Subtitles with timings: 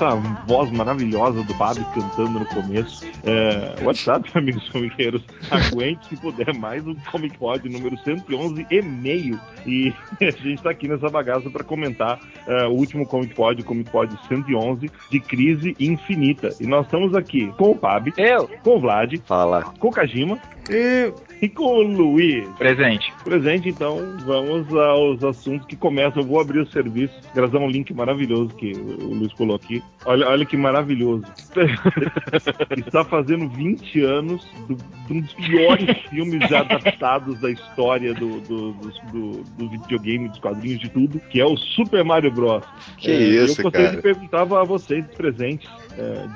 [0.00, 0.14] essa
[0.46, 3.06] voz maravilhosa do Fábio cantando no começo.
[3.22, 9.38] É, WhatsApp, amigos comiqueiros, aguente se puder mais um Comic Pod número 111 e meio.
[9.66, 13.64] E a gente tá aqui nessa bagaça para comentar uh, o último Comic Pod, o
[13.64, 16.48] Comic Pod 111, de Crise Infinita.
[16.58, 20.40] E nós estamos aqui com o Fábio, eu, com o Vlad, fala, com o Kajima,
[20.70, 22.48] e, e com o Luiz.
[22.58, 23.12] Presente.
[23.24, 26.22] Presente, então vamos aos assuntos que começam.
[26.22, 29.82] Eu vou abrir o serviço, gravar um link maravilhoso que o Luiz colocou aqui.
[30.04, 31.24] Olha, olha que maravilhoso.
[32.76, 38.40] Está fazendo 20 anos do, de um dos piores filmes já adaptados da história do,
[38.40, 42.64] do, do, do, videogame, dos quadrinhos, de tudo, que é o Super Mario Bros.
[42.98, 43.96] Que é, isso, eu gostaria cara.
[43.96, 45.68] de perguntar a vocês presentes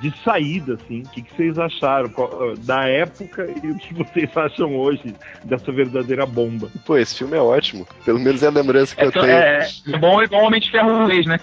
[0.00, 2.10] de saída, assim, o que, que vocês acharam
[2.58, 6.70] da época e o que vocês acham hoje dessa verdadeira bomba?
[6.84, 7.86] Pô, esse filme é ótimo.
[8.04, 9.26] Pelo menos é a lembrança que é, eu tenho.
[9.26, 11.40] É, é bom igual Homem de Ferro 3, né?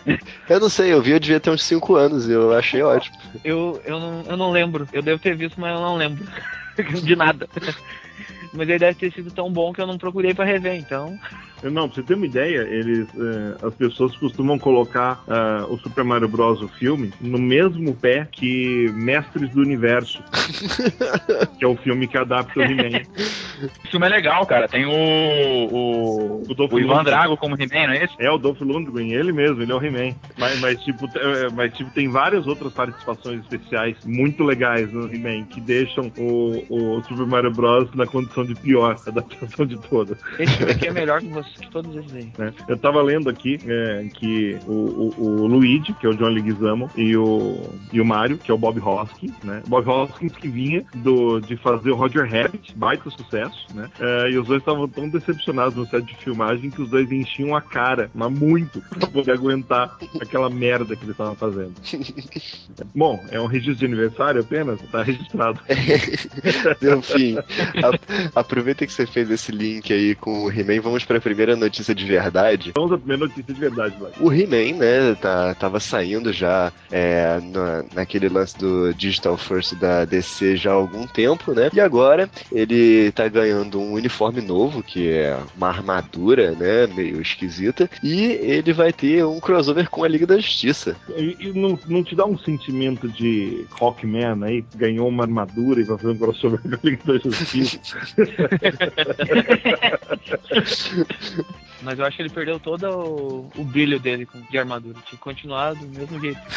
[0.50, 3.18] Eu não sei, eu vi, eu devia ter uns 5 anos e eu achei ótimo.
[3.44, 4.88] Eu, eu, não, eu não lembro.
[4.92, 6.26] Eu devo ter visto, mas eu não lembro.
[7.04, 7.48] de nada.
[8.54, 11.18] mas ele deve ter sido tão bom que eu não procurei para rever, então.
[11.64, 16.04] Não, pra você ter uma ideia, eles, é, as pessoas costumam colocar uh, o Super
[16.04, 16.62] Mario Bros.
[16.62, 20.24] o filme no mesmo pé que Mestres do Universo,
[21.58, 23.02] que é o filme que adapta o He-Man.
[23.86, 24.68] O filme é legal, cara.
[24.68, 24.92] Tem o.
[24.92, 28.14] O, o, o Ivan Drago como He-Man, não é esse?
[28.20, 30.16] É, o Dolph Lundgren, ele mesmo, ele é o He-Man.
[30.38, 35.46] Mas, mas, tipo, é, mas, tipo, tem várias outras participações especiais muito legais no He-Man
[35.46, 37.94] que deixam o, o Super Mario Bros.
[37.94, 40.18] na condição de pior adaptação de todas.
[40.40, 42.32] Esse filme aqui é melhor que você todos esses aí.
[42.38, 42.54] Né?
[42.68, 46.90] Eu tava lendo aqui é, que o, o, o, Luigi, que é o John Leguizamo,
[46.96, 49.62] e o, e o Mario, que é o Bob Hoskins, né?
[49.68, 53.90] Bob Hoskins que vinha do, de fazer o Roger Rabbit, baita sucesso, né?
[54.00, 57.56] É, e os dois estavam tão decepcionados no set de filmagem que os dois enchiam
[57.56, 61.74] a cara, mas muito, pra poder aguentar aquela merda que eles estavam fazendo.
[62.96, 64.80] Bom, é um registro de aniversário apenas?
[64.92, 65.60] Tá registrado.
[66.80, 67.38] Deu fim.
[67.38, 71.41] A, aproveita que você fez esse link aí com o He-Man, vamos para a primeira
[71.42, 72.72] primeira notícia de verdade.
[72.76, 74.12] Vamos à primeira notícia de verdade, vai.
[74.20, 80.06] O He-Man, né, tá, tava saindo já é, na, naquele lance do Digital First da
[80.06, 81.70] DC já há algum tempo, né?
[81.74, 87.90] E agora ele tá ganhando um uniforme novo, que é uma armadura, né, meio esquisita,
[88.04, 90.96] e ele vai ter um crossover com a Liga da Justiça.
[91.18, 95.84] E, e não, não te dá um sentimento de Rockman aí, ganhou uma armadura e
[95.84, 97.80] vai fazer um crossover com a Liga da Justiça?
[101.82, 104.94] Mas eu acho que ele perdeu todo o, o brilho dele de armadura.
[104.94, 106.40] Tinha que continuar do mesmo jeito.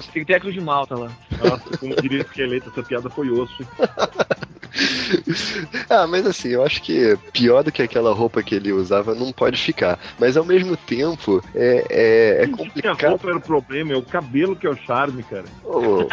[0.00, 1.12] Tinha que ter a cruz de malta lá.
[1.40, 3.64] Nossa, como diria esqueleto, essa piada foi osso.
[5.88, 9.32] ah, mas assim, eu acho que pior do que aquela roupa que ele usava não
[9.32, 9.98] pode ficar.
[10.18, 13.04] Mas ao mesmo tempo, é, é, é complicado.
[13.04, 15.44] A roupa era o problema, é o cabelo que é o charme, cara.
[15.64, 16.06] Oh,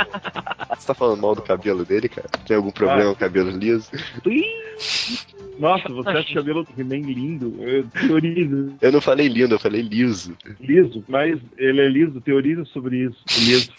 [0.76, 2.28] você tá falando mal do cabelo dele, cara?
[2.46, 3.06] Tem algum problema ah.
[3.06, 3.90] com o cabelo liso?
[5.58, 7.56] Nossa, você acha o cabelo do He-Man lindo?
[7.62, 8.74] Eu teorizo.
[8.82, 10.36] Eu não falei lindo, eu falei liso.
[10.60, 11.04] Liso?
[11.08, 13.18] Mas ele é liso, teoriza sobre isso.
[13.40, 13.72] Liso.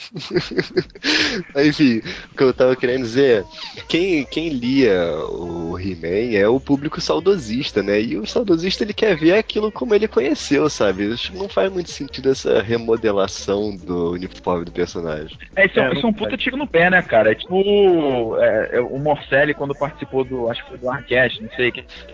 [1.57, 3.45] Enfim, o que eu tava querendo dizer é,
[3.89, 4.95] quem, quem lia
[5.29, 8.01] o He-Man é o público saudosista, né?
[8.01, 11.13] E o saudosista ele quer ver aquilo como ele conheceu, sabe?
[11.13, 15.37] Acho que não faz muito sentido essa remodelação do uniforme do personagem.
[15.55, 17.33] É, isso é, isso é um puta tiro no pé, né, cara?
[17.33, 21.66] É tipo é, o Morcelli quando participou do, acho que foi do Arcast, não sei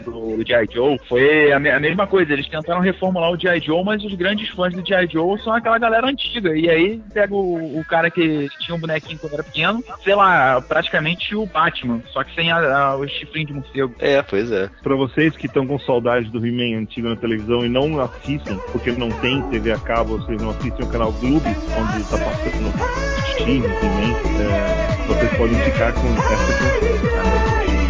[0.05, 0.69] do, do G.I.
[0.73, 2.33] Joe, foi a, me a, mesma coisa.
[2.33, 3.61] Eles tentaram reformular o G.I.
[3.61, 5.09] Joe, mas os grandes fãs do G.I.
[5.11, 6.57] Joe são aquela galera antiga.
[6.57, 10.61] E aí pega o, o, cara que tinha um bonequinho quando era pequeno, sei lá,
[10.61, 13.95] praticamente o Batman, só que sem a, a, o chifrinho de morcego.
[13.99, 14.71] É, pois é.
[14.83, 18.93] Pra vocês que estão com saudade do He-Man antigo na televisão e não assistem, porque
[18.93, 23.33] não tem TV a cabo, vocês não assistem o canal Clube, onde tá passando o
[23.33, 27.82] Steam, He-Man, é, vocês podem ficar com essa canção.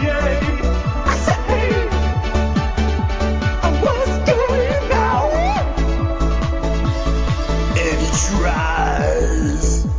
[8.12, 9.91] tries.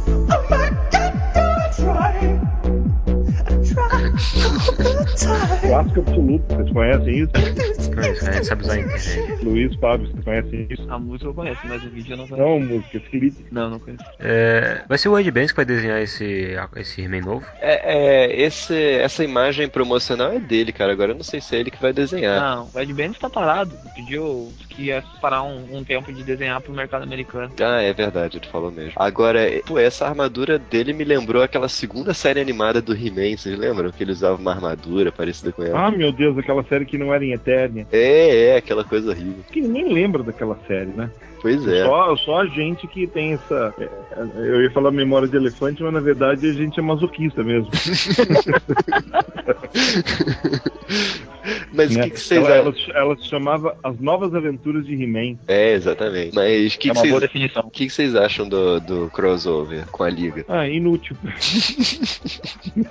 [5.62, 7.32] Clássico absoluto, vocês conhecem isso?
[7.94, 9.46] Conheço, conhece sabe usar a internet.
[9.46, 10.86] Luiz, Fábio, vocês conhecem isso?
[10.90, 12.50] A música eu conheço, mas o vídeo eu não conheço.
[12.50, 13.46] Não, música, clipe.
[13.52, 14.04] Não, não conheço.
[14.20, 17.46] É, vai ser o Ed Benz que vai desenhar esse, esse He-Man novo?
[17.62, 20.92] É, é, esse, essa imagem promocional é dele, cara.
[20.92, 22.40] Agora eu não sei se é ele que vai desenhar.
[22.42, 23.78] Não, o Ed Benz tá parado.
[23.96, 27.52] Pediu que ia parar um, um tempo de desenhar pro mercado americano.
[27.62, 28.94] Ah, é verdade, ele falou mesmo.
[28.96, 33.92] Agora, pô, essa armadura dele me lembrou aquela segunda série animada do He-Man, vocês lembram?
[33.92, 35.88] Que ele usava uma armadura criatura parecida com ela.
[35.88, 37.88] Ah, meu Deus, aquela série que não era em Eternia.
[37.92, 39.44] É, é, aquela coisa horrível.
[39.52, 41.10] Que ninguém lembra daquela série, né?
[41.42, 41.84] Pois é.
[41.84, 43.74] Só, só a gente que tem essa.
[43.78, 43.90] é,
[44.36, 47.70] Eu ia falar memória de elefante, mas na verdade a gente é masoquista mesmo.
[51.74, 52.04] Mas o né?
[52.06, 52.84] que, que vocês ela, acham?
[52.90, 55.38] ela, ela se chamava As Novas Aventuras de He-Man.
[55.48, 56.36] É, exatamente.
[56.36, 57.22] Mas o que, É que, uma boa vocês...
[57.22, 57.64] definição.
[57.66, 60.46] o que, que vocês acham do, do crossover com a Liga?
[60.48, 61.16] Ah, inútil.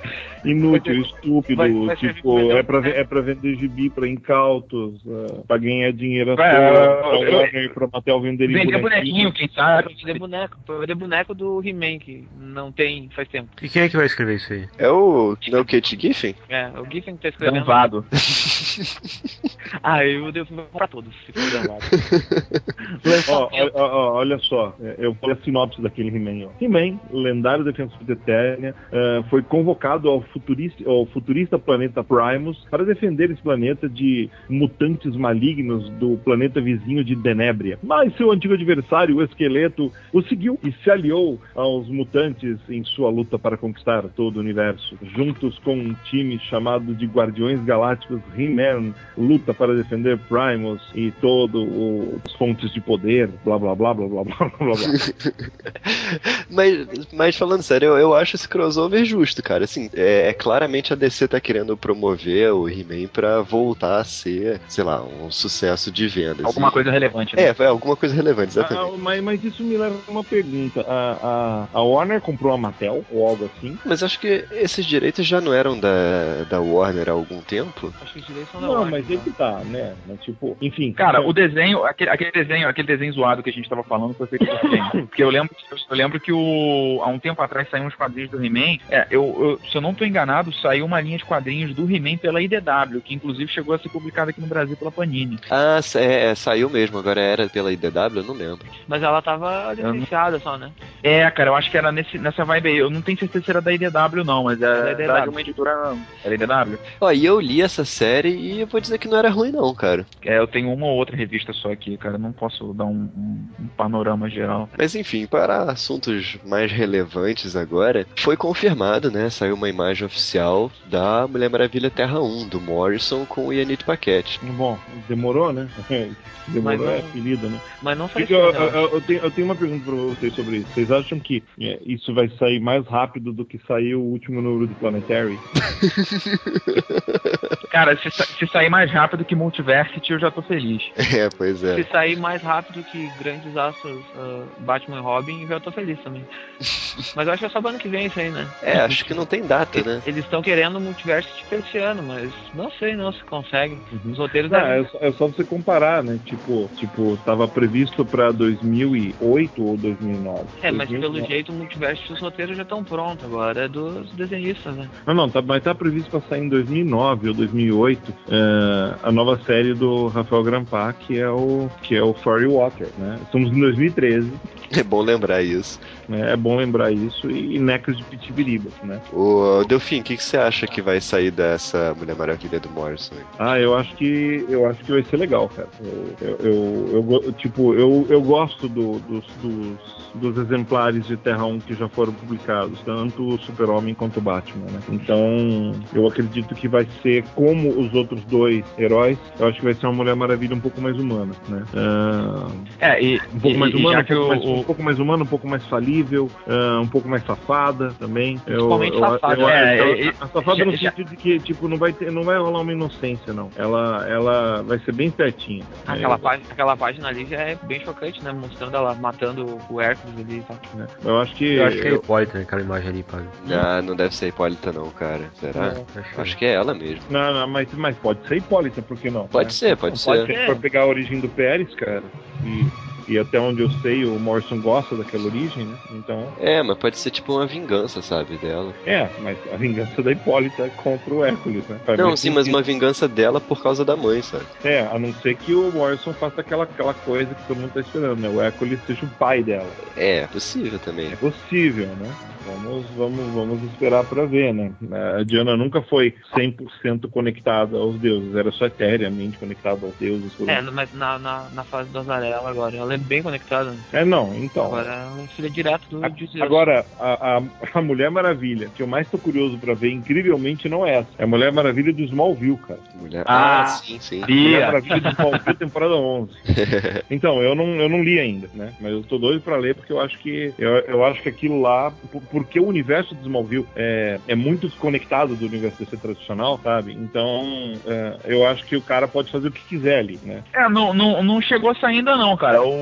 [0.44, 1.56] inútil, estúpido.
[1.56, 5.58] vai- vai tipo, como é pra, ve- é pra vender gibi pra incautos, ah, pra
[5.58, 9.84] ganhar dinheiro à toa, pra eu- Warner, pra Mattel venderem Vender bonequinho, quem sabe?
[9.84, 13.48] Pra vender boneco, pra vender boneco do He-Man, que não tem faz tempo.
[13.62, 14.66] E quem é que vai escrever isso aí?
[14.78, 15.37] É o.
[15.48, 16.34] Não é o Kate Giffen?
[16.48, 17.60] É, o Giffen que tá escrevendo.
[17.60, 18.05] Danvado.
[19.82, 21.42] Ah, eu devo comprar todos, se for
[23.32, 26.50] ó, ó, ó, olha só, é, eu vou a sinopse daquele He-Man.
[26.60, 32.84] He-Man, lendário defensor de Eternia, ah, foi convocado ao futurista, ao futurista planeta Primus para
[32.84, 37.78] defender esse planeta de mutantes malignos do planeta vizinho de Denébria.
[37.82, 43.10] Mas seu antigo adversário, o Esqueleto, o seguiu e se aliou aos mutantes em sua
[43.10, 44.98] luta para conquistar todo o universo.
[45.02, 51.62] Juntos com um time chamado de Guardiões Galácticos, He-Man luta para defender Primus e todo
[51.64, 54.76] o- os fontes de poder, blá blá blá blá blá blá blá blá.
[56.49, 59.64] mas, mas falando sério, eu, eu acho esse crossover justo, cara.
[59.64, 64.61] Assim, é, é claramente a DC tá querendo promover o He-Man pra voltar a ser,
[64.69, 66.44] sei lá, um sucesso de vendas.
[66.44, 67.37] Alguma E- coisa relevante.
[67.37, 67.43] né?
[67.44, 68.94] É, foi alguma coisa relevante, exatamente.
[68.94, 70.82] Ah, mas, mas isso me leva a uma pergunta.
[70.87, 73.76] A, a, a Warner comprou a Mattel ou algo assim?
[73.84, 77.93] Mas acho que esses direitos já não eram da, da Warner há algum tempo.
[78.00, 79.96] Acho que os direitos são da Não, mas ele tá, né?
[80.06, 80.92] Mas, tipo, enfim.
[80.92, 84.14] Cara, então- o desenho, aquele, aquele desenho, aquele desenho zoado que a gente tava falando
[84.14, 85.06] foi feito por quem?
[85.06, 85.50] Porque eu lembro,
[85.90, 88.78] eu lembro que o, há um tempo atrás saíram uns quadrinhos do He-Man.
[88.88, 89.22] É, eu,
[89.62, 93.00] eu- se eu não tô enganado, saiu uma linha de quadrinhos do He-Man pela IDW,
[93.04, 95.38] que inclusive chegou a ser publicada aqui no Brasil pela Panini.
[95.50, 98.66] Ah, é, é, saiu mesmo, agora era pela IDW, eu não lembro.
[98.86, 100.70] Mas ela tava licenciada só, né?
[101.02, 102.78] É, cara, eu acho que era nesse, nessa vibe aí.
[102.78, 105.30] Eu não tenho certeza se era da IDW, não, mas Era era, da era IDW.
[105.30, 105.96] uma editora.
[106.24, 106.78] Era IDW?
[107.00, 109.74] Ó, e eu li essa série e eu vou dizer que não era ruim não,
[109.74, 110.06] cara.
[110.24, 112.18] É, eu tenho uma ou outra revista só aqui, cara.
[112.18, 114.68] Não posso dar um, um- um panorama geral.
[114.76, 119.30] Mas enfim, para assuntos mais relevantes agora, foi confirmado, né?
[119.30, 124.40] Saiu uma imagem oficial da Mulher Maravilha Terra 1, do Morrison com o Yannick Paquette.
[124.42, 124.78] Bom,
[125.08, 125.68] demorou, né?
[126.48, 127.60] Demorou Mas não- é apelido, né?
[127.80, 130.56] Mas não faz eu, sentido, eu- eu tenho, eu tenho uma pergunta pra vocês sobre
[130.56, 130.72] isso.
[130.74, 134.66] Vocês acham que é, isso vai sair mais rápido do que saiu o último número
[134.66, 135.38] do Planetary?
[137.70, 140.82] Cara, se, se sair mais rápido que Multiversity, eu já tô feliz.
[141.12, 141.74] É, pois é.
[141.76, 145.98] Se sair mais rápido que grandes astros ah, Batman e Robin, eu já tô feliz
[146.02, 146.24] também.
[147.14, 148.48] mas eu acho que é só ano que vem isso aí, né?
[148.62, 150.02] É, acho que não tem data, né?
[150.06, 153.76] Eles estão querendo o multiverso pra esse ano, mas não sei não se consegue.
[154.04, 156.18] Os roteiros Não, devem- é, só, é só você comparar, né?
[156.24, 160.44] Tipo, tipo, tava previsto pra 2008 ou 2009.
[160.62, 161.00] É, mas 2009.
[161.00, 164.88] pelo jeito o multiverso os roteiros já estão prontos agora, é dos desenhistas, né?
[165.06, 167.92] Não, não, tá, mas tá previsto pra sair em 2009 ou 2008
[168.29, 172.89] é, a nova série do Rafael Grampar, que é o que é o Fairy Water,
[172.99, 173.19] né?
[173.22, 174.31] Estamos em 2013,
[174.75, 175.79] É bom lembrar isso.
[176.08, 176.32] né?
[176.32, 178.99] É bom lembrar isso e, e Necros de Pitibiriba, né?
[179.13, 183.15] O Delfim, o que, que você acha que vai sair dessa Mulher Maravilha do Morrison?
[183.39, 185.69] Ah, eu acho que eu acho que vai ser legal, cara.
[185.79, 189.79] Eu, eu, eu, eu tipo, eu, eu gosto do- dos, dos,
[190.15, 194.70] dos exemplares de Terra 1 que já foram publicados, tanto o Super-Homem quanto o Batman,
[194.70, 194.81] né?
[194.89, 199.74] Então, eu acredito que vai ser como os outros dois heróis, eu acho que vai
[199.74, 201.62] ser uma Mulher Maravilha um pouco mais humana, né?
[201.74, 202.48] Ah,
[202.81, 204.98] É, e, um pouco e- mais e humana, um pouco, o, mais, um pouco mais
[204.98, 208.39] humana, um pouco mais falível, ah, um pouco mais safada também.
[208.39, 211.77] Principalmente eu, safada, eu- é, a safada já- no já- sentido de que, tipo, não
[211.77, 213.51] vai, ter, não vai rolar uma inocência, não.
[213.56, 215.65] Ela, ela vai ser bem certinha.
[215.86, 218.32] Aquela, É, página, aquela página ali já é bem chocante, né?
[218.32, 220.56] Mostrando ela matando o Hércules ali e tal.
[220.74, 220.86] né?
[221.05, 221.55] Eu acho que.
[221.55, 222.44] Eu acho que é Hipólita, né?
[222.44, 223.27] Aquela imagem ali, Pablo.
[223.51, 225.22] Ah, não deve ser Hipólita não, cara.
[225.34, 225.74] Será?
[226.19, 227.03] Acho que é ela mesmo.
[227.10, 229.26] Não, não, mas, mas pode ser Hipólita, por que não?
[229.26, 229.50] Pode né?
[229.50, 230.10] ser, pode Não ser.
[230.10, 230.46] Pode ser.
[230.46, 232.02] For pegar a origem do Pérez, cara.
[232.44, 232.67] E,
[233.06, 235.76] e até onde eu sei, o Morrison gosta daquela origem, né?
[235.90, 236.32] Então.
[236.38, 238.74] É, mas pode ser tipo uma vingança, sabe, dela.
[238.84, 241.80] É, mas a vingança da Hipólita é contra o Hércules, né?
[241.84, 244.46] Faz Não, sim, mas uma vingança dela por causa da mãe, sabe?
[244.62, 247.80] É, a não ser que o Morrison faça aquela, aquela coisa que todo mundo tá
[247.80, 248.28] esperando, né?
[248.28, 249.70] O Hércules seja o pai dela.
[249.96, 251.12] É, possível também.
[251.12, 252.14] É possível, né?
[252.44, 254.72] Vamos, vamos, vamos esperar para ver, né?
[255.18, 260.34] A Diana nunca foi 100% conectada aos deuses, era só etéreamente conectada aos deuses.
[260.34, 263.77] por É, mas na, na, na fase do Azarela agora ela ela é bem conectada.
[263.93, 264.67] É, não, então.
[264.67, 266.43] Agora ela é direto do A- de.
[266.43, 267.43] Agora, a, a,
[267.75, 271.11] a Mulher Maravilha, que eu mais tô curioso pra ver, incrivelmente, não é essa.
[271.19, 272.81] É a Mulher Maravilha do Smallville, cara.
[272.94, 273.25] Mulher...
[273.27, 274.20] Ah, Ah, sim, sim.
[274.20, 274.67] Mulher.
[274.67, 276.32] Maravilha do Smallville, temporada 11.
[277.11, 278.72] Então, eu não, eu não li ainda, né?
[278.81, 281.61] Mas eu tô doido pra ler porque eu acho que eu, eu acho que aquilo
[281.61, 286.58] lá, por- porque o universo do Smallville é, é muito desconectado do universo DC tradicional,
[286.63, 286.93] sabe?
[286.93, 287.43] Então,
[287.87, 290.43] é, eu acho que o cara pode fazer o que quiser ali, né?
[290.55, 292.63] É, não, não, não chegou a sair ainda não, cara.
[292.63, 292.81] O,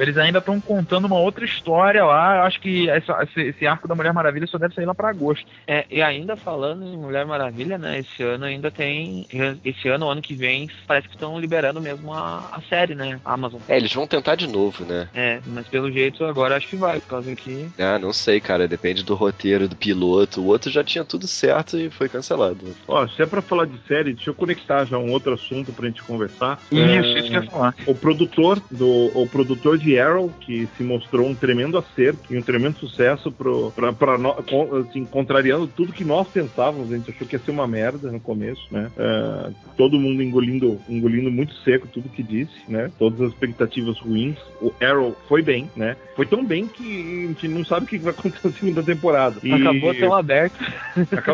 [0.00, 2.36] eles ainda estão contando uma outra história lá.
[2.38, 5.08] Eu acho que essa- esse, esse arco da Mulher Maravilha só deve sair lá pra
[5.10, 5.46] agosto.
[5.66, 7.98] É, e ainda falando em Mulher Maravilha, né?
[7.98, 9.26] Esse ano ainda tem.
[9.64, 13.20] Esse ano, ano que vem, parece que estão liberando mesmo a, a série, né?
[13.24, 13.60] A Amazon.
[13.68, 15.08] É, eles vão tentar de novo, né?
[15.14, 17.68] É, mas pelo jeito agora acho que vai, por causa que.
[17.78, 18.66] Ah, não sei, cara.
[18.68, 20.40] Depende do roteiro, do piloto.
[20.40, 22.74] O outro já tinha tudo certo e foi cancelado.
[22.88, 25.86] Ó, se é pra falar de série, deixa eu conectar já um outro assunto pra
[25.86, 26.58] gente conversar.
[26.70, 27.74] Isso, É, isso que eu ia falar.
[27.86, 32.42] o produtor do o produtor de Arrow que se mostrou um tremendo acerto e um
[32.42, 37.10] tremendo sucesso pro pra, pra nó- con- assim, contrariando tudo que nós pensávamos a gente
[37.10, 41.54] achou que ia ser uma merda no começo né É, todo mundo engolindo engolindo muito
[41.64, 46.24] seco tudo que disse né todas as expectativas ruins o Arrow foi bem né foi
[46.26, 49.52] tão bem que a gente não sabe o que vai acontecer na segunda temporada E-
[49.52, 50.56] Acabou tão aberto.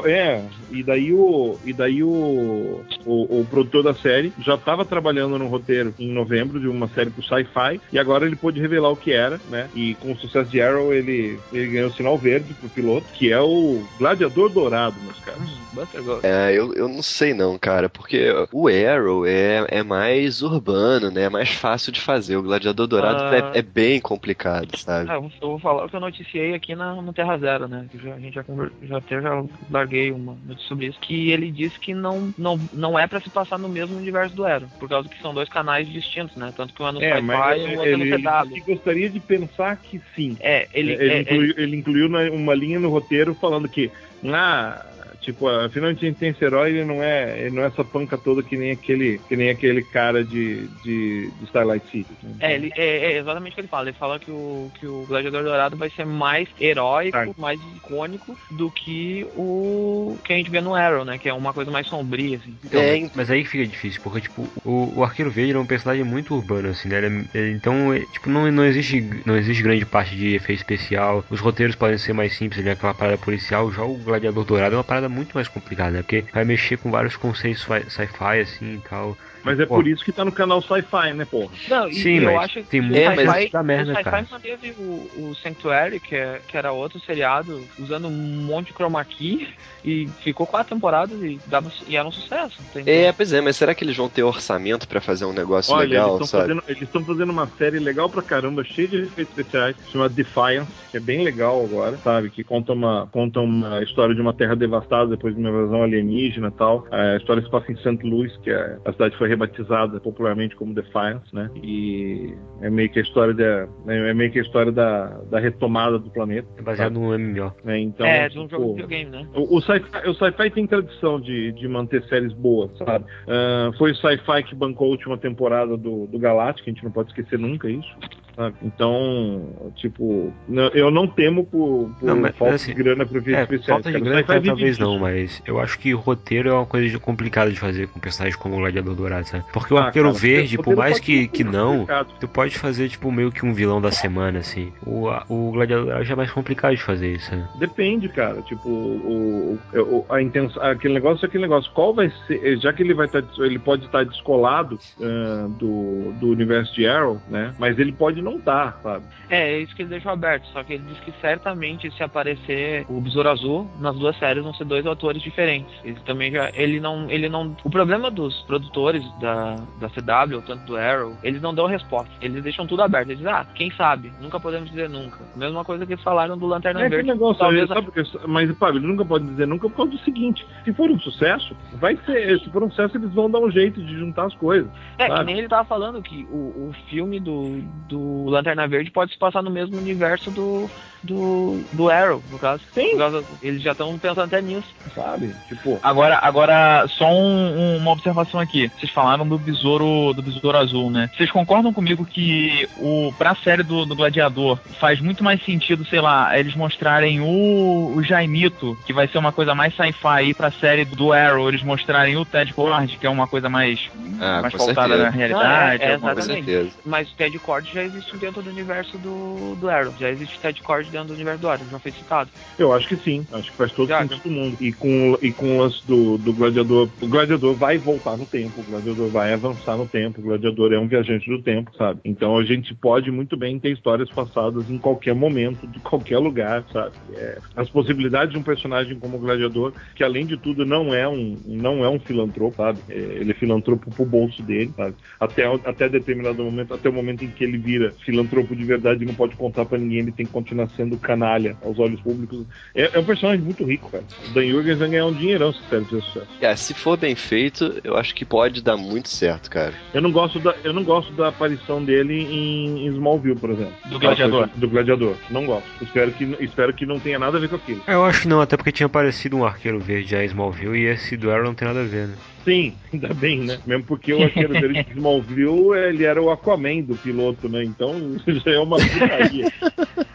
[0.07, 1.59] É, e daí o.
[1.65, 6.59] E daí o, o, o produtor da série já estava trabalhando no roteiro em novembro
[6.61, 9.69] de uma série pro sci-fi e agora ele pôde revelar o que era, né?
[9.75, 13.33] E com o sucesso de Arrow ele, ele ganhou o sinal verde pro piloto, que
[13.33, 15.63] é o Gladiador Dourado, meus caros.
[16.05, 16.27] Gold.
[16.27, 21.23] É, eu, eu não sei não, cara, porque o Arrow é, é mais urbano, né?
[21.23, 22.37] É mais fácil de fazer.
[22.37, 23.53] O Gladiador Dourado Ah.
[23.55, 25.11] é, é bem complicado, sabe?
[25.11, 27.87] Ah, eu vou falar o que eu noticiei aqui na, no Terra Zero, né?
[27.91, 28.45] Que já, a gente já,
[28.83, 30.99] já até já larguei uma notícia sobre isso.
[31.01, 34.45] Que ele disse que não, não, não é pra se passar no mesmo universo do
[34.45, 34.69] Arrow.
[34.79, 36.53] Por causa que são dois canais distintos, né?
[36.55, 38.17] Tanto que um é no É, Sci-Fi e ele, é
[38.51, 40.37] ele gostaria de pensar que sim.
[40.41, 43.91] É, ele, Ele, é- incluiu, ele incluiu na- uma linha no roteiro falando que,
[44.25, 44.87] ah,
[45.23, 48.19] tipo, afinal a gente tem esse herói, ele não é, ele não é essa panca
[48.19, 52.07] toda que nem aquele, que nem aquele cara de, de, de Starlight City.
[52.41, 53.89] É, ele, é, é exatamente o que ele fala.
[53.89, 57.27] Ele fala que o, que o Gladiador Dourado vai ser mais heróico, Tá.
[57.39, 61.19] mais icônico do que o que a gente vê no Arrow, né?
[61.19, 62.55] Que é uma coisa mais sombria, assim.
[62.65, 65.67] Então, É, mas- mas aí fica difícil, porque, tipo, o, o Arqueiro Verde é um
[65.67, 66.99] personagem muito urbano, assim, né?
[66.99, 70.59] Ele é- ele- então, é, tipo, não, não, existe, não existe grande parte de efeito
[70.61, 71.25] especial.
[71.31, 73.71] Os roteiros podem ser mais simples, ele é aquela parada policial.
[73.73, 76.03] Já o Gladiador Dourado é uma parada muito mais complicada, né?
[76.03, 79.19] Porque vai mexer com vários conceitos sci- sci-fi, assim, e tal.
[79.45, 79.77] Mas é Pô.
[79.77, 81.53] por isso que tá no canal Sci-Fi, né, porra?
[81.69, 83.95] Não, e Sim, eu mas acho tem que muito o mais Sci-Fi da merda, o
[83.97, 84.27] Sci-Fi cara.
[84.31, 84.83] manteve o,
[85.31, 89.49] o Sanctuary, que, é, que era outro seriado, usando um monte de chroma key
[89.85, 92.61] e ficou quatro temporadas e, dava, e era um sucesso.
[92.71, 92.95] entendeu?
[92.95, 95.89] É, pois é, mas será que eles vão ter orçamento pra fazer um negócio Olha,
[95.89, 96.43] legal, eles estão sabe?
[96.55, 100.71] fazendo, eles estão fazendo uma série legal pra caramba, cheia de efeitos especiais, chamada Defiance,
[100.91, 102.31] que é bem legal agora, sabe?
[102.31, 106.49] Que conta uma, conta uma história de uma terra devastada depois de uma invasão alienígena
[106.49, 106.87] e tal.
[106.91, 107.99] A história se passa em St.
[108.05, 111.51] Louis, que é, a cidade foi rebatizada popularmente como Defiance, né?
[111.63, 115.99] E é meio que a história da, é meio que a história da, da retomada
[115.99, 116.49] do planeta.
[116.57, 117.53] É baseado no MMO.
[117.65, 117.79] né?
[117.79, 119.27] Então, é, de um tipo, jogo de videogame, né?
[119.35, 123.05] O, o sci-fi o sci-fi tem tradição de, de manter séries boas, sabe?
[123.27, 126.91] Ah, foi o sci-fi que bancou a última temporada do, do Galactic, a gente não
[126.91, 127.97] pode esquecer nunca isso.
[128.37, 128.57] Sabe?
[128.63, 133.19] Então, tipo, não- eu não temo por, por Não, mas, falta assim, de grana para
[133.19, 133.67] efeitos É, especiais.
[133.67, 134.23] falta de cara.
[134.23, 137.89] Grana vive talvez não, mas eu acho que roteiro é uma coisa complicada de fazer
[137.89, 139.45] com personagens como o Gladiador Dourado, sabe?
[139.53, 142.09] Porque o Ah, Arqueiro cara, Verde, por mais que, que não, complicado.
[142.21, 144.73] tu pode fazer, tipo, meio que um vilão da semana, assim.
[144.87, 147.47] O, o Gladiador Dourado já é mais complicado de fazer isso, né?
[147.59, 148.41] Depende, cara.
[148.43, 151.71] Tipo, o, o- a intenção, aquele negócio é aquele negócio.
[151.73, 156.29] Qual vai ser, já que ele vai estar, ele pode estar descolado ah, do, do
[156.29, 157.55] universo de Arrow, né?
[157.59, 159.05] Mas ele pode não estar, sabe?
[159.29, 160.47] É, é isso que ele deixou aberto.
[160.53, 164.55] Só que ele disse que certamente se aparecer o Besouro Azul nas duas séries vão
[164.55, 165.73] ser dois atores diferentes.
[165.85, 166.51] Ele também já.
[166.55, 167.11] Ele não.
[167.11, 167.57] Ele não.
[167.65, 172.11] O problema dos produtores da, da CW, tanto do Arrow, eles não dão resposta.
[172.21, 173.09] Eles deixam tudo aberto.
[173.09, 174.13] Eles dizem, ah, quem sabe?
[174.21, 175.19] Nunca podemos dizer nunca.
[175.37, 177.09] Mesma coisa que eles falaram do Lanterna É Verde.
[177.09, 180.47] negócio, talvez sabe, porque- mas Pablo, ele nunca pode dizer nunca por causa do seguinte:
[180.65, 182.39] se for um sucesso, vai ser.
[182.41, 184.71] Se for um sucesso, eles vão dar um jeito de juntar as coisas.
[184.99, 185.25] É, que Sabe?
[185.25, 189.43] nem ele tava falando que o, o filme do, do Lanterna Verde pode se passar
[189.43, 190.71] no mesmo universo do,
[191.03, 192.63] do, do Arrow, no caso.
[192.73, 192.91] Sim.
[192.91, 194.69] Por causa, eles já estão pensando até nisso.
[194.95, 195.35] Sabe?
[195.49, 198.71] Tipo, Agora, agora só um- um- uma observação aqui.
[198.79, 201.11] Vocês falaram do besouro, do besouro azul, né?
[201.17, 206.01] Vocês concordam comigo que o pra série do, do Gladiador faz muito mais sentido, sei
[206.01, 210.51] lá, eles mostrarem o, o Jaimito, que vai ser uma coisa mais sci-fi, e pra
[210.51, 213.91] série do Arrow eles mostrarem o Ted Cord, que é uma coisa mais,
[214.21, 214.97] Ah, mais certeza.
[214.97, 215.45] na realidade.
[215.45, 216.27] Ah, é, é, Exatamente.
[216.27, 216.71] certeza.
[216.85, 219.95] Mas o Ted Cord já existe existe dentro do universo do, do Arrow.
[219.99, 222.31] Já existe Ted Cord dentro do universo do Arrow, já foi citado.
[222.59, 224.57] Eu acho que sim, acho que faz todo Já, sentido do mundo.
[224.61, 228.61] E com, e com o lance do, do gladiador, o gladiador vai voltar no tempo,
[228.61, 232.01] o gladiador vai avançar no tempo, o gladiador é um viajante do tempo, sabe?
[232.05, 236.65] Então a gente pode muito bem ter histórias passadas em qualquer momento, de qualquer lugar,
[236.73, 236.93] sabe?
[237.15, 241.09] É, as possibilidades de um personagem como o gladiador, que além de tudo não é
[241.09, 242.81] um, não é um filantropo, sabe?
[242.89, 244.95] É, ele é filantropo pro bolso dele, sabe?
[245.19, 249.15] Até, até determinado momento, até o momento em que ele vira filantropo de verdade não
[249.15, 252.47] pode contar pra ninguém, ele tem que continuar sendo canalha aos olhos públicos.
[252.75, 254.05] É, é um personagem muito rico, cara.
[254.29, 256.27] O Dan Jurgens vai ganhar um dinheirão se fizer sucesso.
[256.41, 259.75] É, se for bem feito, eu acho que pode dar muito certo, cara.
[259.93, 263.75] Eu não gosto da, eu não gosto da aparição dele em, em Smallville, por exemplo.
[263.89, 264.49] Do Gladiador.
[264.57, 265.17] Do Gladiador.
[265.31, 265.69] Não gosto.
[265.81, 267.83] Espero que, espero que não tenha nada a ver com aquilo.
[267.87, 270.87] Eu acho que não, até porque tinha aparecido um arqueiro verde já em Smallville e
[270.87, 272.15] esse do Arrow não tem nada a ver, né?
[272.45, 273.59] Sim, ainda bem, né?
[273.67, 277.63] Mesmo porque o arqueiro dele de Smallville, ele era o Aquaman do piloto, né?
[277.65, 279.53] Então já é uma putaria.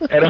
[0.09, 0.27] Era,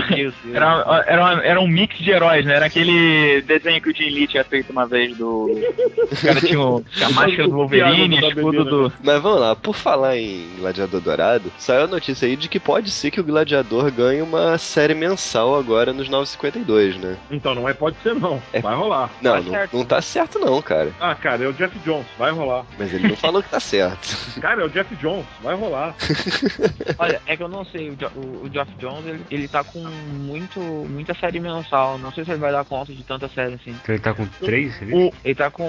[0.53, 2.55] era, era, uma- era um mix de heróis, né?
[2.55, 5.45] Era aquele desenho que o Jim Lee tinha feito uma vez do.
[5.45, 8.93] O cara tinha o- a máscara do Wolverine, escudo do.
[9.03, 12.89] Mas vamos lá, por falar em Gladiador Dourado, saiu a notícia aí de que pode
[12.91, 17.17] ser que o Gladiador ganhe uma série mensal agora nos 952, né?
[17.29, 18.41] Então não é pode ser não.
[18.53, 18.61] É.
[18.61, 19.09] Vai rolar.
[19.21, 19.77] Não, Tá não, certo.
[19.77, 20.91] não tá certo não, cara.
[20.99, 22.65] Ah, cara, é o Jeff Jones, vai rolar.
[22.77, 24.17] Mas ele não falou que tá certo.
[24.41, 25.95] Cara, é o Jeff Jones, vai rolar.
[26.99, 29.63] Olha, é que eu não sei, o, Jo- o, o Geoff Jones, ele, ele tá
[29.63, 31.97] com muito, muita série mensal.
[31.97, 33.71] Não sei se ele vai dar conta de tanta série assim.
[33.71, 34.73] Então ele tá com três?
[34.91, 35.67] O, Ele tá com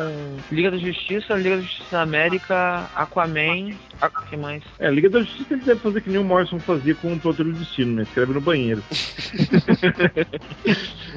[0.51, 4.63] Liga da Justiça, Liga da Justiça da América, Aquaman, a, que mais?
[4.81, 7.45] é, Liga da Justiça ele deve fazer que nem o Morrison fazia com o Todo
[7.45, 8.03] do Destino, né?
[8.03, 8.83] Escreve no banheiro.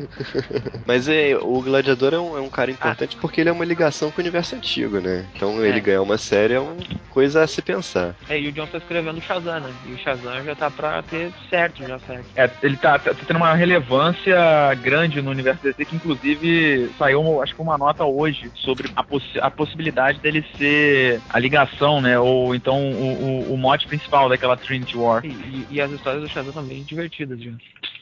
[0.86, 4.12] Mas é, o Gladiador é um, é um cara importante porque ele é uma ligação
[4.12, 5.28] com o universo antigo, né?
[5.36, 5.82] Então ele É.
[5.82, 6.76] ganhar uma série é uma
[7.10, 8.16] coisa a se pensar.
[8.30, 9.76] É, e o John tá escrevendo o Shazam, né?
[9.86, 12.26] E o Shazam já tá pra ter certo, já certo.
[12.36, 17.56] É, ele tá, tá tendo uma relevância grande no universo DC, que inclusive saiu, acho
[17.56, 22.18] que uma nota hoje sobre a, possi- a possibilidade dele ser a ligação, né?
[22.18, 25.26] Ou então o, o, o mote principal daquela Trinity War.
[25.26, 27.52] E, e- e as histórias do Shazam também bem divertidas, já.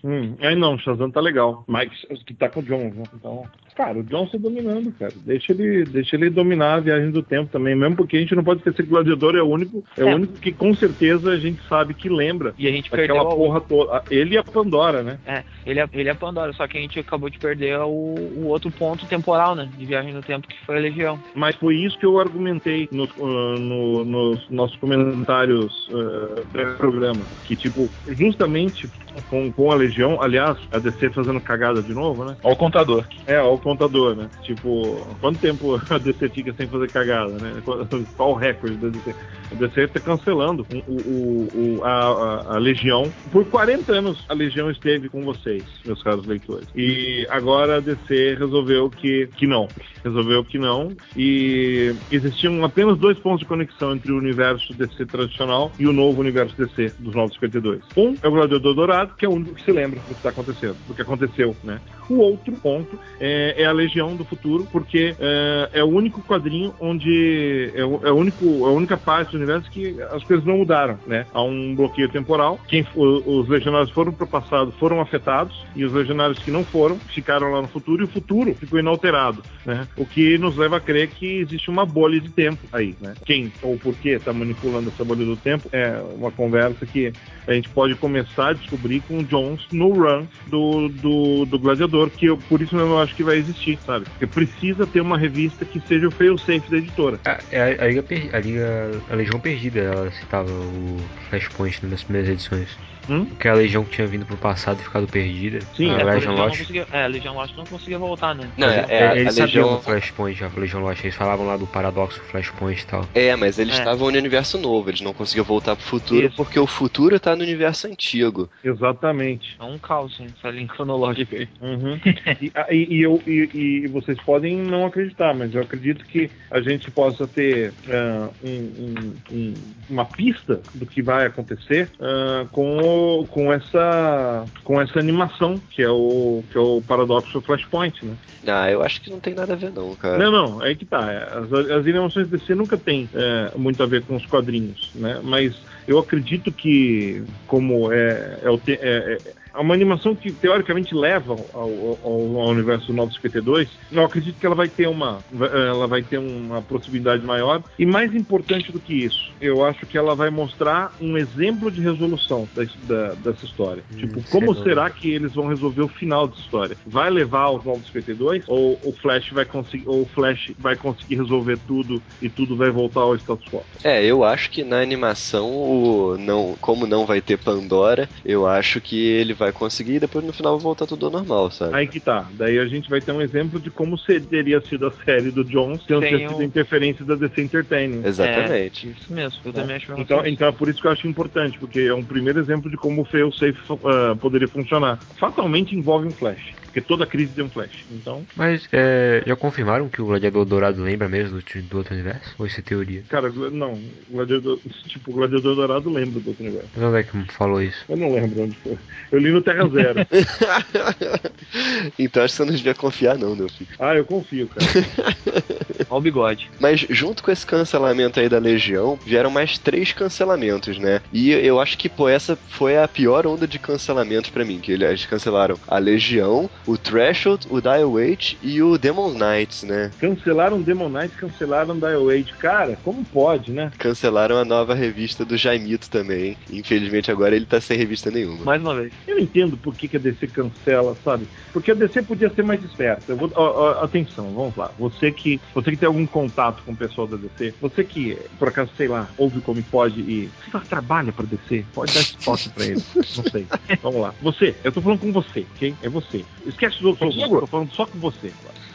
[0.03, 1.63] Hum, aí não, o Shazam tá legal.
[1.67, 1.88] Mas
[2.25, 3.03] que tá com o Jones, né?
[3.13, 3.43] Então,
[3.79, 5.13] cara, o Jones tá dominando, cara.
[5.25, 8.43] Deixa ele, deixa ele dominar a viagem do tempo também, mesmo porque a gente não
[8.43, 10.15] pode esquecer que o Gladiador é o único, é, o É.
[10.15, 13.37] único que com certeza a gente sabe que lembra E a gente perdeu daquela a-
[13.37, 14.03] porra toda.
[14.11, 15.17] Ele e a Pandora, né?
[15.25, 18.47] É, ele é, ele é Pandora, só que a gente acabou de perder o, o
[18.47, 19.69] outro ponto temporal, né?
[19.77, 21.17] De viagem no tempo, que foi a Legião.
[21.33, 27.21] Mas foi isso que eu argumentei no- ah, no- nos nossos comentários ah, do programa.
[27.45, 28.89] Que, tipo, justamente
[29.29, 32.35] com, com a Legião, aliás, a DC fazendo cagada de novo, né?
[32.43, 33.05] Olha o contador.
[33.25, 34.29] É, ó, o contador, né?
[34.43, 37.61] Tipo, quanto tempo a DC fica sem fazer cagada, né?
[38.17, 39.15] Qual o recorde da DC?
[39.51, 41.47] A DC tá cancelando o, o-
[41.79, 43.11] o- a, a- a Legião.
[43.31, 46.67] Por 40 anos a Legião esteve com vocês, meus caros leitores.
[46.75, 49.67] E agora a DC resolveu que, que não.
[50.03, 50.91] Resolveu que não.
[51.15, 56.21] E existiam apenas dois pontos de conexão entre o universo DC tradicional e o novo
[56.21, 57.81] universo DC dos 952.
[57.97, 60.29] Um é o Gladiador Dourado, que é o único que se lembra do que está
[60.29, 61.79] acontecendo, do que aconteceu, né?
[62.09, 66.73] O outro ponto é, é a Legião do Futuro, porque é, é o único quadrinho
[66.79, 70.97] onde é, é o único, a única parte do universo que as coisas não mudaram,
[71.05, 71.25] né?
[71.33, 72.59] Há um bloqueio temporal.
[72.67, 76.63] Quem, o- os legionários foram para o passado, foram afetados, e os legionários que não
[76.63, 79.87] foram ficaram lá no futuro, e o futuro ficou inalterado, né?
[79.97, 83.13] O que nos leva a crer que existe uma bolha de tempo aí, né?
[83.25, 87.11] Quem ou por que está manipulando essa bolha do tempo é uma conversa que
[87.47, 92.09] a gente pode começar a descobrir com o Jones no run do, do, do Gladiador,
[92.09, 94.05] que eu, por isso mesmo eu acho que vai existir, sabe?
[94.05, 97.19] Porque precisa ter uma revista que seja o fail-safe da editora.
[97.25, 98.91] A, a, a Liga, Per- a Liga.
[99.09, 100.97] A Legião Perdida, ela citava o
[101.29, 102.69] Flashpoint nas primeiras edições.
[103.09, 103.25] Hum?
[103.25, 105.61] Que a Legião que tinha vindo pro passado e ficado perdida.
[105.75, 106.71] Sim, a É, a Legion Legião Lost.
[106.91, 108.47] é, a Legião Lost não conseguia voltar, né?
[108.55, 109.77] Não, é, É, é, a eles sabiam Legião.
[109.77, 111.03] do Flashpoint, a Legion Lost.
[111.03, 113.09] Eles falavam lá do paradoxo Flashpoint e tal.
[113.15, 113.79] É, mas eles É.
[113.79, 116.35] estavam no universo novo, eles não conseguiam voltar pro futuro Isso.
[116.35, 118.47] porque o futuro tá no universo antigo.
[118.63, 119.55] Exatamente.
[119.59, 121.47] É um caos, hein, essa linha cronológica aí.
[121.61, 121.99] Uhum.
[122.39, 126.29] e, a- e- e eu, e, e vocês podem não acreditar, mas eu acredito que
[126.51, 132.45] a gente possa ter ah, um- um- um- uma pista do que vai acontecer ah,
[132.51, 138.05] com, o- com, essa, com essa animação, que é o, que é o paradoxo Flashpoint,
[138.05, 138.15] né?
[138.47, 140.17] Ah, eu acho que não tem nada a ver não, cara.
[140.17, 141.09] Não, não, aí que tá.
[141.39, 145.19] As, as animações DC nunca tem é, muito a ver com os quadrinhos, né?
[145.23, 145.53] Mas
[145.85, 151.35] eu acredito que, como é, é o te- é- é- uma animação que teoricamente leva
[151.53, 155.19] ao, ao, ao universo 952, eu acredito que ela vai ter uma
[155.51, 159.97] ela vai ter uma proximidade maior e mais importante do que isso, eu acho que
[159.97, 163.83] ela vai mostrar um exemplo de resolução da, da, dessa história.
[163.93, 166.77] Hum, tipo, como será que eles vão resolver o final dessa história?
[166.85, 171.57] Vai levar aos 952 ou o Flash vai conseguir ou o Flash vai conseguir resolver
[171.67, 173.63] tudo e tudo vai voltar ao status quo?
[173.83, 178.81] É, eu acho que na animação o não, como não vai ter Pandora, eu acho
[178.81, 181.75] que ele vai conseguir e depois no final voltar tudo ao normal, sabe?
[181.75, 182.27] Aí que tá.
[182.33, 183.97] Daí a gente vai ter um exemplo de como
[184.29, 188.05] teria sido a série do Jones se não tivesse sido interferência da DC Entertainment.
[188.05, 188.87] Exatamente.
[188.87, 189.39] É, isso mesmo.
[189.45, 189.53] Eu é.
[189.53, 192.39] também acho então, então é por isso que eu acho importante, porque é um primeiro
[192.39, 194.99] exemplo de como o fail safe uh, poderia funcionar.
[195.17, 196.53] Fatalmente envolve um flash.
[196.69, 197.83] Porque toda crise tem um flash.
[197.91, 198.23] Então.
[198.35, 202.35] Mas é, já confirmaram que o Gladiador Dourado lembra mesmo do, do outro universo?
[202.37, 203.03] Ou isso é teoria?
[203.09, 203.73] Cara, não.
[203.73, 206.69] O Gladiador, tipo, o Gladiador Dourado lembra do outro universo.
[206.75, 207.83] Mas onde é que falou isso?
[207.89, 208.77] Eu não lembro onde foi.
[209.11, 209.99] Eu li no Terra Zero.
[211.97, 213.69] então acho que você não devia confiar, não, meu filho.
[213.79, 214.65] Ah, eu confio, cara.
[215.89, 216.49] Olha o bigode.
[216.59, 221.01] Mas junto com esse cancelamento aí da Legião, vieram mais três cancelamentos, né?
[221.11, 224.59] E eu acho que, pô, essa foi a pior onda de cancelamentos para mim.
[224.59, 229.91] Que eles cancelaram a Legião, o Threshold, o Dial Wait e o Demon Knights, né?
[229.99, 232.33] Cancelaram Demon Knights, cancelaram Dial Wait.
[232.39, 233.71] Cara, como pode, né?
[233.77, 236.37] Cancelaram a nova revista do Jaimito também.
[236.51, 238.43] Infelizmente agora ele tá sem revista nenhuma.
[238.43, 238.93] Mais uma vez.
[239.07, 241.27] Eu entendo por que, que a DC cancela, sabe?
[241.51, 243.15] Porque a DC podia ser mais esperta.
[243.15, 244.71] Vou, ó, ó, atenção, vamos lá.
[244.79, 248.47] Você que, você que tem algum contato com o pessoal da DC, você que, por
[248.47, 252.65] acaso, sei lá, ouve como pode e você trabalha pra DC, pode dar spot pra
[252.65, 252.83] ele.
[252.95, 253.47] Não sei.
[253.81, 254.13] Vamos lá.
[254.21, 255.75] Você, eu tô falando com você, ok?
[255.81, 256.25] É você.
[256.45, 258.31] Esquece os outros, eu tô falando só com você.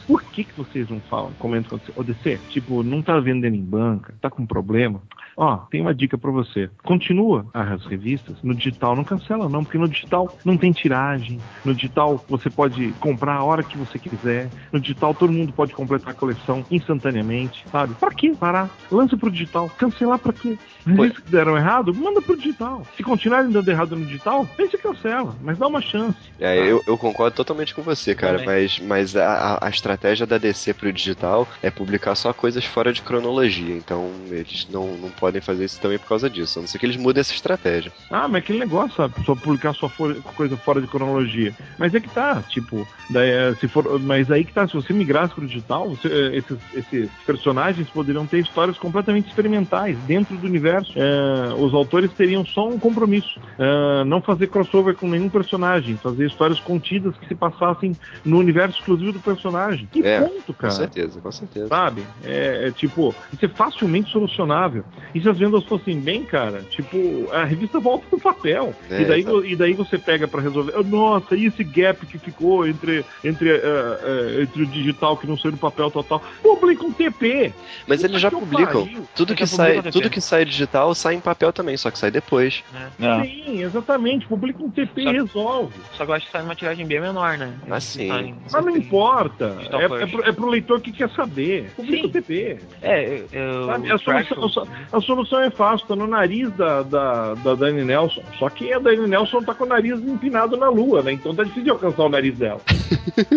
[0.06, 2.14] Por que, que vocês não falam, comentam com você?
[2.14, 5.02] DC, tipo, não tá vendendo em banca, tá com problema?
[5.36, 6.70] Ó, tem uma dica para você.
[6.82, 8.36] Continua as revistas.
[8.42, 11.40] No digital não cancela não, porque no digital não tem tiragem.
[11.64, 14.48] No digital você pode comprar a hora que você quiser.
[14.72, 17.94] No digital todo mundo pode completar a coleção instantaneamente, sabe?
[17.94, 18.70] Para que parar?
[18.90, 19.68] Lança pro digital.
[19.76, 20.56] Cancelar para quê?
[20.86, 22.86] Revistas que deram errado, manda pro digital.
[22.96, 26.16] Se continuarem dando errado no digital, vem se cancela, mas dá uma chance.
[26.38, 30.74] É, eu, eu concordo totalmente com você, cara, mas, mas a, a estratégia da DC
[30.74, 33.74] pro digital é publicar só coisas fora de cronologia.
[33.74, 36.58] Então eles não, não podem fazer isso também por causa disso.
[36.58, 37.92] A não ser que eles mudem essa estratégia.
[38.10, 39.14] Ah, mas aquele negócio, sabe?
[39.24, 39.90] Só publicar sua
[40.36, 41.54] coisa fora de cronologia.
[41.78, 44.92] Mas é que tá, tipo, daí, é, se for, mas aí que tá, se você
[44.92, 50.46] migrasse pro digital, você, é, esses, esses, personagens poderiam ter histórias completamente experimentais dentro do
[50.46, 50.73] universo.
[50.96, 56.26] É, os autores teriam só um compromisso: é, não fazer crossover com nenhum personagem, fazer
[56.26, 59.88] histórias contidas que se passassem no universo exclusivo do personagem.
[59.90, 60.72] Que é, ponto, cara.
[60.72, 61.68] Com certeza, com certeza.
[61.68, 62.02] Sabe?
[62.24, 64.84] É, é tipo, isso é facilmente solucionável.
[65.14, 66.98] E se as vendas fossem bem, cara, tipo,
[67.32, 68.74] a revista volta pro papel.
[68.90, 70.72] É, e, daí, e daí você pega para resolver.
[70.84, 75.52] Nossa, e esse gap que ficou entre, entre, uh, entre o digital que não saiu
[75.52, 76.22] no papel total?
[76.42, 77.52] Publica um TP.
[77.86, 78.88] Mas eles já publicam.
[79.14, 80.63] Tudo que, sai, tudo que sai digital
[80.94, 82.62] sai em papel também, só que sai depois.
[83.00, 83.06] É.
[83.06, 83.24] É.
[83.24, 84.26] Sim, exatamente.
[84.26, 85.74] Publica um TP e resolve.
[85.92, 87.52] Só que eu acho que sai uma tiragem bem menor, né?
[87.70, 88.08] Assim.
[88.52, 89.56] Mas não importa.
[89.72, 91.70] É, é, pro, é pro leitor que quer saber.
[91.76, 92.58] Publica o TP.
[92.82, 97.54] É, eu, Sabe, a, solução, a, solução é fácil, tá no nariz da, da, da
[97.54, 98.22] Dani Nelson.
[98.38, 101.12] Só que a Dani Nelson tá com o nariz empinado na lua, né?
[101.12, 102.60] Então tá difícil de alcançar o nariz dela.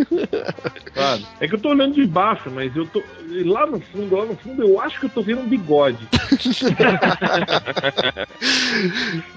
[0.93, 1.21] claro.
[1.39, 3.01] É que eu tô olhando de baixo, mas eu tô.
[3.45, 6.07] Lá no fundo, lá no fundo, eu acho que eu tô vendo um bigode.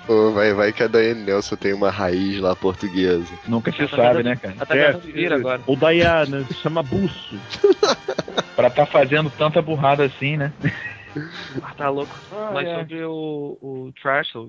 [0.08, 3.32] oh, vai, vai que a Dani Nelson tem uma raiz lá portuguesa.
[3.46, 4.54] Nunca se sabe, né, cara?
[4.60, 5.60] Até é, vira agora.
[5.66, 7.38] Ou Diana, se chama Buço.
[8.56, 10.52] pra tá fazendo tanta burrada assim, né?
[11.62, 12.16] Ah, tá louco.
[12.30, 12.78] Ah, Mas é.
[12.78, 14.48] sobre o, o Trashel,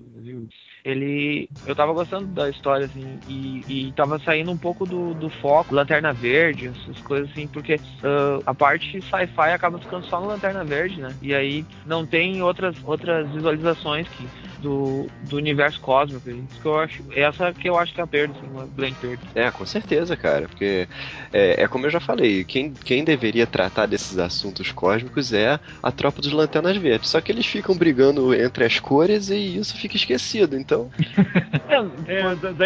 [0.86, 1.50] ele.
[1.65, 5.74] Eu tava gostando da história, assim, e, e tava saindo um pouco do, do foco,
[5.74, 10.63] Lanterna Verde, essas coisas assim, porque uh, a parte sci-fi acaba ficando só no Lanterna
[10.63, 11.15] Verde, né?
[11.21, 14.28] E aí não tem outras, outras visualizações que
[14.62, 16.30] do, do universo cósmico.
[16.30, 18.95] Isso que eu acho, essa que eu acho que é a perda, assim, uma grande
[18.95, 19.24] perda.
[19.36, 20.47] É, com certeza, cara.
[20.47, 20.88] Porque
[21.34, 25.91] é, é, como eu já falei, quem, quem deveria tratar desses assuntos cósmicos é a
[25.91, 27.10] tropa dos Lanternas Verdes.
[27.10, 30.90] Só que eles ficam brigando entre as cores e isso fica esquecido, então.
[32.08, 32.66] é, é dá, dá,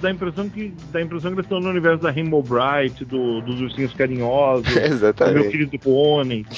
[0.00, 3.40] dá, impressão que, dá a impressão que eles estão no universo da Rainbow Bright, do,
[3.40, 5.34] dos ursinhos carinhosos, é, exatamente.
[5.34, 6.46] do meu querido pônei.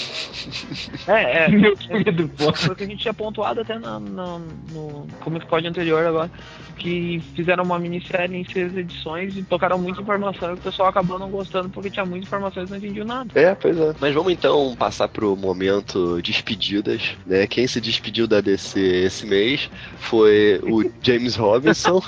[1.06, 1.48] É, é.
[1.48, 2.54] meu querido pônei.
[2.54, 4.38] Foi o que a gente tinha pontuado até na, na
[4.72, 6.30] no Comic Pod anterior agora,
[6.76, 11.18] que fizeram uma minissérie em seis edições e tocaram muita informação e o pessoal acabou
[11.18, 13.30] não gostando porque tinha muita informação e não entendiam nada.
[13.34, 13.94] É, pois é.
[14.00, 16.20] Mas vamos então passar pro momento
[16.54, 17.46] despedidas, né?
[17.46, 22.02] Quem se despediu da DC esse mês foi o James Robinson.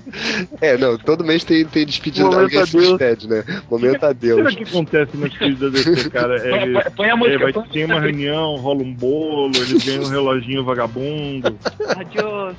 [0.60, 2.98] é, não, todo mês tem, tem despedida Momento alguém se adeus.
[2.98, 3.44] despede, né?
[3.70, 4.54] Momento O adeus.
[4.54, 6.36] que acontece na despedida da DC, cara?
[6.46, 9.84] É, Põe- a é, música, vai, põe a tem uma reunião, rola um bolo, eles
[9.84, 11.58] ganham um reloginho vagabundo.
[11.96, 12.56] Adiós.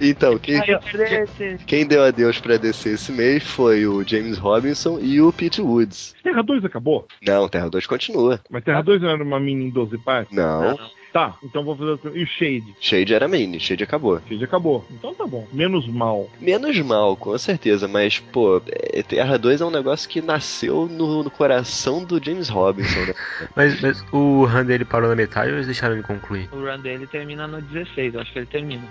[0.00, 1.58] Então, quem, perdi.
[1.66, 6.14] quem deu adeus pra DC esse mês foi o James Robinson e o Pete Woods.
[6.22, 7.06] Terra 2 acabou?
[7.26, 8.40] Não, Terra 2 continua.
[8.50, 10.34] Mas Terra 2 não era uma mini em 12 partes?
[10.36, 10.76] Não, No
[11.12, 12.18] Tá, então vou fazer assim.
[12.18, 12.74] E o Shade?
[12.80, 14.20] Shade era mini, Shade acabou.
[14.28, 14.84] Shade acabou.
[14.90, 15.46] Então tá bom.
[15.52, 16.28] Menos mal.
[16.40, 21.22] Menos mal, com certeza, mas, pô, é, Terra 2 é um negócio que nasceu no,
[21.22, 23.14] no coração do James Robinson, né?
[23.54, 26.48] Mas, mas o run dele parou na metade ou eles deixaram ele concluir?
[26.52, 28.82] O run dele termina no 16, eu acho que ele termina.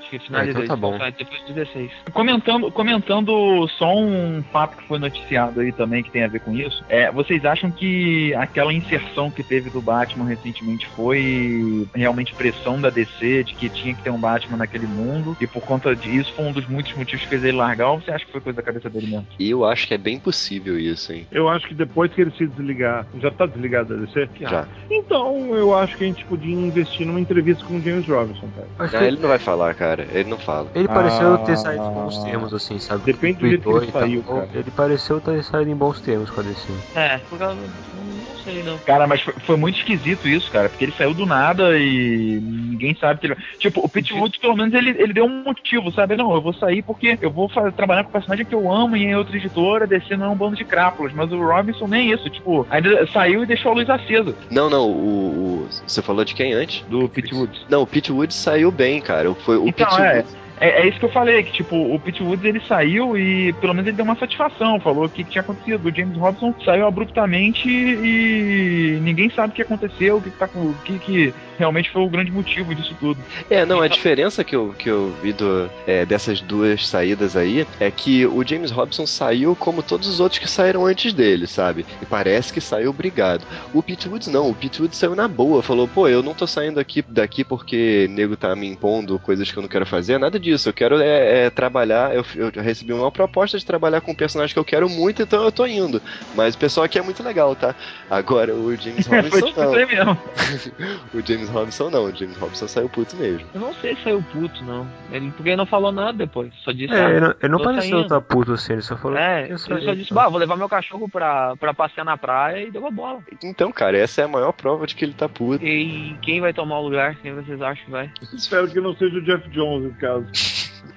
[0.00, 0.64] Acho que Ah, finalizou.
[0.64, 0.98] então tá bom.
[1.16, 1.90] Depois do 16.
[2.12, 6.52] Comentando, comentando só um fato que foi noticiado aí também que tem a ver com
[6.56, 6.82] isso.
[6.88, 11.59] É, vocês acham que aquela inserção que teve do Batman recentemente foi
[11.94, 15.62] realmente pressão da DC de que tinha que ter um Batman naquele mundo e por
[15.62, 18.32] conta disso foi um dos muitos motivos que fez ele largar ou você acha que
[18.32, 19.26] foi coisa da cabeça dele mesmo?
[19.38, 21.26] E eu acho que é bem possível isso, hein?
[21.30, 23.06] Eu acho que depois que ele se desligar.
[23.20, 24.28] Já tá desligado da DC?
[24.40, 24.66] Já.
[24.90, 28.68] Então eu acho que a gente podia investir numa entrevista com o James Robinson, cara.
[28.78, 30.06] Acho Não, que ele não vai falar, cara.
[30.12, 30.70] Ele não fala.
[30.74, 31.38] ele pareceu Ah.
[31.38, 33.02] ter saído em bons termos, assim, sabe?
[33.04, 34.48] Depende do jeito que ele saiu, cara.
[34.54, 36.68] Ele pareceu ter saído em bons termos com a DC.
[36.94, 37.56] É, por causa.
[37.60, 38.78] Não sei não.
[38.78, 42.94] Cara, mas foi, foi muito esquisito isso, cara, porque ele saiu do nada e ninguém
[42.94, 43.36] sabe que ele.
[43.58, 46.16] Tipo, o Pete Woods, pelo menos, ele, ele deu um motivo, sabe?
[46.16, 48.96] Não, eu vou sair porque eu vou fa- trabalhar com o personagem que eu amo
[48.96, 52.10] e em outra editora, DC não é um bando de crápulas, mas o Robinson nem
[52.12, 56.24] isso, tipo, ainda saiu e deixou a luz acesa Não, não, o, o- Você falou
[56.24, 56.82] de quem antes?
[56.88, 57.60] do Pete Woods.
[57.68, 59.32] Não, o Pete Woods saiu bem, cara.
[59.34, 60.24] Foi, o Então, Pete é.
[60.60, 63.72] É, é isso que eu falei, que tipo, o Pete Woods ele saiu e pelo
[63.72, 65.88] menos ele deu uma satisfação, falou o que, que tinha acontecido.
[65.88, 70.46] O James Robson saiu abruptamente e ninguém sabe o que aconteceu, o que, que tá
[70.46, 70.60] com.
[70.60, 73.20] o que, que realmente foi o grande motivo disso tudo.
[73.50, 77.66] É, não, a diferença que eu, que eu vi do, é, dessas duas saídas aí
[77.78, 81.84] é que o James Robson saiu como todos os outros que saíram antes dele, sabe?
[82.00, 83.44] E parece que saiu obrigado.
[83.74, 86.46] O Pete Woods não, o Pete Woods saiu na boa, falou, pô, eu não tô
[86.46, 90.38] saindo aqui daqui porque nego tá me impondo coisas que eu não quero fazer, nada
[90.38, 90.70] disso.
[90.70, 94.54] Eu quero é, é, trabalhar, eu, eu recebi uma proposta de trabalhar com um personagem
[94.54, 96.00] que eu quero muito, então eu tô indo.
[96.34, 97.74] Mas o pessoal aqui é muito legal, tá?
[98.08, 99.72] Agora o James foi Robinson tipo não.
[99.72, 100.18] mesmo.
[101.12, 103.46] O James Robinson não, o James Robinson saiu puto mesmo.
[103.54, 104.86] Eu não sei se saiu puto, não.
[105.10, 106.52] Ele, porque ele não falou nada depois.
[106.64, 106.92] Só disse.
[106.92, 108.02] É, ah, ele não, ele não pareceu saindo.
[108.02, 109.18] estar puto assim, ele só falou.
[109.18, 110.14] É, ele só disse, tá?
[110.14, 113.20] bah, vou levar meu cachorro pra, pra passear na praia e deu a bola.
[113.42, 115.64] Então, cara, essa é a maior prova de que ele tá puto.
[115.64, 117.16] E quem vai tomar o lugar?
[117.16, 118.10] Quem vocês acham que vai?
[118.32, 120.26] Espero que não seja o Jeff Jones, no caso.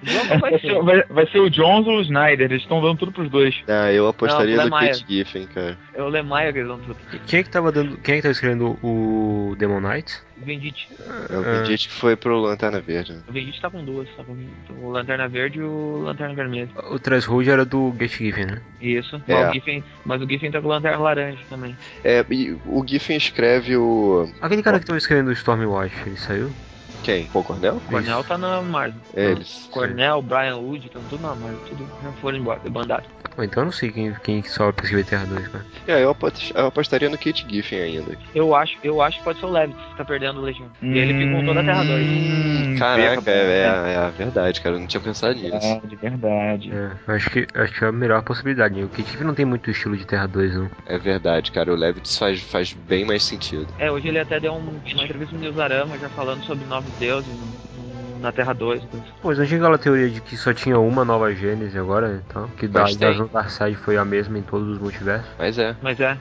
[0.04, 2.98] O vai Vai ser, vai- vai ser o Jones ou o Snyder, eles estão dando
[2.98, 3.56] tudo pros dois.
[3.68, 4.72] Ah, eu apostaria Não, no.
[4.72, 5.78] Kate Giffen, cara.
[5.94, 6.98] É o Lemaia que eles vão tudo.
[7.28, 7.98] Quem é que tava dando.
[7.98, 10.22] Quem é que tava escrevendo o Demon Knight?
[10.38, 10.90] Vendite.
[11.30, 11.62] Eu Ah.
[11.62, 13.14] vi gente que foi pro Lanterna Verde.
[13.14, 13.20] né?
[13.28, 14.10] O Vendite tá com duas.
[14.18, 14.36] Tá com
[14.86, 16.70] o Lanterna Verde e o Lanterna Vermelha.
[16.92, 18.62] O Threshold era do Get Giffen, né?
[18.82, 19.22] Isso.
[19.28, 19.34] É.
[19.36, 21.78] Mas, o Giffen, mas o Giffen tá com o Lanterna Laranja também.
[22.04, 24.30] É, e o Giffen escreve o.
[24.42, 26.52] Aquele cara que tava escrevendo o Stormwatch, ele saiu?
[27.04, 27.26] Quem?
[27.26, 27.76] Paul Cornell?
[27.78, 29.00] O Cornell tá na Marvel.
[29.14, 29.68] Eles.
[29.72, 31.60] Cornell, Brian Wood, estão tudo na Marvel.
[31.68, 33.04] Tudo já foram embora, debandaram.
[33.36, 35.66] Pô, então eu não sei quem, quem que sobe pra escrever Terra 2, cara.
[35.88, 38.16] É, eu, apost- eu apostaria no Kate Giffen ainda.
[38.36, 40.68] Eu acho, eu acho que pode ser o Levitz que tá perdendo o Legião.
[40.84, 42.08] E ele fica com toda a Terra 2.
[42.08, 44.76] Hum, Caraca, é, é, é a verdade, cara.
[44.76, 45.50] Eu não tinha pensado nisso.
[45.60, 46.72] Verdade, verdade.
[46.72, 48.84] É, eu acho que, acho que é a melhor possibilidade.
[48.84, 50.70] O Kate Giffen não tem muito estilo de Terra 2, não.
[50.86, 51.72] É verdade, cara.
[51.74, 53.66] O Levitz faz, faz bem mais sentido.
[53.80, 54.60] É, hoje ele até deu um-
[54.94, 58.82] uma entrevista no Newsarama já falando sobre novos deuses no- na Terra 2.
[58.86, 59.06] coisa.
[59.22, 62.48] Pô, mas não tinha aquela teoria de que só tinha uma nova Gênese agora, então?
[62.58, 65.28] Que da invasão Darkseid foi a mesma em todos os multiversos?
[65.38, 65.76] Mas é.
[65.82, 66.18] Mas é,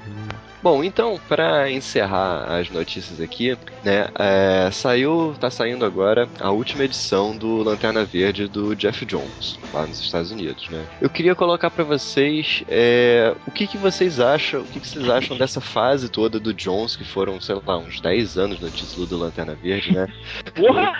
[0.62, 6.84] Bom, então, pra encerrar as notícias aqui, né, é, saiu, tá saindo agora a última
[6.84, 10.86] edição do Lanterna Verde do Jeff Jones, lá nos Estados Unidos, né.
[11.00, 15.08] Eu queria colocar pra vocês é, o que que vocês acham, o que que vocês
[15.08, 19.04] acham dessa fase toda do Jones, que foram, sei lá, uns 10 anos no título
[19.04, 20.06] do Lanterna Verde, né,
[20.54, 20.92] Porra!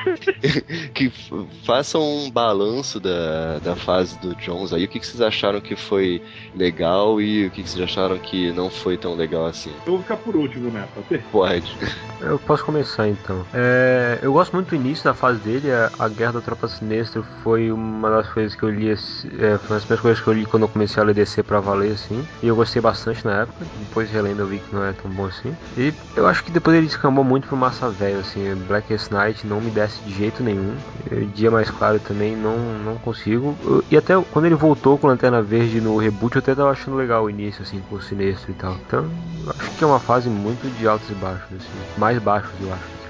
[0.92, 1.08] que
[1.64, 5.76] façam um balanço da, da fase do Jones aí, o que que vocês acharam que
[5.76, 6.20] foi
[6.52, 9.72] legal e o que que vocês acharam que não foi tão legal assim.
[9.86, 10.86] Eu vou ficar por último, né?
[11.30, 11.78] Pode.
[12.20, 13.44] Eu posso começar então.
[13.52, 15.70] É, eu gosto muito do início da fase dele.
[15.70, 18.90] A, a Guerra da Tropa Sinistra foi uma das coisas que eu li.
[18.90, 21.42] É, foi uma das primeiras coisas que eu li quando eu comecei a ler DC
[21.42, 22.26] pra valer, assim.
[22.42, 23.66] E eu gostei bastante na época.
[23.78, 25.54] Depois relendo eu vi que não é tão bom assim.
[25.76, 28.54] E eu acho que depois ele descambou muito pro massa velho, assim.
[28.66, 30.74] Blackest Night não me desce de jeito nenhum.
[31.34, 33.56] Dia Mais Claro também não, não consigo.
[33.64, 36.96] Eu, e até quando ele voltou com Lanterna Verde no reboot, eu até tava achando
[36.96, 38.74] legal o início, assim, com o Sinestro e tal.
[38.86, 39.10] Então,
[39.50, 41.98] acho que é uma fase muito de altos e baixos, assim.
[41.98, 43.01] Mais baixos, eu acho.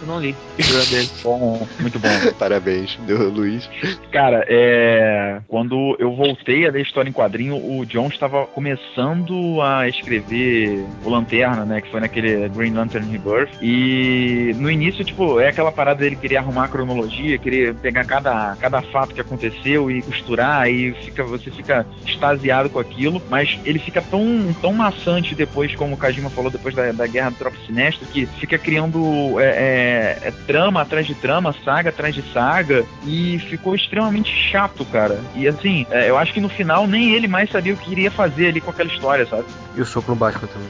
[0.00, 0.34] Eu não li.
[1.22, 2.08] bom, muito bom.
[2.38, 3.68] Parabéns, deu Luiz.
[4.10, 5.40] Cara, é.
[5.48, 11.10] Quando eu voltei a ler história em quadrinho, o John estava começando a escrever o
[11.10, 11.80] Lanterna, né?
[11.80, 13.50] Que foi naquele Green Lantern Rebirth.
[13.62, 18.56] E no início, tipo, é aquela parada dele querer arrumar a cronologia, querer pegar cada,
[18.56, 23.78] cada fato que aconteceu e costurar, e fica, você fica extasiado com aquilo, mas ele
[23.78, 27.56] fica tão, tão maçante depois, como o Kajima falou, depois da, da Guerra do Tropa
[27.66, 29.03] Sinestro, que fica criando
[29.38, 34.84] é, é, é, trama atrás de trama, saga atrás de saga, e ficou extremamente chato,
[34.86, 35.20] cara.
[35.34, 38.10] E assim, é, eu acho que no final nem ele mais sabia o que iria
[38.10, 39.44] fazer ali com aquela história, sabe?
[39.76, 40.68] E o sopro Batman também.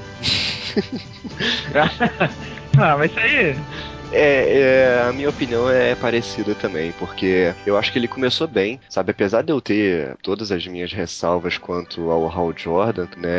[2.78, 3.56] ah, mas isso aí.
[4.10, 8.80] É, é, a minha opinião é parecida também, porque eu acho que ele começou bem,
[8.88, 9.10] sabe?
[9.10, 13.30] Apesar de eu ter todas as minhas ressalvas quanto ao Hal Jordan, né?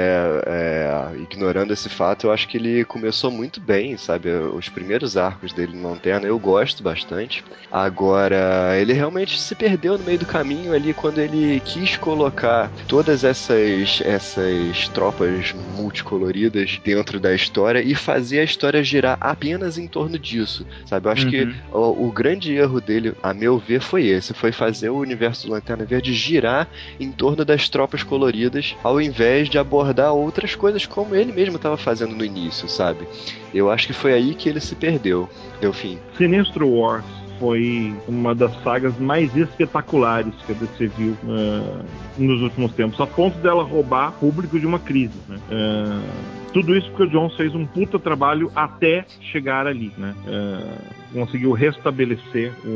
[0.45, 4.29] É, ignorando esse fato, eu acho que ele começou muito bem, sabe?
[4.29, 7.43] Os primeiros arcos dele no Lanterna eu gosto bastante.
[7.71, 13.23] Agora, ele realmente se perdeu no meio do caminho ali quando ele quis colocar todas
[13.23, 20.17] essas, essas tropas multicoloridas dentro da história e fazer a história girar apenas em torno
[20.19, 20.54] disso
[20.85, 21.07] sabe?
[21.07, 21.31] Eu acho uhum.
[21.31, 25.47] que o, o, grande erro dele, a meu ver, foi esse: foi fazer o universo
[25.47, 26.67] do Lanterna Verde girar
[26.99, 31.77] em torno das tropas coloridas, ao invés de abordar outras coisas como ele mesmo estava
[31.77, 33.07] fazendo no início, sabe?
[33.53, 35.29] Eu acho que foi aí que ele se perdeu.
[35.59, 35.97] Deu fim.
[36.17, 41.85] Sinistro Wars foi uma das sagas mais espetaculares que a DC viu uh,
[42.17, 45.19] nos últimos tempos, a ponto dela roubar público de uma crise.
[45.27, 45.37] Né?
[45.49, 50.15] Uh, tudo isso porque o Jones fez um puta trabalho até chegar ali, né?
[50.25, 52.69] Uh, conseguiu restabelecer o,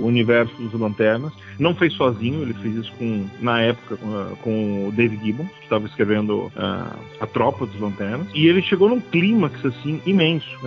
[0.00, 1.32] o, universo dos Lanternas.
[1.58, 3.96] Não fez sozinho, ele fez isso com, na época
[4.42, 8.26] com o Dave Gibbons, que estava escrevendo uh, a Tropa dos Lanternas.
[8.34, 10.58] E ele chegou num clímax assim imenso,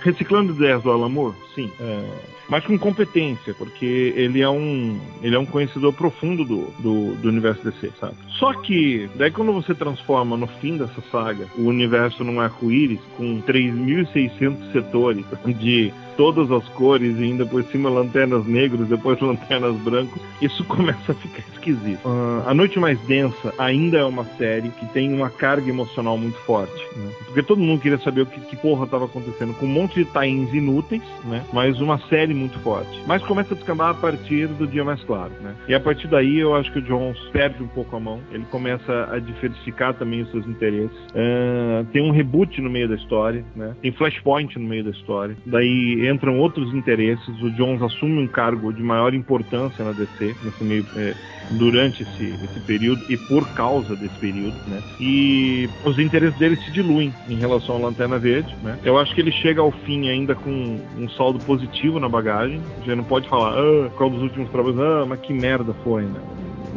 [0.00, 1.70] reciclando ideias do Alan Moore, sim
[2.48, 7.28] mas com competência, porque ele é um, ele é um conhecedor profundo do, do, do
[7.28, 8.14] universo DC, sabe?
[8.38, 13.42] Só que, daí quando você transforma no fim dessa saga o universo num arco-íris com
[13.42, 15.24] 3.600 setores
[15.58, 21.12] de todas as cores e ainda por cima lanternas negras, depois lanternas brancas, isso começa
[21.12, 22.00] a ficar esquisito.
[22.04, 26.36] Uh, a Noite Mais Densa ainda é uma série que tem uma carga emocional muito
[26.40, 27.10] forte, né?
[27.24, 30.04] porque todo mundo queria saber o que, que porra estava acontecendo, com um monte de
[30.06, 31.44] tains inúteis, né?
[31.52, 33.00] mas uma série muito forte.
[33.06, 35.32] Mas começa a descambar a partir do Dia Mais Claro.
[35.40, 35.54] Né?
[35.68, 38.44] E a partir daí eu acho que o Jones perde um pouco a mão, ele
[38.50, 40.98] começa a diversificar também os seus interesses.
[41.10, 43.76] Uh, tem um reboot no meio da história, né?
[43.80, 45.36] tem Flashpoint no meio da história.
[45.46, 47.28] Daí entram outros interesses.
[47.42, 51.14] O Jones assume um cargo de maior importância na DC nesse meio, é,
[51.52, 54.82] durante esse, esse período e por causa desse período, né?
[55.00, 58.78] E os interesses dele se diluem em relação à Lanterna Verde, né?
[58.84, 62.60] Eu acho que ele chega ao fim ainda com um saldo positivo na bagagem.
[62.86, 66.20] Já não pode falar, ah, qual dos últimos trabalhos, ah, mas que merda foi, né?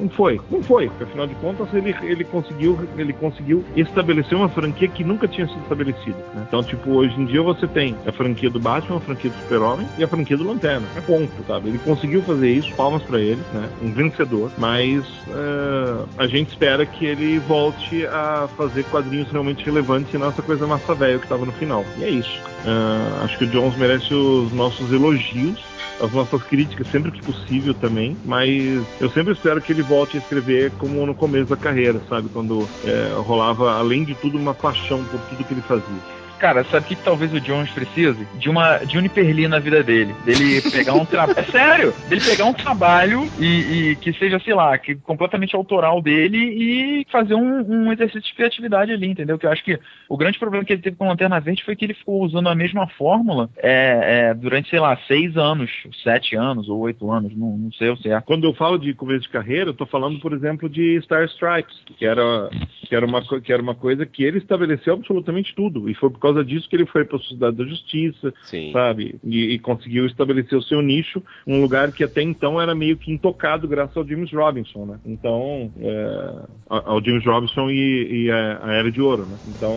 [0.02, 4.50] Não foi, não foi, porque afinal de contas ele, ele, conseguiu, ele conseguiu estabelecer uma
[4.50, 6.18] franquia que nunca tinha sido estabelecida.
[6.34, 6.44] Né?
[6.48, 9.88] Então, tipo, hoje em dia você tem a franquia do Batman, a franquia do Super-Homem
[10.00, 10.88] e a franquia do Lanterna.
[10.96, 11.70] É ponto, sabe?
[11.70, 13.70] Ele conseguiu fazer isso, palmas para ele, né?
[13.84, 20.12] Um vencedor, mas uh, a gente espera que ele volte a fazer quadrinhos realmente relevantes
[20.12, 21.86] e não essa coisa massa velha que estava no final.
[22.00, 22.42] E é isso.
[22.66, 25.71] Uh, acho que o Jones merece os nossos elogios
[26.02, 30.20] as nossas críticas sempre que possível também, mas eu sempre espero que ele volte a
[30.20, 32.30] escrever como no começo da carreira, sabe?
[32.30, 36.21] Quando é, rolava, além de tudo, uma paixão por tudo que ele fazia.
[36.42, 38.26] Cara, sabe o que, talvez o Jones precise?
[38.40, 40.12] De uma de Uniperli na vida dele.
[40.26, 41.38] Dele pegar um trabalho.
[41.38, 41.94] É sério!
[42.10, 47.06] Dele pegar um trabalho e, e, que seja, sei lá, que completamente autoral dele e
[47.12, 49.38] fazer um, um, exercício de criatividade ali, entendeu?
[49.38, 49.80] Que eu acho que
[50.10, 52.50] o grande problema que ele teve com a Lanterna Verde foi que ele ficou usando
[52.50, 55.70] a mesma fórmula é, é, durante, sei lá, seis anos,
[56.04, 58.26] sete anos ou oito anos, não, não sei o certo.
[58.26, 61.82] Quando eu falo de começo de carreira, eu tô falando, por exemplo, de Star Stripes,
[61.98, 62.50] que era,
[62.88, 65.90] que era, uma, que era uma coisa que ele estabeleceu absolutamente tudo.
[65.90, 68.72] E foi por causa causa disso que ele foi para a Sociedade da Justiça, Sim.
[68.72, 69.20] sabe?
[69.24, 73.12] E, e conseguiu estabelecer o seu nicho, um lugar que até então era meio que
[73.12, 75.00] intocado graças ao James Robinson, né?
[75.06, 76.34] Então, é,
[76.70, 79.38] ao James Robinson e, e a, a, Era de Ouro, né?
[79.50, 79.76] Então,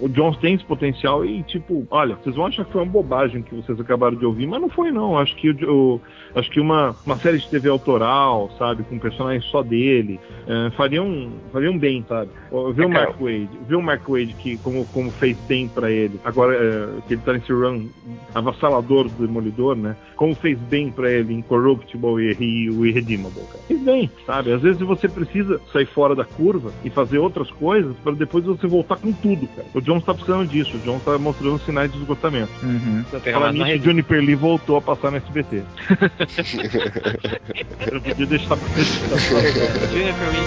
[0.00, 3.42] o Jones tem esse potencial e, tipo, olha, vocês vão achar que foi uma bobagem
[3.42, 5.18] que vocês acabaram de ouvir, mas não foi, não.
[5.18, 6.00] Acho que, o,
[6.34, 10.70] acho que uma, uma série de TV autoral, sabe, com um personagem só dele, é,
[10.70, 12.30] fariam, fariam bem, sabe?
[12.74, 15.90] Ver o é, Mark Wade, ver o Mark Wade que, como, como fez bem para
[15.90, 17.88] ele, agora é, que ele tá nesse run
[18.34, 19.94] avassalador do Demolidor, né?
[20.16, 23.62] Como fez bem para ele em Corruptible e, e o Irredeemable, cara.
[23.68, 24.54] Fez bem, sabe?
[24.54, 28.66] Às vezes você precisa sair fora da curva e fazer outras coisas para depois você
[28.66, 29.68] voltar com tudo, cara.
[29.74, 32.52] O John tá precisando disso, o John tá mostrando sinais de esgotamento.
[32.62, 33.04] Uhum.
[33.04, 35.62] Fala nisso, Juniper Lee voltou a passar no SBT.
[37.92, 38.66] Eu podia deixar pra
[39.92, 40.40] Juniper Lee.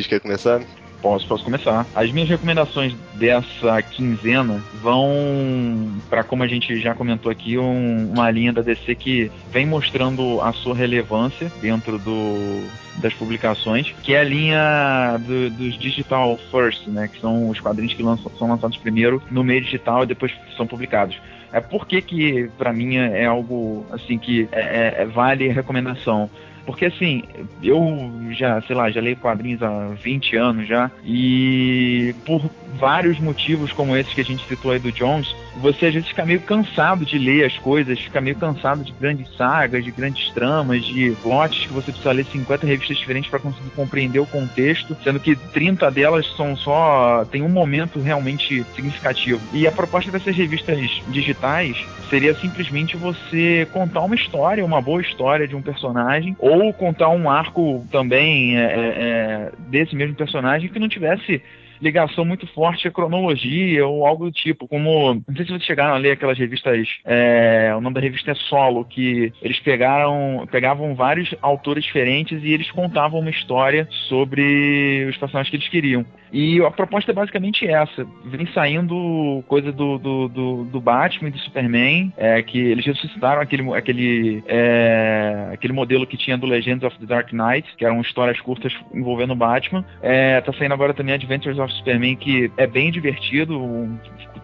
[0.00, 0.62] Luiz, quer começar?
[1.02, 1.86] Posso, posso começar.
[1.94, 8.30] As minhas recomendações dessa quinzena vão para como a gente já comentou aqui, um, uma
[8.30, 12.62] linha da DC que vem mostrando a sua relevância dentro do,
[12.96, 17.92] das publicações, que é a linha do, dos Digital First, né, que são os quadrinhos
[17.92, 21.18] que lançam, são lançados primeiro no meio digital e depois são publicados.
[21.52, 26.30] É por que que para mim é algo assim que é, é, vale recomendação?
[26.66, 27.22] Porque assim,
[27.62, 33.72] eu já, sei lá, já leio quadrinhos há 20 anos já, e por vários motivos
[33.72, 37.04] como esses que a gente citou aí do Jones, você às vezes fica meio cansado
[37.04, 41.66] de ler as coisas, fica meio cansado de grandes sagas, de grandes tramas, de lotes
[41.66, 45.90] que você precisa ler 50 revistas diferentes para conseguir compreender o contexto, sendo que 30
[45.90, 47.24] delas são só.
[47.30, 49.40] tem um momento realmente significativo.
[49.52, 50.78] E a proposta dessas revistas
[51.08, 51.76] digitais
[52.08, 57.30] seria simplesmente você contar uma história, uma boa história de um personagem, ou contar um
[57.30, 61.42] arco também é, é, é desse mesmo personagem que não tivesse
[61.80, 65.94] ligação muito forte à cronologia ou algo do tipo, como não sei se vocês chegaram
[65.94, 70.94] a ler aquelas revistas, é, o nome da revista é Solo, que eles pegaram, pegavam
[70.94, 76.04] vários autores diferentes e eles contavam uma história sobre os personagens que eles queriam.
[76.32, 78.06] E a proposta é basicamente essa.
[78.24, 83.40] Vem saindo coisa do, do, do, do Batman e do Superman, é, que eles ressuscitaram
[83.40, 88.00] aquele, aquele, é, aquele modelo que tinha do Legends of the Dark Knight, que eram
[88.00, 89.84] histórias curtas envolvendo o Batman.
[90.02, 93.88] É, tá saindo agora também Adventures of Superman, que é bem divertido,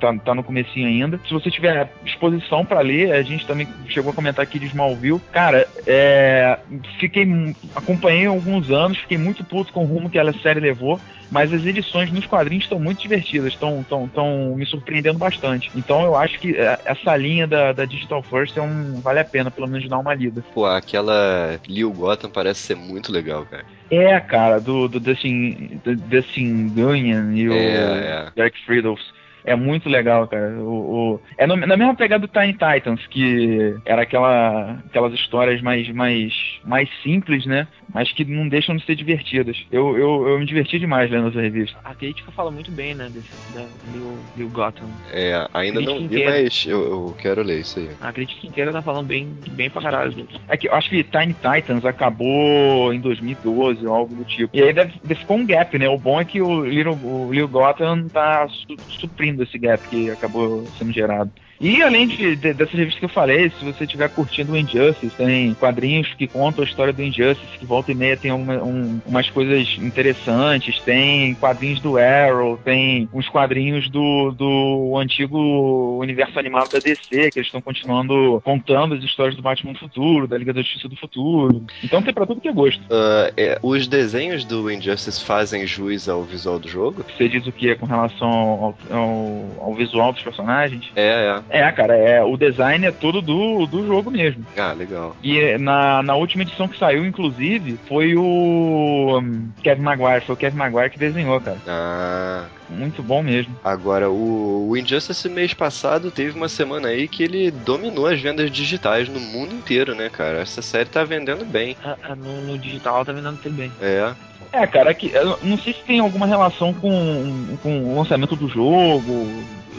[0.01, 1.21] tá, tá no comecinho ainda.
[1.27, 5.21] Se você tiver exposição para ler, a gente também chegou a comentar aqui de Smallville.
[5.33, 6.59] Cara, é,
[6.99, 7.27] fiquei
[7.75, 11.65] acompanhei alguns anos, fiquei muito puto com o rumo que a série levou, mas as
[11.65, 15.71] edições nos quadrinhos estão muito divertidas, estão tão, tão me surpreendendo bastante.
[15.75, 19.25] Então eu acho que é, essa linha da, da Digital First é um, vale a
[19.25, 20.45] pena, pelo menos, dar uma lida.
[20.55, 23.65] Pô, aquela Leo Gotham parece ser muito legal, cara.
[23.91, 28.33] É, cara, do, do Dustin Gunyan e o é, é.
[28.35, 29.16] Derek Friedels.
[29.47, 30.51] É muito legal, cara.
[30.61, 31.21] O, o...
[31.39, 36.33] É no, na mesma pegada do Tiny Titans, que era aquela, aquelas histórias mais, mais,
[36.65, 37.69] mais simples, né?
[37.95, 39.57] Mas que não deixam de ser divertidas.
[39.71, 41.79] Eu, eu, eu me diverti demais lendo essa revista.
[41.85, 43.09] A crítica fala muito bem, né?
[43.09, 44.89] Desse, da, do, do Gotham.
[45.13, 46.31] É, ainda não vi, inteira.
[46.33, 47.89] mas eu, eu, quero ler isso aí.
[48.01, 50.27] A crítica inteira tá falando bem, bem pra caralho.
[50.49, 54.57] É que eu acho que Tiny Titans acabou em 2012 ou algo do tipo.
[54.57, 55.89] E aí deve, deve ficou um gap, né?
[55.89, 60.11] O bom é que o Little, o Little Gotham tá su, suprindo desse gap que
[60.11, 61.33] acabou sendo gerado.
[61.61, 65.15] E além de, de, dessas revistas que eu falei, se você estiver curtindo o Injustice,
[65.17, 69.01] tem quadrinhos que contam a história do Injustice, que volta e meia tem uma, um,
[69.07, 76.71] umas coisas interessantes, tem quadrinhos do Arrow, tem uns quadrinhos do, do antigo universo animado
[76.71, 80.53] da DC, que eles estão continuando contando as histórias do Batman do futuro, da Liga
[80.53, 81.65] da Justiça do futuro.
[81.83, 82.81] Então tem pra tudo que é gosto.
[82.83, 87.05] Uh, é, os desenhos do Injustice fazem juiz ao visual do jogo?
[87.17, 90.91] Você diz o que com relação ao, ao, ao visual dos personagens?
[90.95, 91.46] É, é.
[91.49, 94.45] É, cara, é, o design é todo do, do jogo mesmo.
[94.57, 95.17] Ah, legal.
[95.23, 100.39] E na, na última edição que saiu, inclusive, foi o um, Kevin Maguire, foi o
[100.39, 101.59] Kevin Maguire que desenhou, cara.
[101.67, 102.47] Ah.
[102.69, 103.55] Muito bom mesmo.
[103.63, 108.51] Agora, o, o Injustice mês passado teve uma semana aí que ele dominou as vendas
[108.51, 110.41] digitais no mundo inteiro, né, cara?
[110.41, 111.77] Essa série tá vendendo bem.
[112.17, 113.71] no, no digital tá vendendo bem.
[113.81, 114.13] É.
[114.53, 119.29] É, cara, que, não sei se tem alguma relação com, com o lançamento do jogo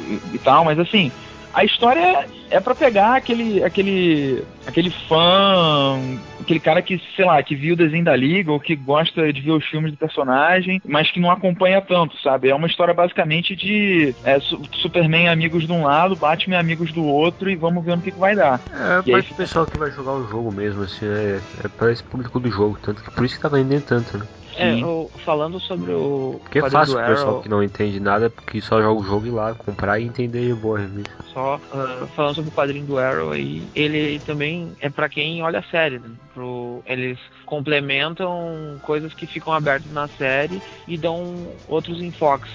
[0.07, 1.11] e, e tal, mas assim,
[1.57, 5.99] a história é, é para pegar aquele, aquele, aquele fã,
[6.39, 9.41] aquele cara que, sei lá, que viu o desenho da Liga ou que gosta de
[9.41, 12.49] ver os filmes do personagem, mas que não acompanha tanto, sabe?
[12.49, 14.39] É uma história basicamente de é,
[14.83, 18.19] Superman amigos de um lado, Batman amigos do outro e vamos ver no que, que
[18.19, 18.61] vai dar.
[18.71, 22.03] É, para esse pessoal que vai jogar o jogo mesmo, assim, é, é para esse
[22.03, 24.27] público do jogo, tanto que por isso que tá vendendo tanto, né?
[24.57, 26.39] É, eu, falando sobre o.
[26.41, 29.29] Porque é fácil o pessoal que não entende nada, porque só joga o jogo e
[29.29, 31.11] lá, comprar e entender boa revista.
[31.33, 35.59] Só uh, falando sobre o quadrinho do Arrow aí, ele também é para quem olha
[35.59, 36.09] a série, né?
[36.33, 42.51] Pro, eles complementam coisas que ficam abertas na série e dão outros enfoques.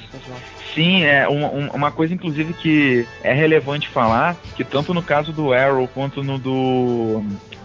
[0.75, 5.53] Sim, é uma, uma coisa inclusive que é relevante falar, que tanto no caso do
[5.53, 7.23] Arrow quanto no do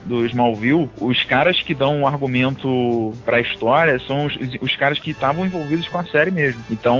[0.07, 5.11] do Smallville, os caras que dão um argumento pra história são os, os caras que
[5.11, 6.63] estavam envolvidos com a série mesmo.
[6.69, 6.99] Então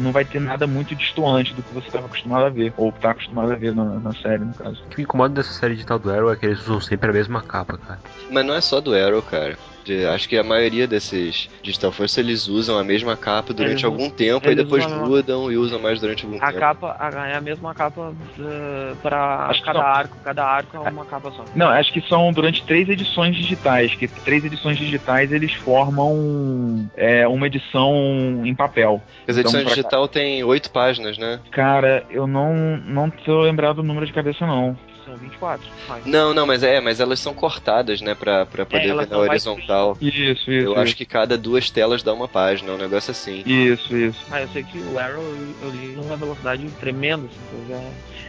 [0.00, 3.00] não vai ter nada muito distoante do que você estava acostumado a ver, ou que
[3.00, 4.82] tá acostumado a ver na, na, série, no caso.
[4.86, 7.10] O que me incomoda dessa série de tal do Arrow é que eles usam sempre
[7.10, 8.00] a mesma capa, cara.
[8.30, 9.56] Mas não é só do Arrow, cara.
[9.84, 13.84] De, acho que a maioria desses Digital Force eles usam a mesma capa durante eles
[13.84, 16.60] algum tempo e depois mudam e usam mais durante algum a tempo.
[16.60, 20.16] Capa, a, é a mesma capa uh, para cada arco.
[20.22, 21.44] Cada arco é uma capa só.
[21.54, 23.94] Não, acho que são durante três edições digitais.
[23.94, 29.02] Que três edições digitais eles formam é, uma edição em papel.
[29.26, 31.40] As então, edições digital tem oito páginas, né?
[31.50, 35.68] Cara, eu não, não tô lembrado do número de cabeça, não são 24.
[35.88, 36.06] Mas...
[36.06, 39.18] Não, não, mas é, mas elas são cortadas, né, pra, pra poder é, ver na
[39.18, 39.96] horizontal.
[40.00, 40.50] Isso, isso.
[40.50, 40.80] Eu isso.
[40.80, 43.42] acho que cada duas telas dá uma página, um negócio assim.
[43.46, 44.24] Isso, isso.
[44.30, 45.22] Ah, eu sei que o Arrow
[45.62, 47.80] eu, li numa velocidade tremenda, assim, já...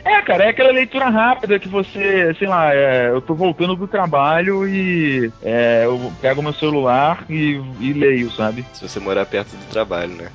[0.06, 3.88] É, cara, é aquela leitura rápida que você, sei lá, é, eu tô voltando do
[3.88, 8.66] trabalho e é, eu pego meu celular e, e leio, sabe?
[8.74, 10.30] Se você morar perto do trabalho, né?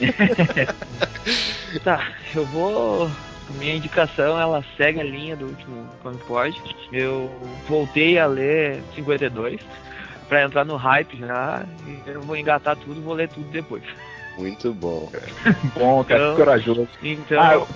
[1.82, 3.10] tá, eu vou
[3.54, 6.62] minha indicação ela segue a linha do último Comic Pod.
[6.92, 7.30] Eu
[7.68, 9.60] voltei a ler 52
[10.28, 11.64] para entrar no hype já.
[11.86, 13.82] E eu vou engatar tudo, vou ler tudo depois.
[14.38, 15.26] Muito bom, cara.
[15.74, 16.88] bom, cara, então, corajoso.
[17.02, 17.66] Então, ah, eu,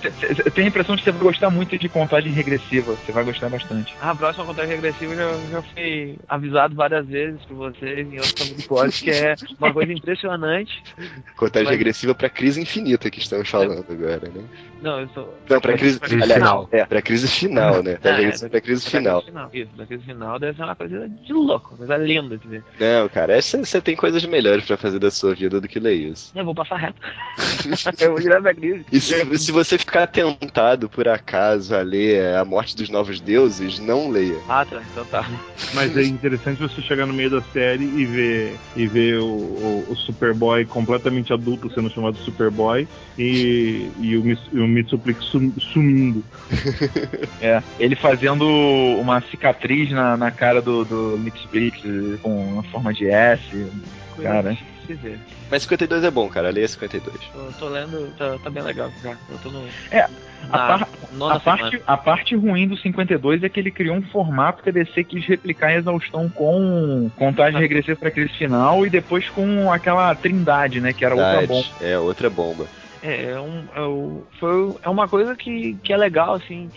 [0.45, 2.93] eu tenho a impressão de que você vai gostar muito de contagem regressiva.
[2.93, 3.95] Você vai gostar bastante.
[3.99, 9.47] A próxima contagem regressiva já, já fui avisado várias vezes por vocês em outros podcasts,
[9.47, 10.83] que é uma coisa impressionante.
[11.35, 11.77] Contagem mas...
[11.77, 14.43] regressiva pra crise infinita que estamos falando agora, né?
[14.81, 15.37] Não, eu sou.
[15.47, 16.69] Não, pra crise, pra crise aliás, final.
[16.71, 17.95] É, pra crise final, né?
[17.95, 19.21] Pra, é, é, pra crise pra final.
[19.21, 19.49] Crise final.
[19.53, 22.63] Isso, pra crise final deve ser uma coisa de louco, coisa linda de ver.
[22.79, 26.31] Não, cara, você tem coisas melhores pra fazer da sua vida do que ler isso.
[26.35, 26.99] Eu vou passar reto.
[28.01, 28.85] eu vou direto da crise.
[28.91, 33.77] E se, se, você ficar tentado, por acaso, a ler A Morte dos Novos Deuses,
[33.79, 34.39] não leia.
[34.49, 34.81] Ah, tá.
[34.91, 35.29] Então tá.
[35.73, 39.85] Mas é interessante você chegar no meio da série e ver, e ver o, o,
[39.89, 46.23] o Superboy completamente adulto sendo chamado Superboy e, e o, o Mitsuplix sumindo.
[47.41, 48.45] é, ele fazendo
[48.99, 51.81] uma cicatriz na, na cara do, do Mitsuplix
[52.21, 53.67] com uma forma de S.
[54.21, 54.57] Cara,
[55.49, 56.49] mas 52 é bom, cara.
[56.49, 57.15] Leia 52.
[57.35, 59.11] Eu tô lendo, tá, tá bem legal já.
[59.29, 59.63] Eu tô no.
[59.91, 60.07] É.
[60.49, 60.87] A, par,
[61.29, 64.71] a, parte, a parte ruim do 52 é que ele criou um formato que a
[64.71, 70.13] DC quis replicar em exaustão com contagem regressiva para aquele final e depois com aquela
[70.15, 70.93] trindade, né?
[70.93, 71.67] Que era outra bomba.
[71.81, 72.67] É, outra bomba.
[73.03, 76.69] É, é, um, é, um, foi, é uma coisa que, que é legal, assim,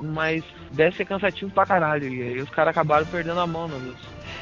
[0.00, 2.08] mas deve ser cansativo pra caralho.
[2.08, 3.94] E aí os caras acabaram perdendo a mão no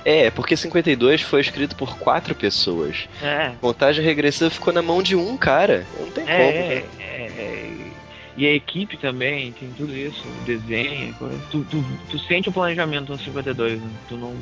[0.05, 3.09] É, porque 52 foi escrito por quatro pessoas.
[3.22, 3.53] É.
[3.61, 5.85] Contagem regressiva ficou na mão de um cara.
[5.99, 6.59] Não tem é, como.
[6.59, 7.93] É, é, é,
[8.37, 11.14] e a equipe também, tem tudo isso, desenho,
[11.51, 13.89] tu, tu, tu sente o planejamento no 52, né?
[14.09, 14.35] Tu não.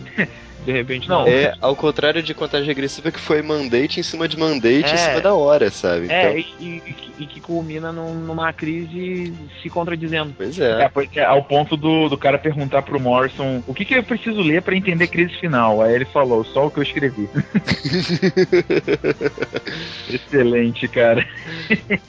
[0.65, 1.27] De repente não.
[1.27, 4.97] É ao contrário de contagem regressiva que foi mandate em cima de mandate é, em
[4.97, 6.07] cima da hora, sabe?
[6.09, 6.51] É, então...
[6.61, 10.33] e, e, e, que culmina num, numa crise se contradizendo.
[10.37, 10.85] Pois é.
[10.85, 14.41] é, é ao ponto do, do cara perguntar pro Morrison o que, que eu preciso
[14.41, 15.83] ler para entender crise final.
[15.83, 17.29] Aí ele falou, só o que eu escrevi.
[20.09, 21.27] Excelente, cara.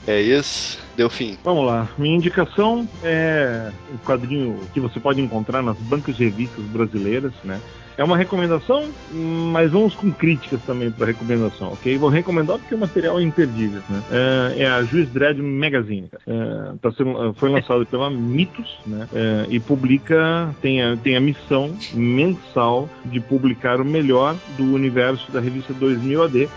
[0.06, 1.38] É isso deu fim.
[1.44, 1.88] Vamos lá.
[1.98, 7.60] Minha indicação é um quadrinho que você pode encontrar nas bancas de revistas brasileiras, né?
[7.98, 11.98] É uma recomendação, mas vamos com críticas também para recomendação, ok?
[11.98, 14.04] Vou recomendar porque o material é imperdível, né?
[14.12, 16.10] É, é a Juiz Dredd Magazine.
[16.26, 19.08] É, tá sendo, foi lançado pela Mitos, né?
[19.14, 25.32] É, e publica, tem a, tem a missão mensal de publicar o melhor do universo
[25.32, 26.50] da revista 2000 AD, é,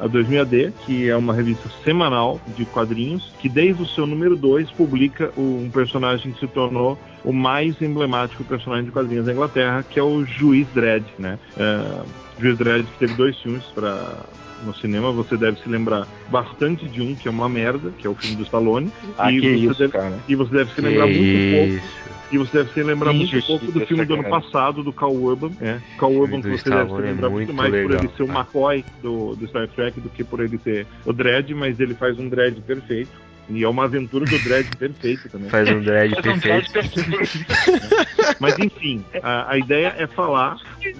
[0.00, 4.36] a 2000 AD, que é uma revista semanal de quadrinhos, que desde o seu número
[4.36, 9.84] 2 publica um personagem que se tornou o mais emblemático personagem de quadrinhos da Inglaterra,
[9.88, 11.38] que é o Ju Juiz Dredd, né?
[11.56, 12.04] Uh,
[12.40, 14.24] Juiz Dredd que teve dois filmes para
[14.64, 18.10] no cinema, você deve se lembrar bastante de um que é uma merda, que é
[18.10, 18.90] o filme do Stallone.
[19.18, 20.18] Ah, e, você isso, deve, cara.
[20.28, 22.06] e você deve se lembrar Que muito pouco.
[22.32, 24.40] E você deve se lembrar Que muito pouco do filme do ano cara.
[24.40, 25.50] passado, do Carl Urban.
[25.60, 25.78] É.
[25.98, 28.12] Carl Urban, do que você deve se é lembrar muito muito mais por legal, ele
[28.16, 28.26] ser o.
[28.26, 32.18] McCoy do, do Star Trek do que por ele ser o Dredd, mas ele faz
[32.18, 33.10] um Dredd perfeito.
[33.48, 35.48] E é uma aventura do Dredd perfeito também.
[35.48, 37.46] Faz um dread Faz um perfeito.
[38.40, 40.56] Mas enfim, a, a ideia é falar.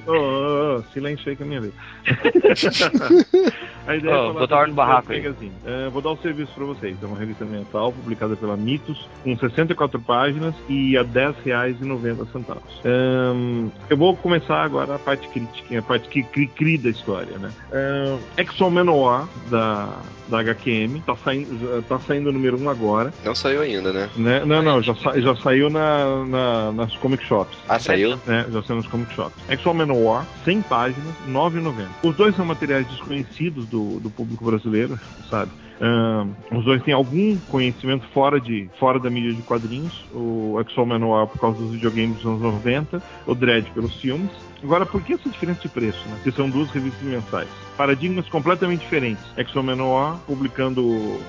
[0.07, 1.73] Oh, oh, oh, silêncio aí que é a minha vez.
[3.87, 5.23] a ideia Oh, é falar ordem no barraco aí.
[5.23, 5.53] Magazine.
[5.65, 6.97] É, vou dar o serviço para vocês.
[7.03, 12.59] É uma revista mensal publicada pela Mitos, com 64 páginas e a R$ 10,90.
[12.85, 17.39] Ahn, eu vou começar agora a parte crítica, a parte que cri, cri da história,
[17.39, 17.53] né?
[17.73, 23.13] Ahn, Exxon Manowar, da, da HQM, tá saindo, tá saindo número 1 agora.
[23.25, 24.09] Não saiu ainda, né?
[24.17, 24.45] Né?
[24.45, 27.57] Não, não, já, sa- já saiu na, na- nas comic shops.
[27.69, 28.19] Ah, saiu?
[28.29, 29.35] É, já saiu nos comic shops.
[29.49, 31.87] Exo Manowar, 100 páginas, 9,90.
[32.03, 35.51] Os dois são materiais desconhecidos do, do público brasileiro, sabe?
[35.81, 40.05] Ahn, os dois têm algum conhecimento fora, de, fora da mídia de quadrinhos.
[40.15, 40.57] O
[40.87, 44.31] Manowar por causa dos videogames dos anos 90, o Dredd pelos filmes.
[44.67, 46.01] Agora, por que essa diferença de preço?
[46.09, 46.17] Né?
[46.17, 47.49] Porque são duas revistas mensais.
[47.77, 49.23] Paradigmas completamente diferentes.
[49.37, 51.21] Exo Manowar publicando,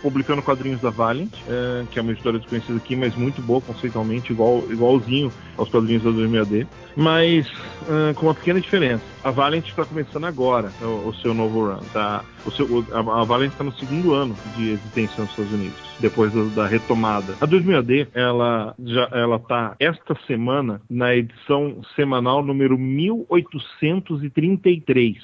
[0.00, 4.32] publicando quadrinhos da Valiant, eh, que é uma editora desconhecida aqui, mas muito boa conceitualmente,
[4.32, 6.68] igual, igualzinho aos quadrinhos da 2000AD.
[6.96, 7.50] Mas
[7.88, 9.04] ah, com uma pequena diferença.
[9.22, 11.80] A Valiant está começando agora o, o seu novo run.
[11.92, 12.24] Tá?
[12.44, 16.32] O seu, a, a Valiant está no segundo ano de existência nos Estados Unidos, depois
[16.32, 17.34] da, da retomada.
[17.40, 25.18] A 2000AD, ela já ela tá esta semana na edição semanal número 1833.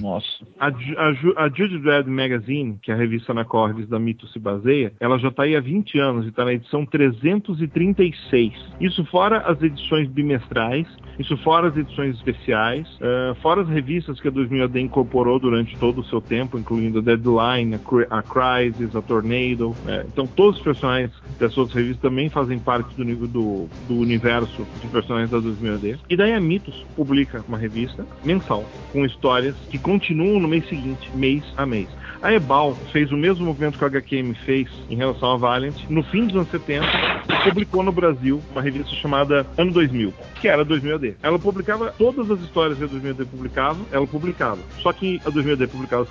[0.00, 0.26] Nossa.
[0.60, 4.26] A, a, a Judy Dredd Magazine, que é a revista na qual a revista Mito
[4.28, 8.52] se baseia, ela já está aí há 20 anos e está na edição 336.
[8.80, 10.86] Isso fora as edições bimestrais,
[11.18, 16.00] isso fora as edições especiais, eh, fora as revistas que a 2000AD incorporou durante todo
[16.00, 19.74] o seu tempo, incluindo a Deadline, a, Cri- a Crisis, a Tornado.
[19.86, 24.66] eh, então todos os personagens dessas outras revistas também fazem parte do, do, do universo
[24.80, 25.98] de personagens da 2000AD.
[26.08, 31.10] E daí a Mitos publica uma revista mensal com histórias que continuam no mês seguinte,
[31.14, 31.88] mês a mês.
[32.20, 36.02] A Ebal fez o mesmo movimento que a HQM fez em relação a Valiant no
[36.02, 36.84] fim dos anos 70
[37.28, 41.14] e publicou no Brasil uma revista chamada Ano 2000, que era a 2000AD.
[41.22, 44.58] Ela publicava todas as histórias que a 2000AD publicava, ela publicava.
[44.80, 46.06] Só que a 2000AD publicava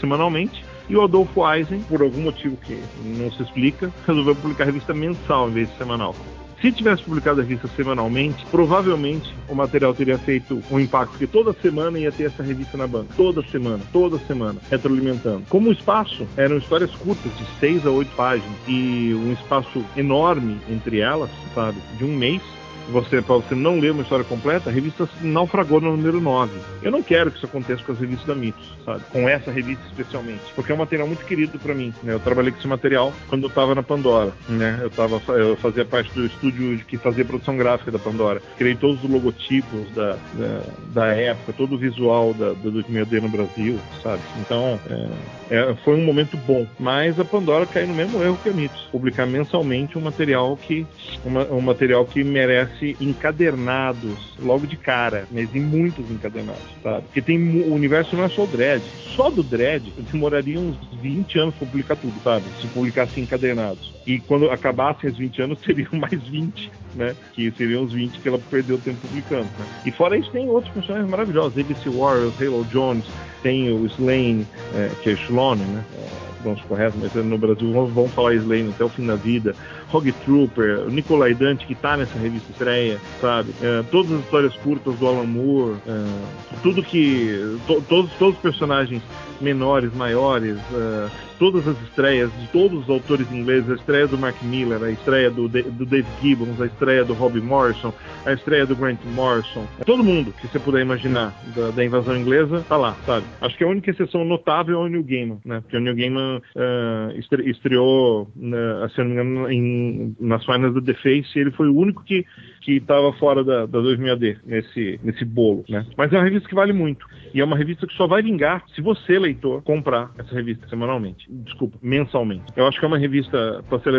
[0.00, 4.66] semanalmente e o Adolfo Eisen, por algum motivo que não se explica, resolveu publicar a
[4.66, 6.16] revista mensal em vez de semanal.
[6.60, 11.54] Se tivesse publicado a revista semanalmente, provavelmente o material teria feito um impacto, porque toda
[11.54, 13.14] semana ia ter essa revista na banca.
[13.16, 15.44] Toda semana, toda semana, retroalimentando.
[15.48, 20.58] Como o espaço eram histórias curtas, de seis a oito páginas, e um espaço enorme
[20.68, 22.42] entre elas, sabe, de um mês,
[22.90, 26.52] você, para você não ler uma história completa, a revista naufragou no número 9.
[26.82, 29.02] Eu não quero que isso aconteça com as revistas da Mitos, sabe?
[29.10, 30.42] Com essa revista especialmente.
[30.54, 31.92] Porque é um material muito querido para mim.
[32.02, 32.14] Né?
[32.14, 34.32] Eu trabalhei com esse material quando eu estava na Pandora.
[34.48, 34.78] Né?
[34.82, 38.42] Eu, tava, eu fazia parte do estúdio que fazia produção gráfica da Pandora.
[38.56, 40.62] Criei todos os logotipos da, da,
[40.92, 44.22] da época, todo o visual da, da 2000D no Brasil, sabe?
[44.40, 46.66] Então, é, é, foi um momento bom.
[46.78, 48.88] Mas a Pandora caiu no mesmo erro que a Mitos.
[48.90, 50.86] Publicar mensalmente um material que,
[51.24, 57.02] uma, um material que merece encadernados logo de cara, mas em muitos encadernados, sabe?
[57.02, 58.82] Porque tem o universo não é só o Dredd.
[59.14, 62.44] Só do Dredd demoraria uns 20 anos pra publicar tudo, sabe?
[62.60, 63.92] Se publicasse encadernados.
[64.06, 67.14] E quando acabassem os 20 anos, teriam mais 20, né?
[67.34, 69.44] Que seriam os 20 que ela perdeu tempo publicando.
[69.44, 69.66] Né?
[69.86, 71.58] E fora isso, tem outros personagens maravilhosos.
[71.58, 73.04] ABC Warriors, Halo Jones,
[73.42, 75.84] tem o Slane, é, que é Shlone, né?
[75.96, 79.54] É, pronto, correto, mas no Brasil vão falar Slane até o fim da vida.
[79.90, 83.52] Rogue Trooper, o Nicolai Dante, que tá nessa revista estreia, sabe?
[83.60, 87.58] É, todas as histórias curtas do Alan Moore, é, tudo que.
[87.66, 89.02] to- todos, todos os personagens
[89.40, 94.36] menores, maiores, é, todas as estreias de todos os autores ingleses, a estreia do Mark
[94.42, 97.92] Miller, a estreia do, Da- do Dave Gibbons, a estreia do Robbie Morrison,
[98.26, 102.64] a estreia do Grant Morrison, todo mundo que você puder imaginar da, da invasão inglesa,
[102.68, 103.24] tá lá, sabe?
[103.40, 105.60] Acho que a única exceção notável é o Neil Gaiman, né?
[105.62, 108.58] Porque o Neil Gaiman eh, estre- estreou, né,
[108.94, 112.04] se não me engano, em, nas finais do The Face, e ele foi o único
[112.04, 112.24] que
[112.70, 115.84] que estava fora da, da 2000AD nesse, nesse bolo, né?
[115.96, 117.04] Mas é uma revista que vale muito.
[117.34, 121.26] E é uma revista que só vai vingar se você, leitor, comprar essa revista semanalmente.
[121.28, 122.44] Desculpa, mensalmente.
[122.56, 123.92] Eu acho que é uma revista para ser,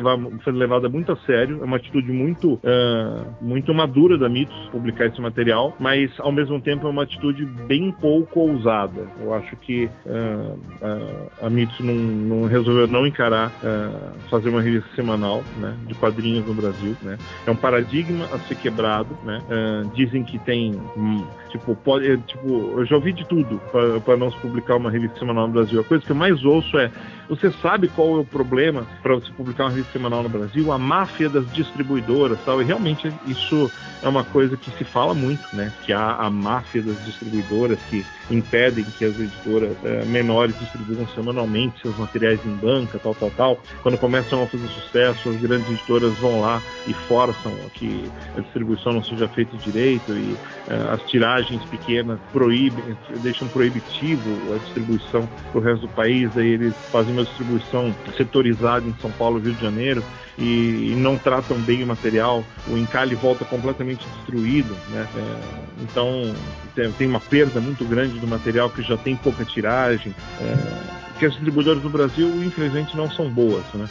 [0.43, 1.59] ser levada muito a sério.
[1.61, 6.59] É uma atitude muito, ah, muito madura da Mitos publicar esse material, mas ao mesmo
[6.61, 9.07] tempo é uma atitude bem pouco ousada.
[9.19, 14.61] Eu acho que ah, ah, a Mitos não, não resolveu não encarar ah, fazer uma
[14.61, 16.95] revista semanal né, de quadrinhos no Brasil.
[17.01, 17.17] Né?
[17.45, 19.41] É um paradigma a ser quebrado, né?
[19.49, 23.59] Uh, dizem que tem, hum, tipo, pode, é, tipo, eu já ouvi de tudo
[24.05, 25.79] para não se publicar uma revista semanal no Brasil.
[25.79, 26.91] A coisa que eu mais ouço é:
[27.31, 30.69] você sabe qual é o problema para se publicar uma revista semanal no Brasil?
[30.69, 32.61] A máfia das distribuidoras, tal.
[32.61, 33.71] E realmente isso
[34.03, 35.71] é uma coisa que se fala muito, né?
[35.85, 41.81] Que há a máfia das distribuidoras que impedem que as editoras uh, menores distribuam semanalmente
[41.81, 43.59] seus materiais em banca, tal, tal, tal.
[43.81, 48.91] Quando começam a fazer sucesso, as grandes editoras vão lá e forçam que a distribuição
[48.91, 50.33] não seja feita direito e
[50.67, 52.83] uh, as tiragens pequenas proíbem,
[53.21, 58.85] deixam proibitivo a distribuição para o resto do país, aí eles fazem uma distribuição setorizada
[58.87, 60.03] em São Paulo Rio de Janeiro
[60.37, 65.07] e, não tratam bem o material, o encalhe volta completamente destruído, né?
[65.15, 66.33] É, então
[66.73, 70.15] tem, tem, uma perda muito grande do material que já tem pouca tiragem.
[70.39, 73.87] É, que as distribuidoras do Brasil, infelizmente, não são boas, né?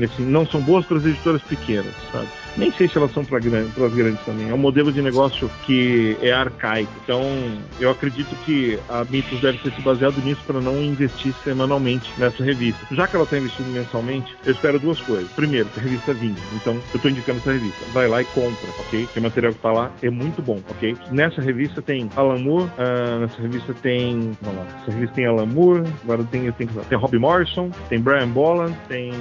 [0.00, 2.28] Assim, não são boas para as editoras pequenas, sabe?
[2.56, 4.48] Nem sei se elas são para grande, as grandes também.
[4.48, 6.92] É um modelo de negócio que é arcaico.
[7.02, 7.22] Então,
[7.80, 12.42] eu acredito que a Mitos deve ter se baseado nisso para não investir semanalmente nessa
[12.44, 12.80] revista.
[12.92, 15.30] Já que ela está investindo mensalmente, eu espero duas coisas.
[15.32, 16.36] Primeiro, que a revista vinha.
[16.54, 17.78] Então, eu estou indicando essa revista.
[17.92, 19.08] Vai lá e compra, ok?
[19.12, 20.96] Que o material que está lá é muito bom, ok?
[21.10, 24.36] Nessa revista tem Alan Moore, uh, nessa revista tem.
[24.42, 24.66] Vamos lá.
[24.82, 29.12] Essa revista tem Alan Moore, agora tem, tem tem Rob Morrison, tem Brian Boland, tem.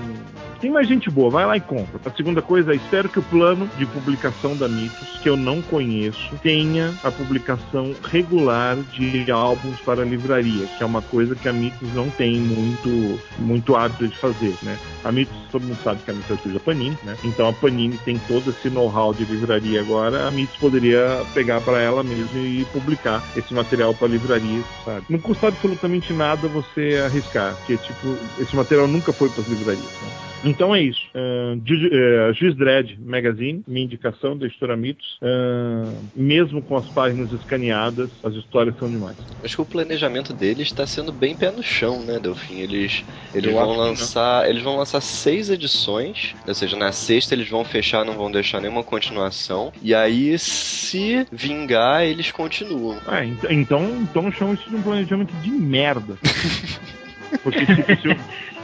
[0.59, 1.99] Tem mais gente boa, vai lá e compra.
[2.03, 6.35] A segunda coisa, espero que o plano de publicação da Mitos, que eu não conheço,
[6.41, 11.93] tenha a publicação regular de álbuns para livraria, que é uma coisa que a Mitos
[11.93, 14.79] não tem muito, muito hábito de fazer, né?
[15.03, 17.15] A Mitos, todo mundo sabe que a Mitos é a Panini, né?
[17.23, 21.79] Então a Panini tem todo esse know-how de livraria agora, a Mitos poderia pegar para
[21.79, 25.05] ela mesmo e publicar esse material para livraria, sabe?
[25.07, 29.83] Não custa absolutamente nada você arriscar que tipo, esse material nunca foi para as livrarias.
[29.83, 30.27] Né?
[30.43, 31.01] Então é isso.
[31.15, 35.17] Uh, Juiz Dredd Magazine, minha indicação da editora Mitos.
[35.21, 39.17] Uh, mesmo com as páginas escaneadas, as histórias são demais.
[39.43, 42.59] Acho que o planejamento deles está sendo bem pé no chão, né, Delfim?
[42.59, 44.49] Eles, eles vão lançar.
[44.49, 46.35] Eles vão lançar seis edições.
[46.47, 49.71] Ou seja, na sexta eles vão fechar, não vão deixar nenhuma continuação.
[49.81, 52.97] E aí, se vingar, eles continuam.
[53.07, 56.17] É, então, então chama isso de um planejamento de merda.
[57.43, 58.15] Porque, tipo, se, eu,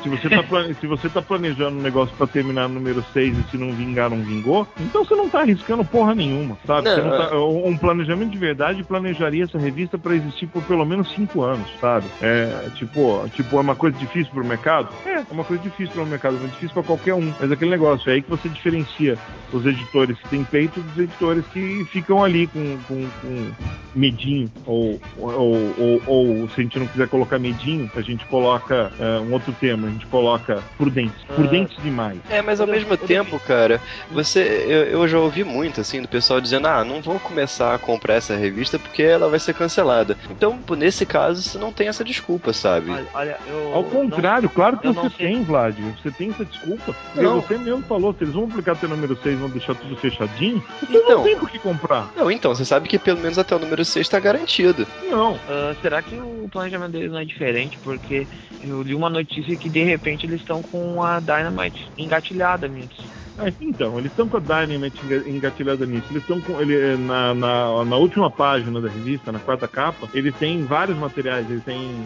[0.03, 0.43] se você tá,
[0.79, 4.09] se você tá planejando um negócio para terminar no número 6 e se não vingar,
[4.09, 6.89] não vingou, então você não tá arriscando porra nenhuma, sabe?
[6.89, 7.37] Não, não tá, é.
[7.37, 12.05] um planejamento de verdade planejaria essa revista para existir por pelo menos 5 anos, sabe?
[12.21, 14.89] É, tipo, tipo, é uma coisa difícil pro mercado?
[15.05, 17.33] É, é uma coisa difícil pro mercado, é difícil para qualquer um.
[17.39, 19.17] Mas é aquele negócio, é aí que você diferencia
[19.51, 23.51] os editores que têm peito dos editores que ficam ali com, com, com
[23.95, 28.91] medinho, ou, ou, ou, ou, se a gente não quiser colocar medinho, a gente coloca
[28.99, 31.15] uh, um outro tema gente coloca prudentes.
[31.29, 31.33] Ah.
[31.33, 32.19] Prudentes demais.
[32.29, 33.81] É, mas ao mesmo tempo, cara,
[34.11, 34.41] você.
[34.67, 38.15] Eu, eu, já ouvi muito, assim, do pessoal dizendo, ah, não vou começar a comprar
[38.15, 40.17] essa revista porque ela vai ser cancelada.
[40.29, 42.91] Então, nesse caso, você não tem essa desculpa, sabe?
[42.91, 43.73] Olha, olha eu.
[43.73, 45.77] Ao contrário, não, claro que você tem, Vlad.
[46.01, 46.95] Você tem essa desculpa.
[47.15, 47.41] Não.
[47.41, 50.63] Você mesmo falou, se eles vão publicar até o número 6 vão deixar tudo fechadinho,
[50.79, 52.11] você então, não tem por que comprar.
[52.15, 54.87] Não, então, você sabe que pelo menos até o número 6 está garantido.
[55.09, 55.33] Não.
[55.33, 57.77] Uh, será que o planejamento deles não é diferente?
[57.83, 58.27] Porque
[58.63, 63.03] eu li uma notícia que de de repente eles estão com a Dynamite engatilhada nisso.
[63.37, 66.05] Ah, então, eles estão com a Dynamite engatilhada nisso.
[66.11, 70.35] Eles estão com ele na, na, na, última página da revista, na quarta capa, eles
[70.35, 71.49] têm vários materiais.
[71.49, 72.03] Eles têm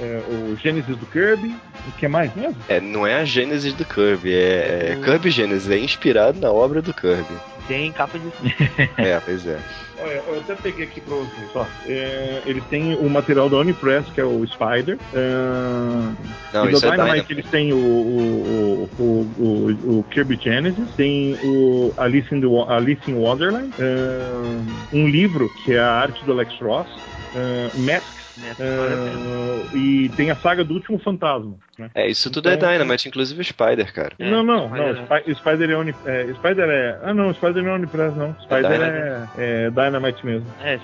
[0.00, 1.54] é, o Gênesis do Kirby.
[1.88, 2.56] O que mais mesmo?
[2.68, 6.82] É, não é a Gênesis do Kirby, é, é Kirby Gênesis, é inspirado na obra
[6.82, 7.34] do Kirby.
[7.66, 8.30] Tem capa de.
[8.98, 9.58] é, pois é.
[9.98, 11.48] Olha, eu até peguei aqui pra vocês.
[11.54, 14.98] Ó, é, eles têm o material da Unipress, que é o Spider.
[15.14, 19.02] É, Não, e do é Dynamite, Dynamite eles têm o, o, o,
[19.38, 25.48] o, o Kirby Genesis, tem o Alice in, the, Alice in Wonderland, é, um livro
[25.64, 26.88] que é a arte do Alex Ross,
[27.34, 31.54] é, Masks Uh, e tem a saga do último fantasma.
[31.78, 31.90] Né?
[31.94, 34.12] É, isso tudo é então, é Dynamite, inclusive o Spider, cara.
[34.18, 35.04] É, não, não, não.
[35.04, 36.98] Spider, Spider é, Uni, é, Spider é.
[37.02, 38.34] Ah, não, Spider não é Unipress, não.
[38.40, 40.46] Spider é, é, Dynamite mesmo.
[40.62, 40.78] É,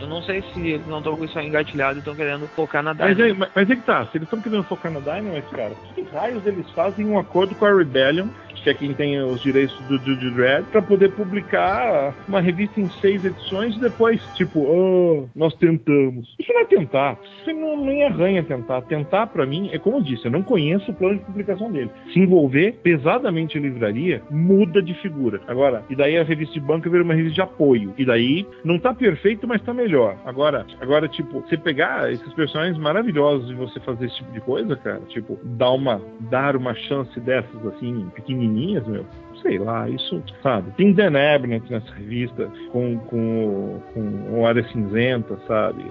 [0.00, 2.92] eu não sei se eles não estão com isso engatilhado e estão querendo focar na
[2.92, 3.20] Dynamite.
[3.20, 6.02] Mas, mas, mas é que tá, se eles estão querendo focar na Dynamite, cara, que
[6.02, 8.28] raios eles fazem um acordo com a Rebellion
[8.68, 12.88] que é quem tem os direitos do Judy Dredd, para poder publicar uma revista em
[13.00, 16.34] seis edições e depois, tipo, oh, nós tentamos.
[16.38, 17.18] Isso não é tentar.
[17.40, 18.82] Isso não, nem arranha tentar.
[18.82, 21.90] Tentar, para mim, é como eu disse, eu não conheço o plano de publicação dele.
[22.12, 25.40] Se envolver pesadamente em livraria, muda de figura.
[25.46, 27.94] Agora, e daí a revista de banca vira uma revista de apoio.
[27.96, 30.16] E daí não tá perfeito, mas tá melhor.
[30.26, 34.76] Agora, agora tipo, você pegar esses personagens maravilhosos e você fazer esse tipo de coisa,
[34.76, 38.10] cara, tipo, dar uma, dar uma chance dessas assim,
[38.58, 39.06] pequenininhas, meu,
[39.42, 40.70] sei lá, isso, sabe?
[40.72, 45.84] Tem Dan Abnett nessa revista com, com, com Área Cinzenta, sabe?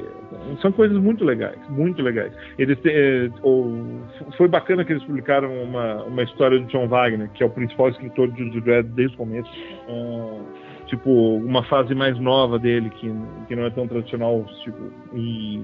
[0.61, 2.33] São coisas muito legais, muito legais.
[2.57, 4.01] Eles eh, ou,
[4.35, 7.89] foi bacana que eles publicaram uma, uma história do John Wagner, que é o principal
[7.89, 9.49] escritor de Dredd desde o começo.
[9.87, 10.43] Uh,
[10.87, 13.11] tipo, uma fase mais nova dele, que,
[13.47, 15.61] que não é tão tradicional, tipo, e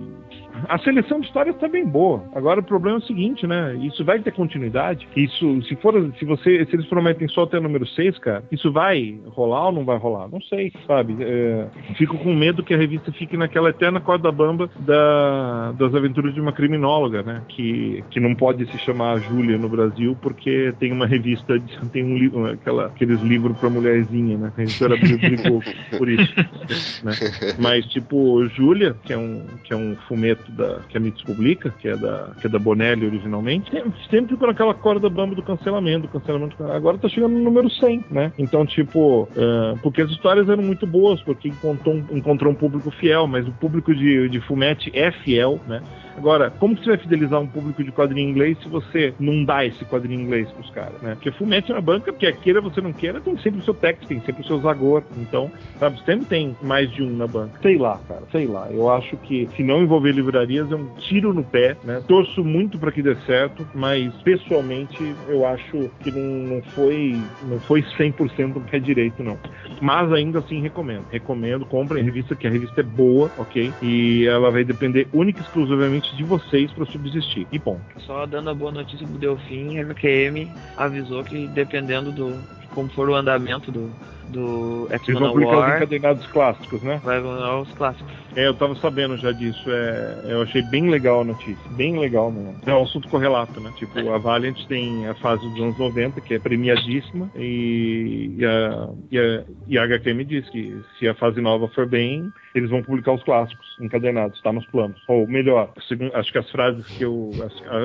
[0.68, 2.24] a seleção de histórias está bem boa.
[2.34, 3.76] Agora o problema é o seguinte, né?
[3.82, 5.08] Isso vai ter continuidade.
[5.16, 8.72] Isso, se for, se você, se eles prometem só até o número 6, cara, isso
[8.72, 10.28] vai rolar ou não vai rolar?
[10.28, 11.18] Não sei, sabe?
[11.20, 16.34] É, fico com medo que a revista fique naquela eterna corda bamba da, das aventuras
[16.34, 17.42] de uma criminóloga, né?
[17.48, 21.60] Que, que não pode se chamar Júlia no Brasil porque tem uma revista,
[21.92, 24.54] tem um livro, aquela, aqueles livros para mulherzinha, né?
[24.58, 25.62] A editora brigou
[25.98, 26.34] por isso.
[27.04, 27.14] Né?
[27.60, 31.70] Mas, tipo, Júlia, que é um, que é um fumeto da, que a Mits publica,
[31.80, 33.72] que é da, que é da Bonelli originalmente,
[34.10, 36.64] sempre, ficou naquela corda bamba do cancelamento, do cancelamento.
[36.64, 38.32] Agora tá chegando no número 100, né?
[38.38, 43.28] Então, tipo, uh, porque as histórias eram muito boas, porque encontrou, encontrou um público fiel,
[43.28, 45.82] mas o público de, de Fumete é fiel, né?
[46.18, 49.66] Agora, como que você vai fidelizar um público de quadrinho inglês se você não dá
[49.66, 51.16] esse quadrinho inglês pros caras, né?
[51.16, 54.22] Porque Fumete na banca, porque queira você não queira, tem sempre o seu texto, tem
[54.22, 55.04] sempre o seu Zagor.
[55.18, 57.60] Então, sabe, sempre tem mais de um na banca.
[57.62, 58.68] Sei lá, cara, sei lá.
[58.72, 62.02] Eu acho que se não envolver livrarias é um tiro no pé, né?
[62.08, 67.60] Torço muito para que dê certo, mas pessoalmente eu acho que não, não foi não
[67.60, 69.38] foi 100% do pé direito, não.
[69.80, 71.06] Mas ainda assim recomendo.
[71.12, 73.72] Recomendo, comprem a revista, que a revista é boa, ok?
[73.82, 77.48] E ela vai depender única e exclusivamente de vocês para subsistir.
[77.52, 77.80] E bom.
[78.00, 82.34] Só dando a boa notícia pro Delfim, a HQM avisou que dependendo do
[82.74, 83.92] como for o andamento do,
[84.30, 87.02] do X-Men vão publicar War, os encadenados clássicos, né?
[87.04, 88.12] Vai ganhar os clássicos.
[88.36, 89.64] É, eu tava sabendo já disso.
[89.70, 91.72] É, eu achei bem legal a notícia.
[91.72, 92.56] Bem legal mesmo.
[92.66, 93.72] É um assunto correlato, né?
[93.78, 98.90] Tipo, a Valiant tem a fase dos anos 90, que é premiadíssima, e, e, a,
[99.12, 102.84] e, a, e a HQ diz que se a fase nova for bem, eles vão
[102.84, 105.02] publicar os clássicos encadenados, está nos planos.
[105.08, 105.72] Ou melhor,
[106.14, 107.32] acho que as frases que eu.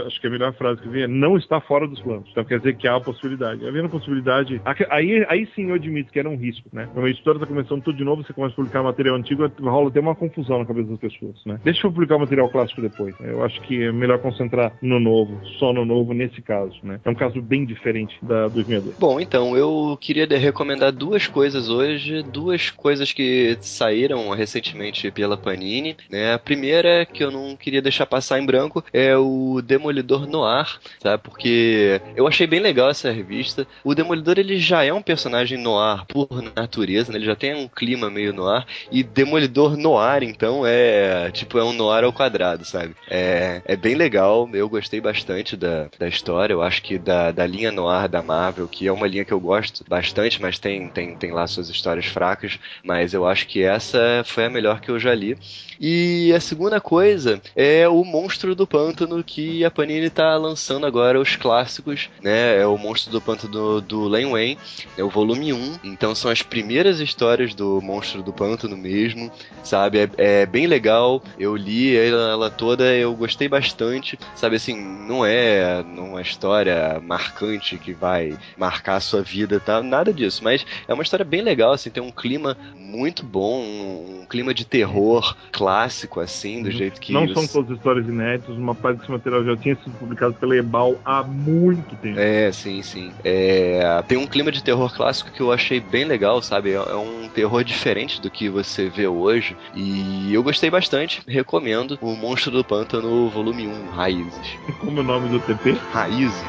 [0.07, 2.29] Acho, que a melhor frase que vem é não está fora dos planos.
[2.31, 3.67] Então quer dizer que há a possibilidade.
[3.67, 4.61] Havendo a possibilidade.
[4.91, 6.89] Aí, aí sim eu admito que era um risco, né?
[6.95, 10.01] Uma editora está começando tudo de novo, você começa a publicar material antigo, rola até
[10.01, 11.61] uma confusão na cabeça das pessoas, né?
[11.65, 13.19] Deixa eu publicar o material clássico depois.
[13.19, 13.33] Né?
[13.33, 17.01] Eu acho que é melhor concentrar no novo, só no novo nesse caso, né?
[17.05, 18.97] É um caso bem diferente da 2002.
[18.99, 25.97] Bom, então, eu queria recomendar duas coisas hoje, duas coisas que saíram recentemente pela Panini,
[26.11, 26.35] né?
[26.35, 31.19] A primeira que eu não queria deixar passar em branco é o Demolidor Noir, tá?
[31.19, 33.67] Porque eu achei bem legal essa revista.
[33.85, 37.19] O Demolidor ele já é um personagem noir por natureza, né?
[37.19, 41.73] Ele já tem um clima meio noir e Demolidor Noir, então é tipo é um
[41.73, 42.95] noir ao quadrado, sabe?
[43.09, 44.49] É, é bem legal.
[44.53, 46.53] Eu gostei bastante da, da história.
[46.53, 49.41] Eu acho que da, da linha noir da Marvel, que é uma linha que eu
[49.41, 52.59] gosto bastante, mas tem tem tem lá suas histórias fracas.
[52.83, 55.37] Mas eu acho que essa foi a melhor que eu já li.
[55.81, 61.21] E a segunda coisa é o Monstro do Pântano que a Panini tá lançando agora
[61.21, 62.61] os clássicos, né?
[62.61, 64.59] É o Monstro do Pântano do, do Len Wayne,
[64.97, 65.79] é o volume 1.
[65.85, 69.31] Então são as primeiras histórias do Monstro do Pântano mesmo,
[69.63, 69.99] sabe?
[69.99, 71.23] É, é bem legal.
[71.39, 74.57] Eu li ela, ela, toda, eu gostei bastante, sabe?
[74.57, 74.77] Assim,
[75.09, 79.83] não é uma história marcante que vai marcar a sua vida, tá?
[79.83, 84.27] Nada disso, mas é uma história bem legal, assim, tem um clima muito bom, um,
[84.29, 87.13] clima de terror clássico, assim, do jeito que.
[87.13, 87.35] Não eles...
[87.35, 91.23] são todas histórias inéditas, uma parte desse material já tinha sido publicado pela Ebal há
[91.23, 92.19] muito tempo.
[92.19, 93.13] É, sim, sim.
[93.25, 94.03] É...
[94.09, 96.73] Tem um clima de terror clássico que eu achei bem legal, sabe?
[96.73, 99.57] É um terror diferente do que você vê hoje.
[99.75, 104.59] E eu gostei bastante, recomendo o Monstro do Pântano, volume 1, Raízes.
[104.81, 105.77] Como é o nome do TP?
[105.93, 106.45] Raízes.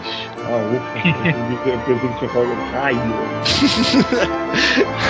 [0.45, 1.07] Ah, ufa.
[1.69, 2.99] eu pensei que tinha falado raio.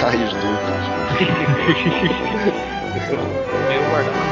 [0.01, 0.89] Raios duplos.
[3.69, 4.29] meu guardar uma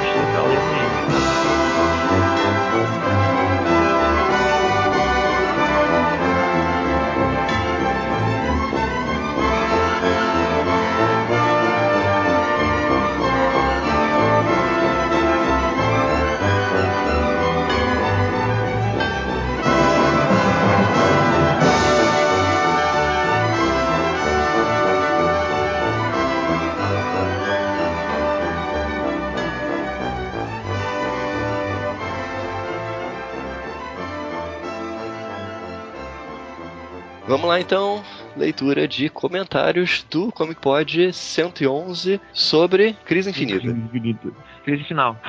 [37.58, 38.03] lá então,
[38.36, 43.60] leitura de comentários do Comic Pod 111 sobre Crise Infinita.
[43.60, 44.32] Crise Infinita.
[44.64, 45.20] Crise final.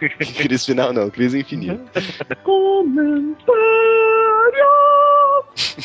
[0.00, 2.02] crise final não, Crise Infinita.
[2.42, 3.77] Comentário!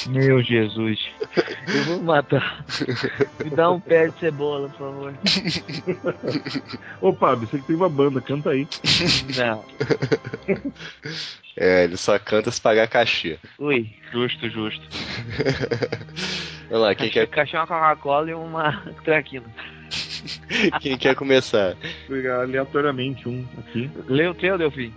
[0.07, 0.99] Meu Jesus.
[1.67, 2.65] Eu vou me matar.
[3.43, 5.13] Me dá um pé de cebola, por favor.
[7.01, 8.67] Ô, Pablo, você que tem uma banda, canta aí.
[9.37, 9.63] Não.
[11.55, 13.37] É, ele só canta se pagar cachê.
[13.59, 13.89] Ui.
[14.11, 14.81] Justo, justo.
[16.69, 19.45] Vamos lá, quem quer, Cachê uma Coca-Cola e uma traquina.
[20.81, 21.75] quem quer começar?
[22.07, 23.89] Pegar aleatoriamente um aqui.
[24.07, 24.91] Lê o teu, Delfim.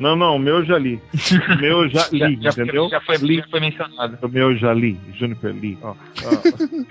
[0.00, 1.00] Não, não, o meu eu já li.
[1.56, 2.88] O meu eu já li, já, entendeu?
[2.88, 3.42] já, foi, Li.
[3.50, 4.18] foi mencionado.
[4.22, 5.54] O meu eu já li, Juniper.
[5.82, 5.94] Ó, ó.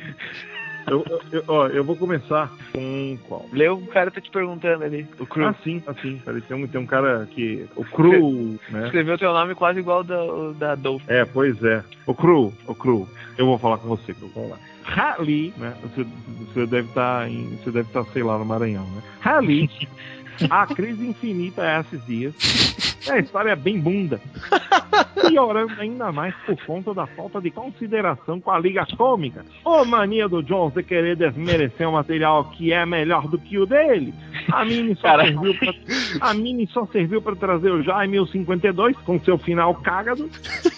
[0.87, 3.45] Eu, eu- eu- ó, eu vou começar com qual?
[3.53, 5.05] Lê o cara tá te perguntando ali.
[5.19, 5.45] O Cru.
[5.45, 6.19] Ah, sim, assim.
[6.25, 7.67] Peraí, tem um, tem um cara que.
[7.75, 8.85] O Cru, né?
[8.85, 10.17] Escreveu teu nome quase igual da,
[10.57, 11.03] da Dolph.
[11.07, 11.83] É, pois é.
[12.07, 13.07] O Cru, o Cru.
[13.37, 14.31] Eu vou falar com você, Cru.
[14.33, 14.57] Vamos lá.
[14.81, 15.75] Rally, né?
[15.83, 16.07] Você,
[16.47, 17.49] você deve estar em.
[17.57, 19.03] Você deve estar, sei lá, no Maranhão, né?
[19.19, 19.69] Rally.
[20.49, 22.89] A crise infinita é esses dias.
[23.07, 24.19] É, a história é bem bunda.
[25.27, 29.45] Piorando ainda mais por conta da falta de consideração com a Liga Cômica.
[29.63, 33.65] Ô mania do Jones de querer desmerecer um material que é melhor do que o
[33.65, 34.13] dele.
[34.51, 35.25] A Mini só Cara.
[35.25, 35.73] serviu pra,
[36.21, 40.29] a Mini só serviu pra trazer o Jaime o 52 com seu final cágado.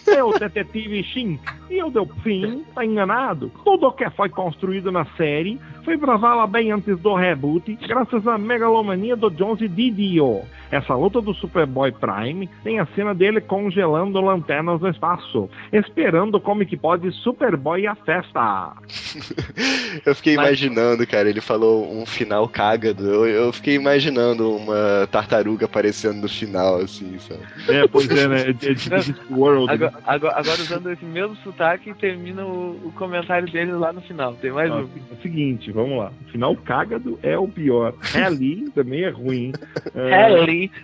[0.07, 1.39] É o detetive Shin.
[1.69, 3.51] E o Delfim tá enganado.
[3.63, 8.27] Tudo o que foi construído na série foi pra vala bem antes do reboot, graças
[8.27, 10.45] à megalomania do Jones e Didio.
[10.71, 16.65] Essa luta do Superboy Prime tem a cena dele congelando lanternas no espaço, esperando como
[16.65, 18.73] que pode Superboy a festa.
[20.05, 23.03] Eu fiquei Mas- imaginando, cara, ele falou um final cágado.
[23.05, 27.41] Eu, eu fiquei imaginando uma tartaruga aparecendo no final, assim, sabe?
[27.67, 28.41] É, pois é, né?
[28.41, 29.65] É, é de Discworld.
[29.67, 29.73] né?
[29.73, 34.33] Agora, agora, agora usando esse mesmo sotaque, termina o, o comentário dele lá no final.
[34.35, 34.79] Tem mais Ó, um.
[34.81, 36.11] é o seguinte, vamos lá.
[36.27, 37.93] O final cágado é o pior.
[38.01, 39.51] Rally também é ruim.
[39.93, 40.29] É,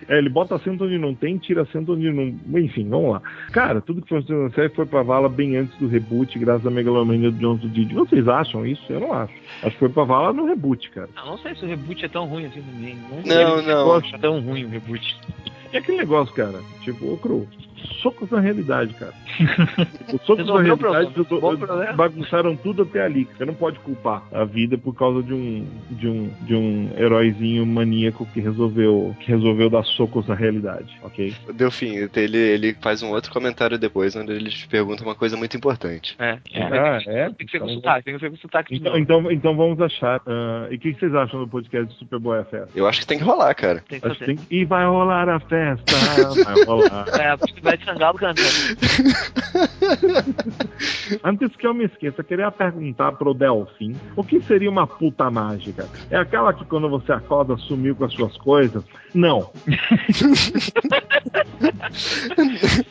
[0.08, 2.34] É, ele bota acento onde não tem, tira acento onde não.
[2.60, 3.22] Enfim, vamos lá.
[3.52, 6.70] Cara, tudo que foi na série foi pra vala bem antes do reboot, graças à
[6.70, 7.94] megalomania do Jones do Didi.
[7.94, 8.82] Vocês acham isso?
[8.92, 9.34] Eu não acho.
[9.62, 11.08] Acho que foi pra vala no reboot, cara.
[11.16, 12.96] Eu não sei se o reboot é tão ruim assim também.
[13.10, 13.22] Não, Não,
[13.54, 13.80] sei se não.
[13.80, 15.16] eu acho tão ruim o reboot.
[15.72, 17.46] E aquele negócio, cara, tipo, ô Cru,
[18.02, 19.12] socos na realidade, cara.
[20.12, 21.92] Os socos na o realidade problema.
[21.94, 23.28] bagunçaram tudo até ali.
[23.36, 27.64] Você não pode culpar a vida por causa de um de um de um heróizinho
[27.66, 31.34] maníaco que resolveu que resolveu dar socos na realidade, ok?
[31.48, 35.36] O Delfim, ele, ele faz um outro comentário depois, onde ele te pergunta uma coisa
[35.36, 36.14] muito importante.
[36.18, 36.38] É.
[36.54, 37.30] Ah, é?
[37.30, 39.56] Tem que ser com Então- sotaque, tem que ser com sotaque de Então, então, então
[39.56, 40.20] vamos achar.
[40.26, 42.68] ah, e o que vocês acham do podcast do Superboy a festa?
[42.74, 43.82] Eu acho que tem que rolar, cara.
[43.88, 44.36] Tem que Acho que fazer.
[44.36, 44.54] tem que...
[44.56, 45.84] E vai rolar a festa!
[46.44, 47.06] Vai rolar.
[47.20, 47.38] É, a
[47.68, 48.48] Ivete Sangalo cantando.
[51.24, 55.30] Antes que eu me esqueça, eu queria perguntar pro Delfim o que seria uma puta
[55.30, 55.88] mágica?
[56.10, 58.82] É aquela que quando você acorda sumiu com as suas coisas?
[59.14, 59.50] Não.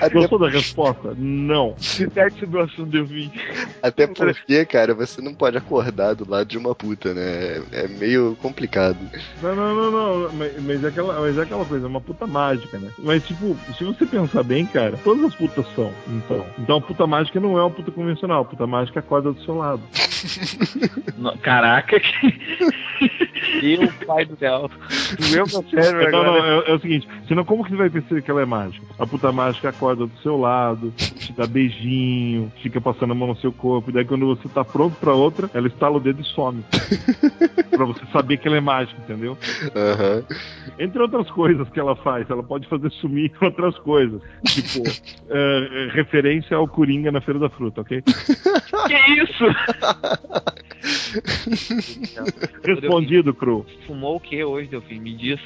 [0.00, 1.14] Até, Gostou da resposta?
[1.16, 1.74] Não.
[1.98, 3.30] Repete sobre o assunto eu vi.
[3.82, 7.62] até porque, cara, você não pode acordar do lado de uma puta, né?
[7.72, 8.98] É meio complicado.
[9.42, 10.32] Não, não, não, não.
[10.32, 12.90] Mas, mas é aquela, mas é aquela coisa, é uma puta mágica, né?
[12.98, 15.92] Mas, tipo, se você pensar bem, cara, todas as putas são.
[16.08, 18.42] Então, então a puta mágica não é uma puta convencional.
[18.42, 19.80] A puta mágica acorda do seu lado.
[21.16, 22.10] No- Caraca, que.
[23.62, 24.70] Meu pai do céu.
[25.32, 26.64] Meu cérebro Não, não, agora.
[26.66, 28.84] é, é o seguinte, senão como que você vai perceber que ela é mágica?
[28.98, 33.36] A puta mágica acorda do seu lado, te dá beijinho, fica passando a mão no
[33.36, 36.24] seu corpo, e daí quando você tá pronto pra outra, ela estala o dedo e
[36.24, 36.62] some.
[37.70, 39.36] pra você saber que ela é mágica, entendeu?
[39.74, 40.22] Aham.
[40.78, 44.09] Entre outras coisas que ela faz, ela pode fazer sumir outras coisas.
[44.46, 44.82] Tipo,
[45.30, 48.02] é, é, referência ao Coringa na Feira da Fruta, ok?
[48.02, 49.44] Que isso?
[52.64, 53.66] Respondido, Cru.
[53.86, 54.98] Fumou o que hoje, Delfim?
[55.00, 55.40] Me diz.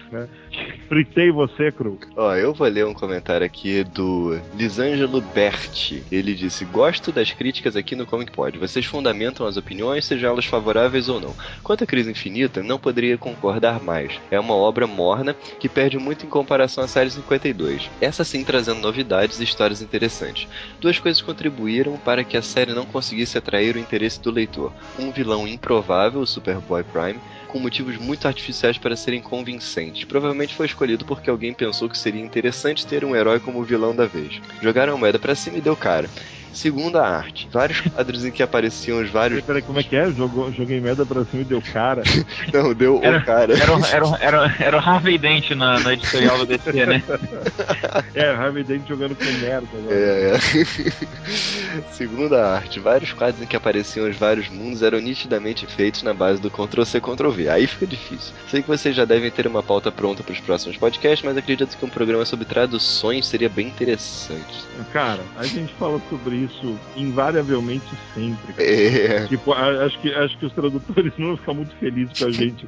[0.88, 1.98] Fritei você, Cru.
[2.16, 6.02] Ó, eu vou ler um comentário aqui do Lisângelo Berti.
[6.10, 8.58] Ele disse: Gosto das críticas aqui no Comic Pod.
[8.58, 11.34] Vocês fundamentam as opiniões, sejam elas favoráveis ou não.
[11.62, 14.12] Quanto à Crise Infinita, não poderia concordar mais.
[14.30, 17.90] É uma obra morna que perde muito em comparação à série 52.
[18.00, 20.46] Essa sim trazendo novidades e histórias interessantes.
[20.80, 25.10] Duas coisas contribuíram para que a série não conseguisse atrair o interesse do leitor: um
[25.10, 30.04] vilão improvável, o Superboy Prime, com motivos muito artificiais para serem convincentes.
[30.04, 34.06] Provavelmente foi escolhido porque alguém pensou que seria interessante ter um herói como vilão da
[34.06, 34.40] vez.
[34.62, 36.08] Jogaram a moeda pra cima e deu cara.
[36.54, 37.48] Segunda arte.
[37.52, 39.42] Vários quadros em que apareciam os vários.
[39.42, 40.10] Peraí, como é que é?
[40.12, 42.02] Jogou, joguei merda pra cima e deu cara.
[42.52, 43.52] Não, deu Era- o cara.
[43.58, 46.72] Era, o- era, o- era, o- era o Harvey Dent na, na editorial do DC,
[46.86, 47.02] né?
[48.14, 49.94] É, Harvey Dent jogando com merda agora.
[49.94, 50.38] É, é.
[51.92, 52.78] Segunda arte.
[52.80, 57.00] Vários quadros em que apareciam os vários mundos eram nitidamente feitos na base do Ctrl-C,
[57.00, 57.48] Ctrl-V.
[57.48, 58.32] Aí fica difícil.
[58.48, 61.76] Sei que vocês já devem ter uma pauta pronta para os próximos podcasts, mas acredito
[61.76, 64.64] que um programa sobre traduções seria bem interessante.
[64.92, 68.54] Cara, a gente fala sobre isso invariavelmente sempre.
[68.58, 69.26] É.
[69.26, 72.66] Tipo, acho que, acho que os tradutores não vão ficar muito felizes com a gente.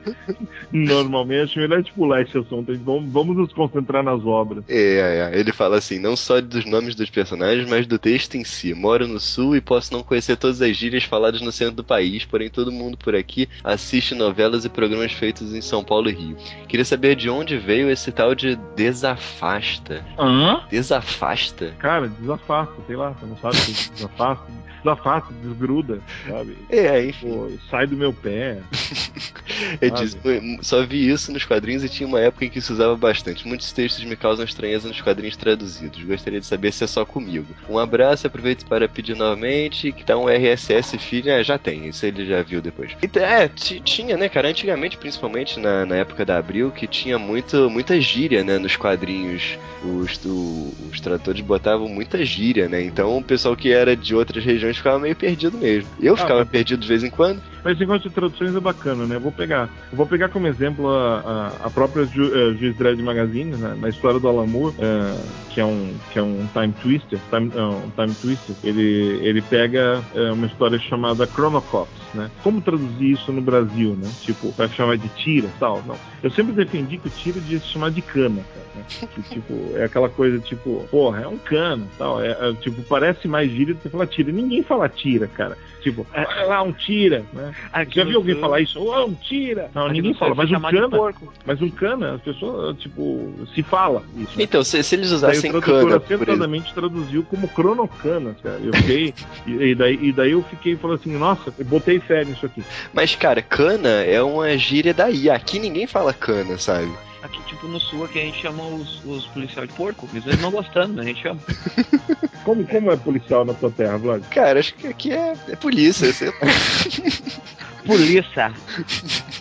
[0.72, 2.76] Normalmente, acho melhor tipo, pular esse assunto.
[2.78, 4.64] Vamos, vamos nos concentrar nas obras.
[4.68, 8.44] É, é, ele fala assim, não só dos nomes dos personagens, mas do texto em
[8.44, 8.74] si.
[8.74, 12.24] Moro no sul e posso não conhecer todas as gírias faladas no centro do país,
[12.24, 16.36] porém todo mundo por aqui assiste novelas e programas feitos em São Paulo e Rio.
[16.68, 20.04] Queria saber de onde veio esse tal de desafasta.
[20.18, 20.62] Hã?
[20.70, 21.74] Desafasta?
[21.78, 24.66] Cara, desafasta, sei lá, você não sabe que é desafasta.
[24.84, 26.56] Desafasta, desgruda, sabe?
[26.70, 27.28] É, enfim.
[27.28, 28.58] Pô, sai do meu pé.
[29.80, 30.16] Eu disse,
[30.62, 33.46] só vi isso nos quadrinhos e tinha uma época em que isso usava bastante.
[33.48, 36.02] Muitos textos me causam estranheza nos quadrinhos traduzidos.
[36.04, 37.46] Gostaria de saber se é só comigo.
[37.68, 41.30] Um abraço, aproveito para pedir novamente que tá um RSS feed.
[41.30, 42.92] É, já tem, isso ele já viu depois.
[43.02, 47.18] Então, é, ti- tinha, né, cara, antigamente, principalmente na, na época da Abril, que tinha
[47.18, 49.58] muito, muita gíria, né, nos quadrinhos.
[49.82, 52.82] Os, o- os tradutores botavam muita gíria, né?
[52.82, 55.88] Então o pessoal que era de outras regiões ficava meio perdido mesmo.
[56.00, 57.42] Eu Ah, ficava perdido de vez em quando.
[57.66, 59.16] Mas esse negócio de traduções é bacana, né?
[59.16, 62.76] Eu vou pegar, eu vou pegar como exemplo a, a, a própria Ju, eh, Juiz
[62.76, 63.76] Dredd Magazine, né?
[63.80, 67.50] na história do Alan Moore, eh, que é um que é um time twister, time,
[67.52, 68.54] eh, um time twister.
[68.62, 70.00] Ele ele pega
[70.32, 72.30] uma história chamada Chronocops, né?
[72.40, 74.08] Como traduzir isso no Brasil, né?
[74.22, 75.82] Tipo, vai chamar de tira, tal?
[75.88, 75.96] Não.
[76.22, 78.66] Eu sempre defendi que o tira devia se chamar de cana, cara.
[78.76, 79.08] Né?
[79.12, 82.22] Que, tipo, é aquela coisa tipo, porra, é um cana, tal.
[82.22, 84.30] É, é, tipo, parece mais gíria do que falar tira.
[84.30, 85.58] Ninguém fala tira, cara.
[85.86, 87.54] Tipo, vai lá um tira, né?
[87.72, 88.80] Aqui Já viu alguém sul- falar isso?
[88.80, 89.70] Ô, um tira!
[89.72, 91.32] Não, aqui ninguém no fala, mas é um cana, porco.
[91.46, 94.36] mas um cana, as pessoas, tipo, se fala isso.
[94.36, 94.42] né?
[94.42, 98.58] Então, se, se eles Daí o usassem tradutor cana, acertadamente traduziu como cronocana, cara.
[98.64, 99.14] Eu fiquei,
[99.46, 102.64] e, daí, e daí eu fiquei e falei assim, nossa, eu botei fé nisso aqui.
[102.92, 105.30] Mas, cara, cana é uma gíria daí.
[105.30, 106.90] Aqui ninguém fala cana, sabe?
[107.22, 110.08] Aqui, tipo, no sul, aqui a gente chama os, os policiais de porco.
[110.12, 111.02] Mesmo eles não gostando, né?
[111.02, 111.40] A gente chama.
[112.44, 114.22] Como, como é policial na tua terra, Vlad?
[114.30, 116.12] Cara, acho que aqui é, é polícia.
[116.12, 116.32] Você...
[117.84, 118.52] Polícia.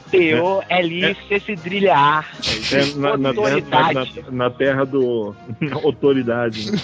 [0.09, 1.39] P-O-L-I-C
[2.71, 5.35] É, na, na, na- na terra do.
[5.83, 6.71] autoridade.
[6.71, 6.77] né?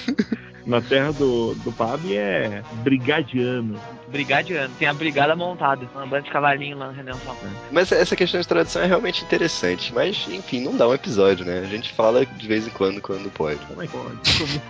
[0.65, 3.79] Na terra do, do Pab é brigadiano.
[4.09, 4.73] Brigadiano.
[4.77, 5.87] Tem a brigada montada.
[5.95, 7.35] Uma banda de cavalinho lá na Redenção.
[7.71, 9.93] Mas essa questão de tradução é realmente interessante.
[9.93, 11.59] Mas, enfim, não dá um episódio, né?
[11.59, 13.59] A gente fala de vez em quando, quando pode.
[13.65, 14.61] Como é que pode?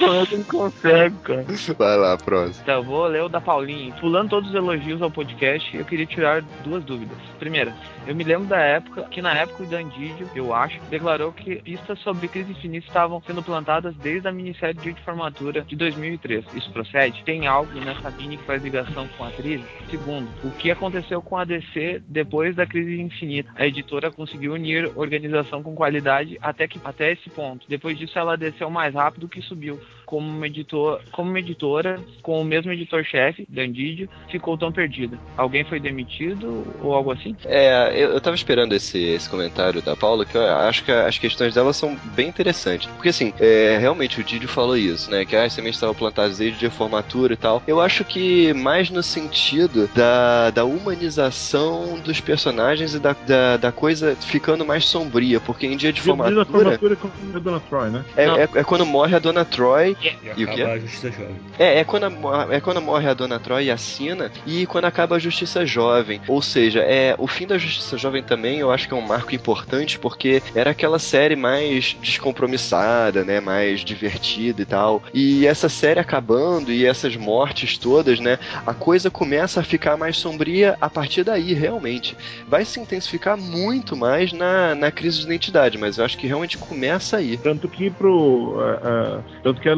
[0.00, 1.46] Não consegue, cara.
[1.76, 2.62] Vai lá, próximo.
[2.62, 3.94] Então, vou ler o da Paulinha.
[4.00, 7.18] Pulando todos os elogios ao podcast, eu queria tirar duas dúvidas.
[7.38, 7.74] Primeira,
[8.06, 11.98] eu me lembro da época, que na época o Dandidio, eu acho, declarou que pistas
[12.00, 16.44] sobre crise infinita estavam sendo plantadas desde a minissérie de Formatura de 2003.
[16.54, 17.22] Isso procede?
[17.24, 19.64] Tem algo nessa mini que faz ligação com a crise?
[19.90, 23.50] Segundo, o que aconteceu com a DC depois da crise infinita?
[23.56, 27.66] A editora conseguiu unir organização com qualidade até, que, até esse ponto.
[27.68, 32.40] Depois disso, ela desceu mais rápido que subiu como uma, editor, como uma editora, com
[32.40, 35.18] o mesmo editor-chefe, Dandidio, ficou tão perdida?
[35.36, 37.36] Alguém foi demitido ou algo assim?
[37.44, 41.18] É, eu, eu tava esperando esse, esse comentário da Paula, que eu acho que as
[41.18, 42.88] questões dela são bem interessantes.
[42.94, 45.24] Porque, assim, é, realmente o Didio falou isso, né?
[45.24, 47.62] Que as sementes estavam plantadas desde de formatura e tal.
[47.66, 53.72] Eu acho que mais no sentido da, da humanização dos personagens e da, da, da
[53.72, 55.40] coisa ficando mais sombria.
[55.40, 58.04] Porque em dia de formatura formatura com a Dona Troy, né?
[58.16, 59.93] é, é, é quando morre a Dona Troy.
[60.02, 60.06] E,
[60.40, 60.52] E o quê?
[60.62, 61.36] acaba a justiça jovem.
[61.58, 65.16] É, é quando, a- é quando morre a Dona Troy e assina, e quando acaba
[65.16, 66.20] a Justiça Jovem.
[66.28, 69.34] Ou seja, é o fim da Justiça Jovem também eu acho que é um marco
[69.34, 73.40] importante, porque era aquela série mais descompromissada, né?
[73.40, 75.02] Mais divertida e tal.
[75.12, 78.38] E essa série acabando e essas mortes todas, né?
[78.66, 82.16] A coisa começa a ficar mais sombria a partir daí, realmente.
[82.48, 86.58] Vai se intensificar muito mais na, na crise de identidade, mas eu acho que realmente
[86.58, 87.36] começa aí.
[87.36, 88.56] Tanto que pro.
[88.60, 89.74] ah, ah, tanto que a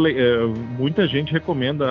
[0.78, 1.86] muita gente recomenda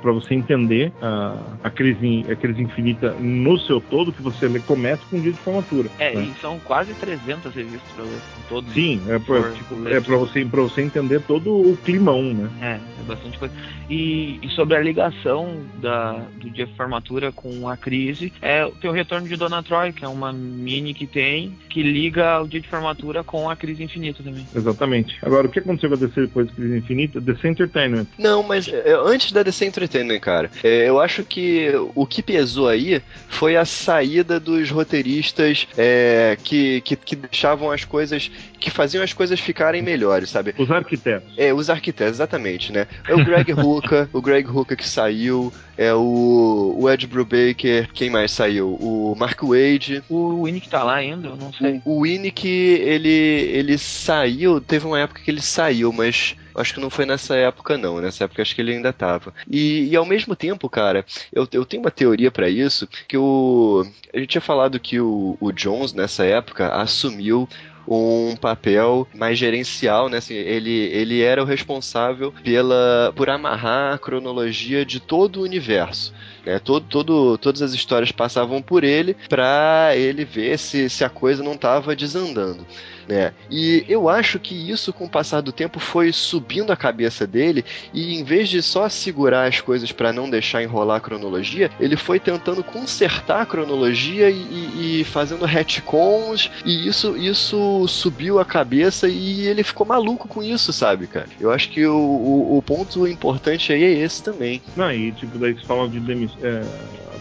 [0.00, 4.60] para você entender a, a, crise, a crise infinita no seu todo, que você lê,
[4.60, 5.90] comece com o dia de formatura.
[5.98, 6.24] É, né?
[6.24, 8.72] e são quase 300 revistas pra ler, todos.
[8.72, 12.50] Sim, é For- tipo, é pra você, pra você entender todo o climão, né?
[12.60, 13.54] É, é bastante coisa.
[13.88, 18.90] E, e sobre a ligação da, do dia de formatura com a crise, é tem
[18.90, 22.60] o retorno de Dona Troy, que é uma mini que tem, que liga o dia
[22.60, 24.46] de formatura com a crise infinita também.
[24.54, 25.16] Exatamente.
[25.22, 27.20] Agora, o que aconteceu com a DC depois da crise infinita?
[27.20, 28.06] DC Entertainment.
[28.18, 32.68] Não, mas é, antes da DC Entertainment, cara, é, eu acho que o que pesou
[32.68, 39.02] aí foi a saída dos roteiristas é, que, que, que deixavam as coisas, que faziam
[39.02, 40.54] as coisas ficarem melhores, sabe?
[40.58, 41.32] Os arquitetos.
[41.36, 42.86] É, os arquitetos, exatamente, né?
[43.08, 48.10] É o Greg Hooker, o Greg Hooker que saiu, é o, o Ed Brubaker, quem
[48.10, 48.74] mais saiu?
[48.80, 51.80] O Mark Wade, O Winnie que tá lá ainda, eu não sei.
[51.84, 56.90] o Winnick, ele, ele saiu, teve uma época que ele saiu, mas Acho que não
[56.90, 58.00] foi nessa época, não.
[58.00, 59.34] Nessa época acho que ele ainda tava.
[59.50, 63.84] E, e ao mesmo tempo, cara, eu, eu tenho uma teoria para isso, que o.
[64.12, 67.48] A gente tinha falado que o, o Jones, nessa época, assumiu
[67.86, 70.18] um papel mais gerencial, né?
[70.18, 76.14] Assim, ele, ele era o responsável pela, por amarrar a cronologia de todo o universo.
[76.44, 76.58] Né?
[76.58, 81.42] Todo, todo, todas as histórias passavam por ele para ele ver se, se a coisa
[81.42, 82.66] não estava desandando
[83.08, 83.32] né?
[83.50, 87.64] E eu acho que isso, com o passar do tempo, foi subindo a cabeça dele
[87.92, 91.96] e em vez de só segurar as coisas para não deixar enrolar a cronologia, ele
[91.96, 98.44] foi tentando consertar a cronologia e, e, e, fazendo retcons e isso, isso subiu a
[98.44, 101.28] cabeça e ele ficou maluco com isso, sabe, cara?
[101.40, 104.62] Eu acho que o, o, o ponto importante aí é esse também.
[104.76, 106.38] Não, e tipo, daí você fala de demissão.
[106.42, 106.62] É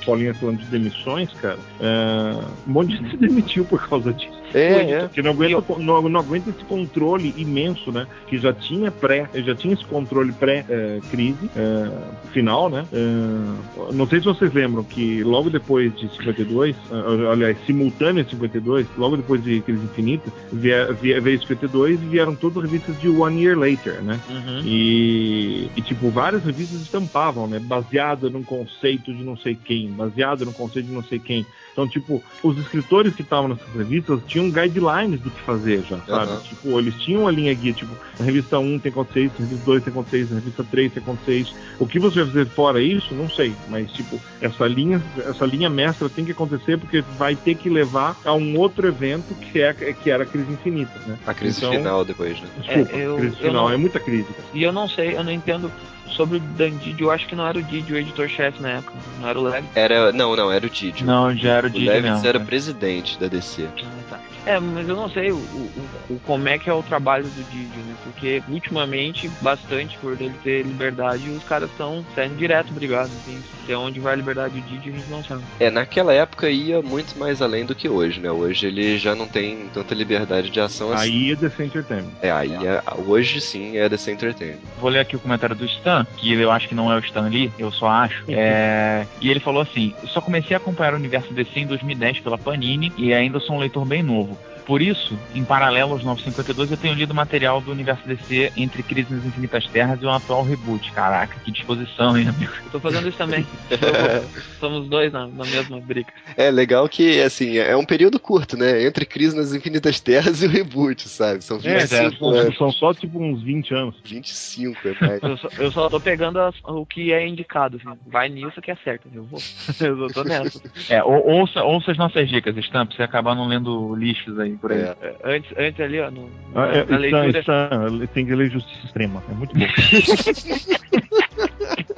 [0.03, 2.35] Paulinha falando de demissões, cara, é,
[2.67, 4.42] um monte de gente se demitiu por causa disso.
[4.53, 5.09] É, é.
[5.11, 8.07] Que não aguenta, não, não aguenta esse controle imenso, né?
[8.27, 11.89] Que já tinha pré, já tinha esse controle pré-crise é,
[12.31, 12.85] final, né?
[12.91, 18.29] É, não sei se vocês lembram que logo depois de 52, é, aliás, simultâneo a
[18.29, 22.99] 52, logo depois de Crise Infinita, vier, vier, veio 52 e vieram todas as revistas
[22.99, 24.19] de One Year Later, né?
[24.29, 24.61] Uhum.
[24.63, 27.59] E, e, tipo, várias revistas estampavam, né?
[27.59, 31.45] Baseada num conceito de não sei quem, baseado no conceito de não sei quem.
[31.71, 36.31] Então, tipo, os escritores que estavam nessas revistas tinham guidelines do que fazer já, sabe?
[36.31, 36.39] Uhum.
[36.39, 39.45] Tipo, eles tinham uma linha guia, tipo, na revista 1 tem que acontecer isso, na
[39.45, 41.55] revista 2 tem que acontecer isso, na revista 3 tem que acontecer isso.
[41.79, 45.69] O que você vai fazer fora isso, não sei, mas, tipo, essa linha, essa linha
[45.69, 49.73] mestra tem que acontecer porque vai ter que levar a um outro evento que, é,
[49.73, 51.17] que era a crise infinita, né?
[51.25, 52.47] A crise então, final depois, né?
[52.57, 54.27] Desculpa, é, eu, crise final, não, é muita crise.
[54.53, 55.71] E eu não sei, eu não entendo
[56.13, 59.27] sobre o Dandidio, eu acho que não era o Didi o editor-chefe na época, não
[59.27, 59.65] era o Lev.
[59.75, 61.03] Era, não, não, era o Didi.
[61.03, 61.89] Não, já era o Didi.
[61.89, 63.67] O Lev era o presidente da DC.
[63.67, 64.19] Ah, tá.
[64.45, 65.71] É, mas eu não sei o, o,
[66.09, 67.95] o, como é que é o trabalho do Didi, né?
[68.03, 73.11] Porque ultimamente, bastante por ele ter liberdade, os caras estão saindo direto brigados.
[73.13, 75.43] Assim, se onde vai a liberdade do Didi, a gente não sabe.
[75.59, 78.31] É, naquela época ia muito mais além do que hoje, né?
[78.31, 81.09] Hoje ele já não tem tanta liberdade de ação assim.
[81.09, 82.11] Aí é DC Entertainment.
[82.21, 84.59] É, aí é, hoje sim é DC Entertainment.
[84.79, 87.27] Vou ler aqui o comentário do Stan, que eu acho que não é o Stan
[87.27, 88.23] Lee, eu só acho.
[88.27, 89.05] É...
[89.21, 92.91] E ele falou assim: só comecei a acompanhar o universo DC em 2010 pela Panini
[92.97, 94.32] e ainda sou um leitor bem novo.
[94.65, 99.13] Por isso, em paralelo aos 952, eu tenho lido material do universo DC entre Crise
[99.13, 100.91] nas Infinitas Terras e o atual reboot.
[100.93, 102.53] Caraca, que disposição, hein, amigo?
[102.65, 103.45] Eu tô fazendo isso também.
[104.59, 106.11] Somos dois na, na, mesma briga.
[106.37, 108.85] É legal que, assim, é um período curto, né?
[108.85, 111.43] Entre Crise nas Infinitas Terras e o reboot, sabe?
[111.43, 112.57] São 25 é, é, anos.
[112.57, 113.95] São só, tipo, uns 20 anos.
[114.05, 115.23] 25, é mais.
[115.23, 117.97] eu, só, eu só tô pegando as, o que é indicado, assim.
[118.07, 119.09] Vai nisso que é certo.
[119.13, 119.39] Eu vou.
[119.81, 120.61] eu tô nessa.
[120.89, 124.52] É, ou, ouça, ouça as nossas dicas, Stamp, pra você acabar não lendo lixos aí
[124.57, 124.81] por aí.
[124.81, 124.95] É.
[125.01, 125.15] é.
[125.23, 127.39] Antes, antes ali, ó, no, ah, é, na, na leitura...
[127.39, 127.69] Está,
[128.13, 129.23] tem que ler Justiça Extrema.
[129.29, 129.65] É muito bom.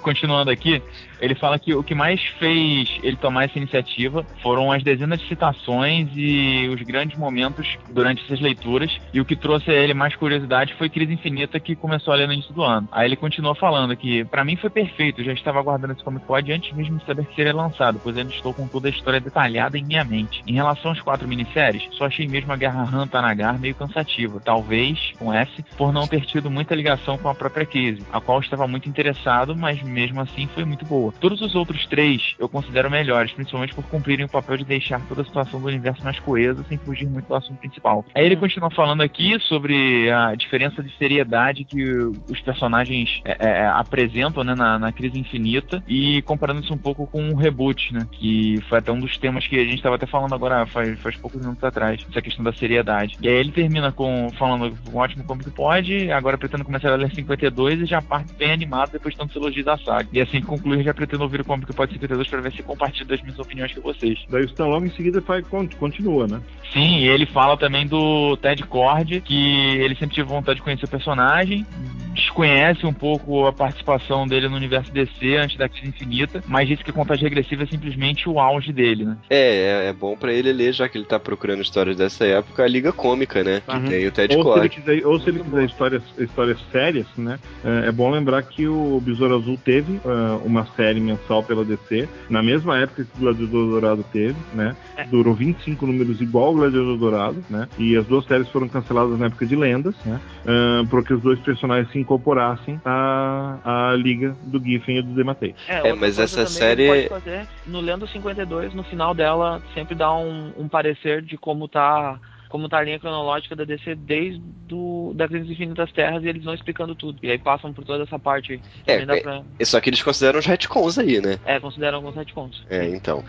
[0.00, 0.82] Continuando aqui,
[1.20, 5.28] ele fala que o que mais fez ele tomar essa iniciativa foram as dezenas de
[5.28, 8.98] citações e os grandes momentos durante essas leituras.
[9.12, 12.26] E o que trouxe a ele mais curiosidade foi Crise Infinita, que começou a ler
[12.26, 12.88] no início do ano.
[12.90, 15.20] Aí ele continuou falando que, para mim, foi perfeito.
[15.20, 18.16] Eu já estava aguardando esse Comic Pod antes mesmo de saber que seria lançado, pois
[18.16, 20.42] ainda estou com toda a história detalhada em minha mente.
[20.46, 24.40] Em relação às quatro minisséries, só achei mesmo a Guerra Han Tanagar meio cansativa.
[24.40, 28.31] Talvez, com S, por não ter tido muita ligação com a própria crise, a qual
[28.40, 31.12] estava muito interessado, mas mesmo assim foi muito boa.
[31.20, 35.22] Todos os outros três eu considero melhores, principalmente por cumprirem o papel de deixar toda
[35.22, 38.04] a situação do universo mais coesa sem fugir muito do assunto principal.
[38.14, 43.50] Aí ele continua falando aqui sobre a diferença de seriedade que os personagens é, é,
[43.62, 47.92] é, apresentam né, na, na, crise infinita e comparando isso um pouco com o reboot,
[47.92, 48.06] né?
[48.12, 51.16] Que foi até um dos temas que a gente estava até falando agora faz, faz
[51.16, 53.16] poucos minutos atrás, essa questão da seriedade.
[53.20, 56.96] E aí ele termina com falando um ótimo como que pode, agora pretendo começar a
[56.96, 60.08] ler 52 e já parte bem animado depois de tantos elogios da saga.
[60.12, 63.20] E assim conclui já pretendo ouvir o Comic Pode 52 para ver se compartilho das
[63.22, 64.18] minhas opiniões com vocês.
[64.28, 65.44] Daí o Stan logo em seguida faz,
[65.78, 66.40] continua, né?
[66.72, 70.86] Sim, e ele fala também do Ted Cord, que ele sempre teve vontade de conhecer
[70.86, 71.66] o personagem,
[72.14, 76.82] desconhece um pouco a participação dele no universo DC antes da crise infinita, mas disse
[76.82, 79.16] que a contagem regressiva é simplesmente o auge dele, né?
[79.28, 82.62] É, é, é bom para ele ler, já que ele tá procurando histórias dessa época,
[82.62, 83.62] a Liga Cômica, né?
[83.66, 83.84] Que uhum.
[83.84, 84.62] tem o Ted ou Cord.
[84.62, 87.38] Se quiser, ou se ele quiser histórias, histórias sérias, né?
[87.64, 92.08] É, é bom lembrar que o Besouro Azul teve uh, uma série mensal pela DC,
[92.28, 94.76] na mesma época que o Gladiador Dourado teve, né?
[94.96, 95.04] É.
[95.04, 97.68] Durou 25 números igual ao Gladiador Dourado, né?
[97.78, 100.20] E as duas séries foram canceladas na época de lendas, né?
[100.44, 105.54] Uh, porque os dois personagens se incorporassem à, à liga do Giffen e do Dematei.
[105.68, 107.08] É, é mas essa série.
[107.08, 112.18] Fazer, no Lendo 52, no final dela, sempre dá um, um parecer de como tá
[112.52, 114.38] como tá a linha cronológica da DC desde
[114.68, 117.18] do, da Crise Infinitas Terras e eles vão explicando tudo.
[117.22, 118.60] E aí passam por toda essa parte.
[118.86, 121.38] É, é, pra- é só que eles consideram os retcons aí, né?
[121.46, 122.62] é, consideram alguns retcons.
[122.68, 123.24] É, então.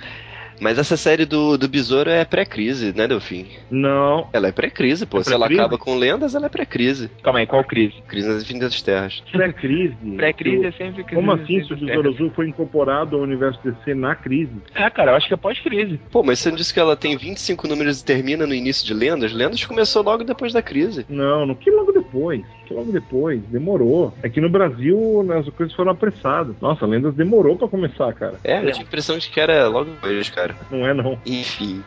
[0.59, 3.47] Mas essa série do, do Besouro é pré-crise, né, Delfim?
[3.69, 4.27] Não.
[4.33, 5.19] Ela é pré-crise, pô.
[5.19, 7.09] É Se ela acaba com lendas, ela é pré-crise.
[7.21, 7.95] Calma aí, qual crise?
[8.07, 9.23] Crise nas Infinitas Terras.
[9.31, 9.95] Pré-crise.
[10.15, 11.15] Pré-crise é sempre crise.
[11.15, 14.53] Como assim, se o Besouro Azul foi incorporado ao universo DC na crise?
[14.75, 15.99] É, cara, eu acho que é pós-crise.
[16.11, 18.93] Pô, mas você não disse que ela tem 25 números e termina no início de
[18.93, 19.33] Lendas?
[19.33, 21.05] Lendas começou logo depois da crise.
[21.09, 22.43] Não, no que logo depois.
[22.73, 23.41] Logo depois.
[23.43, 24.13] Demorou.
[24.21, 26.55] É que no Brasil né, as coisas foram apressadas.
[26.61, 28.35] Nossa, Lendas demorou pra começar, cara.
[28.43, 30.55] É, eu tinha a impressão de que era logo depois, cara.
[30.69, 31.17] Não é não.
[31.25, 31.83] Enfim,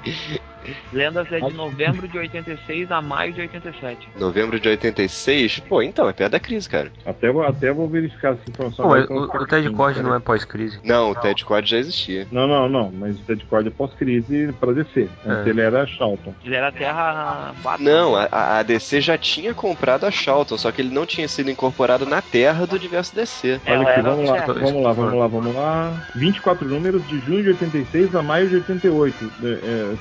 [0.92, 4.08] Lendas é de novembro de 86 a maio de 87.
[4.18, 5.60] novembro de 86.
[5.68, 6.90] Pô, então, é perto da crise, cara.
[7.04, 8.86] Até, vou- até vou verificar essa informação.
[8.86, 10.78] Pô, agora o, o Ted Cord não é pós-crise.
[10.84, 12.26] Não, o Ted Cord já existia.
[12.30, 12.92] Não, não, não.
[12.92, 14.76] Mas o Ted Cord é pós-crise pra.
[14.76, 15.48] Antes É.
[15.48, 16.34] ele era Charlton.
[16.44, 17.82] Ele era Terra 4.
[17.82, 21.50] Não, a, a DC já tinha comprado a Charlton, só que ele não tinha sido
[21.50, 23.60] incorporado na Terra do universo DC.
[23.64, 26.06] Ela Olha aqui, vamos lá, vamos lá, vamos lá, vamos lá.
[26.14, 29.32] 24 números de junho de 86 a maio de 88.
[29.42, 29.94] É, é,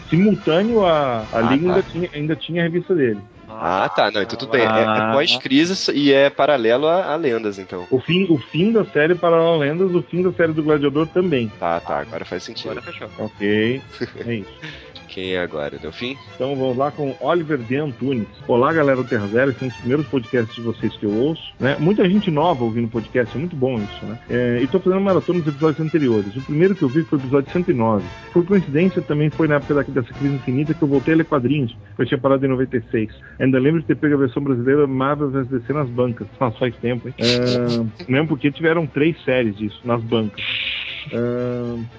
[0.64, 1.76] simultâneo a, a Ah, Liga tá.
[1.76, 3.20] ainda, tinha, ainda tinha a revista dele.
[3.48, 4.12] Ah, tá.
[4.12, 4.62] Não, então tudo bem.
[4.62, 5.12] É, é Ah.
[5.14, 7.86] pós-crise e é paralelo a, a lendas, então.
[7.92, 11.52] O fim, o fim da série Paralelo Lendas, o fim da série do Gladiador também.
[11.60, 12.00] Tá, tá.
[12.00, 12.72] Agora faz sentido.
[12.72, 13.08] Agora fechou.
[13.20, 13.82] Ok,
[14.26, 14.50] é isso.
[15.16, 15.78] Quem é agora?
[15.80, 16.18] Delfim?
[16.36, 17.78] Então vamos lá com Oliver D.
[17.78, 18.28] Antunes.
[18.50, 21.10] Olá, galera do Terra Zero, esse é um dos primeiros podcasts de vocês que eu
[21.14, 21.42] ouço.
[21.58, 21.78] Né?
[21.80, 24.20] Muita gente nova ouvindo podcast, é muito bom isso, né?
[24.30, 26.36] É, e tô fazendo maratona nos episódios anteriores.
[26.36, 28.04] O primeiro que eu vi foi o episódio 109.
[28.34, 31.24] Por coincidência, também foi na época da- dessa crise infinita que eu voltei a ler
[31.26, 31.74] quadrinhos.
[31.98, 33.10] Eu tinha parado em 96.
[33.40, 36.28] Ainda lembro de ter pego a versão brasileira Marvel vs DC nas bancas.
[36.38, 37.14] Nossa, faz tempo, hein?
[37.20, 40.44] É, mesmo porque tiveram três séries disso, nas bancas.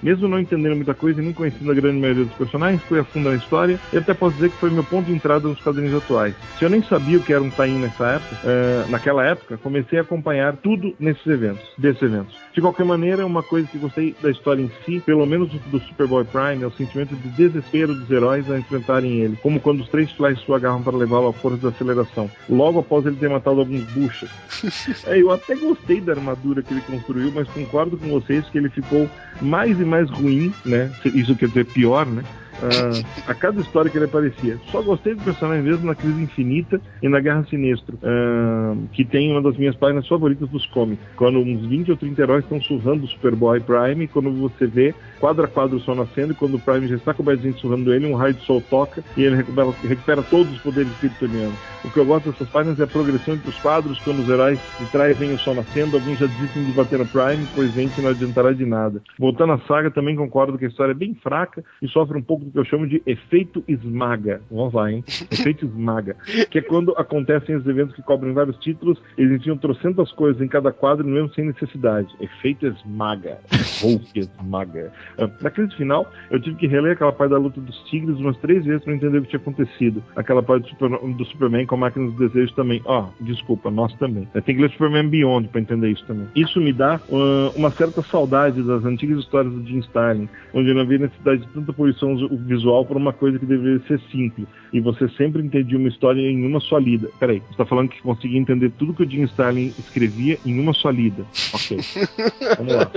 [0.01, 3.03] Mesmo não entendendo muita coisa e nem conhecendo a grande maioria dos personagens, fui a
[3.03, 5.95] fundo na história e até posso dizer que foi meu ponto de entrada nos quadrinhos
[5.95, 6.35] atuais.
[6.57, 9.99] Se eu nem sabia o que era um tie nessa época, ah, naquela época, comecei
[9.99, 12.35] a acompanhar tudo nesses eventos, desses eventos.
[12.53, 16.25] De qualquer maneira, uma coisa que gostei da história em si, pelo menos do Superboy
[16.25, 20.11] Prime, é o sentimento de desespero dos heróis a enfrentarem ele, como quando os três
[20.11, 23.83] Flash o agarram para levá-lo à força da aceleração, logo após ele ter matado alguns
[23.91, 24.29] buchas.
[25.05, 28.69] É, eu até gostei da armadura que ele construiu, mas concordo com vocês que ele
[28.69, 28.96] ficou
[29.41, 30.91] mais e mais ruim, né?
[31.13, 32.23] Isso quer dizer pior, né?
[32.61, 34.59] Ah, a cada história que ele aparecia.
[34.71, 39.31] Só gostei do personagem mesmo na Crise Infinita e na Guerra Sinistro, ah, que tem
[39.31, 41.03] uma das minhas páginas favoritas dos cómics.
[41.15, 45.43] Quando uns 20 ou 30 heróis estão surrando o Superboy Prime, quando você vê quadro
[45.43, 48.15] a quadro o sol nascendo, e quando o Prime já está cobertinho surrando ele, um
[48.15, 51.57] raio de sol toca e ele recupera, recupera todos os poderes kryptonianos.
[51.83, 54.59] O que eu gosto dessas páginas é a progressão entre os quadros, quando os heróis
[54.79, 57.87] de trás veem o sol nascendo, alguns já desistem de bater no Prime, pois vem
[57.87, 59.01] que não adiantará de nada.
[59.17, 62.45] Voltando à saga, também concordo que a história é bem fraca e sofre um pouco
[62.53, 64.41] eu chamo de efeito esmaga.
[64.51, 65.03] Vamos lá, hein?
[65.31, 66.15] Efeito esmaga.
[66.49, 70.47] Que é quando acontecem os eventos que cobrem vários títulos, eles enfiam trocentas coisas em
[70.47, 72.07] cada quadro, mesmo sem necessidade.
[72.19, 73.37] Efeito esmaga.
[73.81, 74.91] Hulk esmaga.
[75.17, 78.37] Ah, Na crise final, eu tive que reler aquela parte da luta dos tigres umas
[78.37, 80.03] três vezes para entender o que tinha acontecido.
[80.15, 82.81] Aquela parte do, Super- do Superman com a máquina dos desejos também.
[82.85, 84.27] Ó, desculpa, nós também.
[84.33, 86.27] Tenho que ler Superman Beyond para entender isso também.
[86.35, 90.81] Isso me dá ah, uma certa saudade das antigas histórias do Jim Starlin, onde não
[90.81, 92.15] havia necessidade de tanta poluição
[92.45, 94.47] visual por uma coisa que deveria ser simples.
[94.71, 97.09] E você sempre entendia uma história em uma só lida.
[97.19, 100.73] Peraí, você está falando que conseguia entender tudo que o Jim Starlin escrevia em uma
[100.73, 101.25] só lida.
[101.53, 101.77] Ok.
[102.57, 102.91] Vamos lá.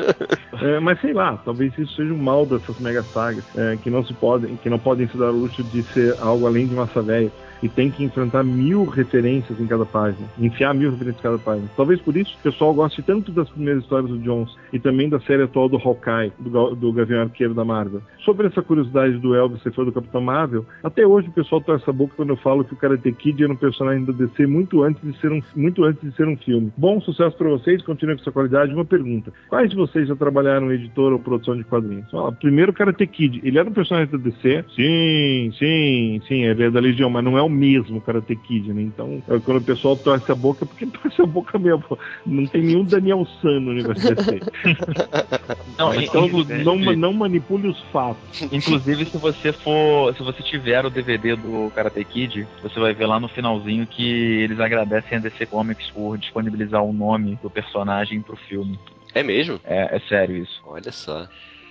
[0.62, 4.04] É, mas sei lá, talvez isso seja um mal dessas mega sagas, é, que não
[4.04, 7.02] se podem, que não podem se dar o luxo de ser algo além de massa
[7.02, 7.30] velha
[7.62, 11.68] e tem que enfrentar mil referências em cada página, enfiar mil referências em cada página.
[11.76, 15.20] Talvez por isso o pessoal goste tanto das primeiras histórias do Jones e também da
[15.20, 18.02] série atual do Hawkeye, do, do Gavião Arqueiro da Marvel.
[18.24, 21.88] Sobre essa curiosidade do Elvis ser fã do Capitão Marvel, até hoje o pessoal torce
[21.88, 24.82] a boca quando eu falo que o Karate Kid era um personagem da DC muito
[24.82, 26.72] antes de ser um, muito antes de ser um filme.
[26.76, 28.72] Bom sucesso para vocês, continuem com essa qualidade.
[28.72, 32.12] Uma pergunta: quais de vocês já trabalharam em editora ou produção de quadrinhos?
[32.12, 34.64] Ó, primeiro o Karate Kid, ele era um personagem da DC?
[34.74, 38.82] Sim, sim, sim, ele é da Legião, mas não é o mesmo Karate Kid, né?
[38.82, 41.98] Então, é quando o pessoal torce a boca, porque torce a boca mesmo.
[42.24, 44.40] Não tem nenhum Daniel San no universo DC.
[45.78, 48.42] Não, Então, inclusive, não, não manipule os fatos.
[48.52, 50.14] inclusive, se você for.
[50.14, 54.42] Se você tiver o DVD do Karate Kid, você vai ver lá no finalzinho que
[54.42, 58.78] eles agradecem a DC Comics por disponibilizar o nome do personagem pro filme.
[59.14, 59.60] É mesmo?
[59.64, 60.60] É, é sério isso.
[60.66, 61.26] Olha só.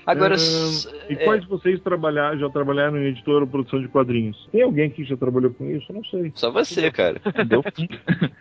[0.09, 0.35] Agora,
[1.09, 4.47] E é, quais de vocês trabalhar, já trabalharam em editora ou produção de quadrinhos?
[4.51, 5.85] Tem alguém aqui que já trabalhou com isso?
[5.89, 6.31] Eu não sei.
[6.35, 7.21] só você, cara.
[7.47, 7.63] Deu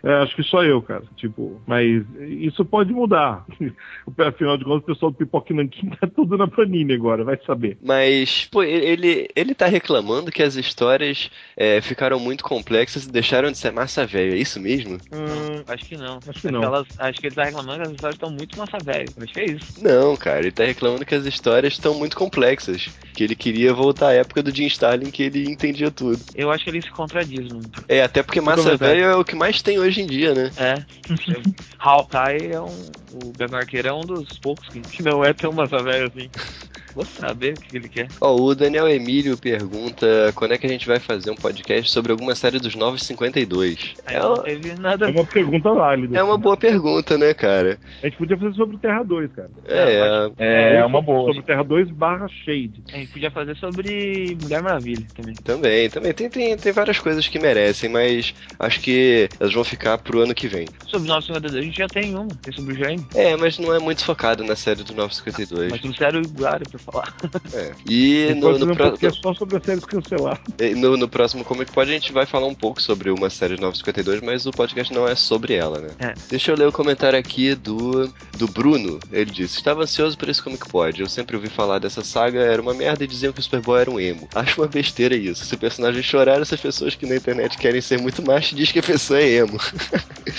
[0.03, 1.03] É, acho que só eu, cara.
[1.17, 3.45] Tipo, mas isso pode mudar.
[4.17, 7.77] Afinal de contas, o pessoal do Pipoque Nanquim tá tudo na Panini agora, vai saber.
[7.83, 13.51] Mas, pô, ele, ele tá reclamando que as histórias é, ficaram muito complexas e deixaram
[13.51, 14.95] de ser massa velho, é isso mesmo?
[15.11, 16.19] Hum, acho que não.
[16.27, 16.63] Acho que não.
[16.63, 19.09] Elas, acho que ele tá reclamando que as histórias estão muito massa velho.
[19.21, 19.83] Acho que é isso.
[19.83, 22.89] Não, cara, ele tá reclamando que as histórias estão muito complexas.
[23.13, 26.19] Que ele queria voltar à época do Jim Starlin que ele entendia tudo.
[26.33, 27.83] Eu acho que ele se contradiz muito.
[27.87, 30.51] É, até porque massa velho é o que mais tem hoje em dia, né?
[30.57, 30.83] É.
[31.79, 32.89] Hawkeye é um.
[33.11, 36.29] O Gavião Arqueiro é um dos poucos que, que não é tão massa velho assim.
[36.99, 38.09] Vou saber o que ele quer.
[38.19, 42.11] Ó, o Daniel Emílio pergunta quando é que a gente vai fazer um podcast sobre
[42.11, 43.93] alguma série dos 952.
[44.05, 45.05] Aí É uma, teve nada.
[45.07, 46.17] É uma pergunta válida.
[46.17, 47.77] é uma boa pergunta, né, cara?
[48.03, 49.49] A gente podia fazer sobre Terra 2, cara.
[49.65, 51.33] É, É, Ou uma sobre- boa.
[51.33, 52.83] Sobre Terra 2 barra Shade.
[52.93, 55.35] A gente podia fazer sobre Mulher Maravilha também.
[55.35, 56.13] também, também.
[56.13, 60.35] Tem, tem, tem várias coisas que merecem, mas acho que elas vão ficar pro ano
[60.35, 60.67] que vem.
[60.87, 62.27] Sobre 952 a gente já tem uma.
[62.41, 63.05] Tem sobre o Jaime.
[63.15, 65.71] É, mas não é muito focado na série do 952.
[65.71, 67.13] Mas trouxeram o Iguara pra falar.
[67.53, 67.71] É.
[67.89, 70.39] E no, no, pro- podcast só sobre as séries canceladas.
[70.59, 73.55] E No, no próximo Comic Pod a gente vai falar um pouco sobre uma série
[73.55, 75.89] de 952, mas o podcast não é sobre ela, né?
[75.99, 76.13] É.
[76.29, 78.07] Deixa eu ler o comentário aqui do,
[78.37, 78.99] do Bruno.
[79.11, 80.99] Ele disse: Estava ansioso por esse Comic Pod.
[80.99, 83.91] Eu sempre ouvi falar dessa saga, era uma merda e diziam que o Superboy era
[83.91, 84.27] um emo.
[84.35, 85.45] Acho uma besteira isso.
[85.45, 88.79] Se o personagem chorar, essas pessoas que na internet querem ser muito macho diz que
[88.79, 89.57] a pessoa é emo.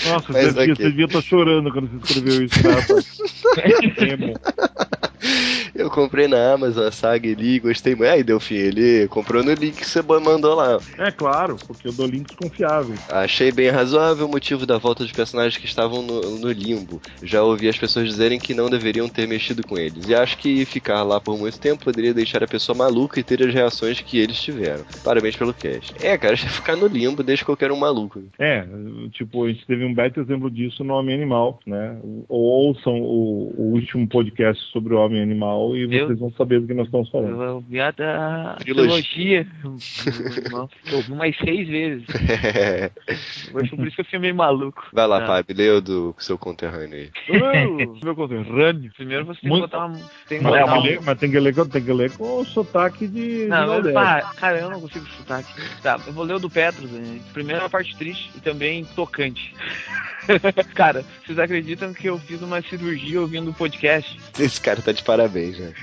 [0.05, 0.75] Nossa, Mas você, devia, ok.
[0.75, 4.05] você devia estar chorando quando você escreveu isso, tá?
[4.05, 4.33] É bom.
[5.75, 8.09] Eu comprei na Amazon a saga e li, gostei muito.
[8.09, 10.79] Aí, Delfim, ele comprou no link que você mandou lá.
[10.97, 12.99] É claro, porque eu dou links confiáveis.
[13.09, 17.01] Achei bem razoável o motivo da volta de personagens que estavam no, no limbo.
[17.21, 20.07] Já ouvi as pessoas dizerem que não deveriam ter mexido com eles.
[20.07, 23.43] E acho que ficar lá por muito tempo poderia deixar a pessoa maluca e ter
[23.43, 24.83] as reações que eles tiveram.
[25.03, 25.93] Parabéns pelo cast.
[26.01, 28.23] É, cara, ficar no limbo deixa qualquer um maluco.
[28.39, 28.65] É,
[29.11, 31.97] tipo, a gente teve um belo exemplo disso no Homem Animal, né?
[32.27, 36.73] Ouçam o, o último podcast sobre o Homem Animal e vocês vão saber do que
[36.73, 37.41] nós estamos falando.
[37.41, 39.45] Eu ouvi a da Trilogia.
[40.93, 42.05] ouvi umas seis vezes.
[43.61, 44.83] Acho por isso que eu fiquei meio maluco.
[44.93, 45.27] Vai lá, Ah.
[45.27, 47.09] Fábio, lê o do seu conterrâneo aí.
[47.41, 48.91] Uh, meu conterrâneo.
[48.95, 49.97] Primeiro você tem Muito- que botar uma.
[50.27, 51.93] Tem que Mas, botar tem que uma- ler- mas tem que ler, com- tem que
[51.93, 53.43] ler com o sotaque de.
[53.43, 53.93] de Não, Valdez.
[53.93, 55.81] pá, cara, eu não consigo aqui.
[55.81, 56.91] Tá, eu vou ler o do Petros.
[56.91, 57.19] Né?
[57.33, 59.53] Primeiro a parte triste e também tocante.
[60.75, 64.19] cara, vocês acreditam que eu fiz uma cirurgia ouvindo o podcast?
[64.39, 65.73] Esse cara tá de parabéns, né?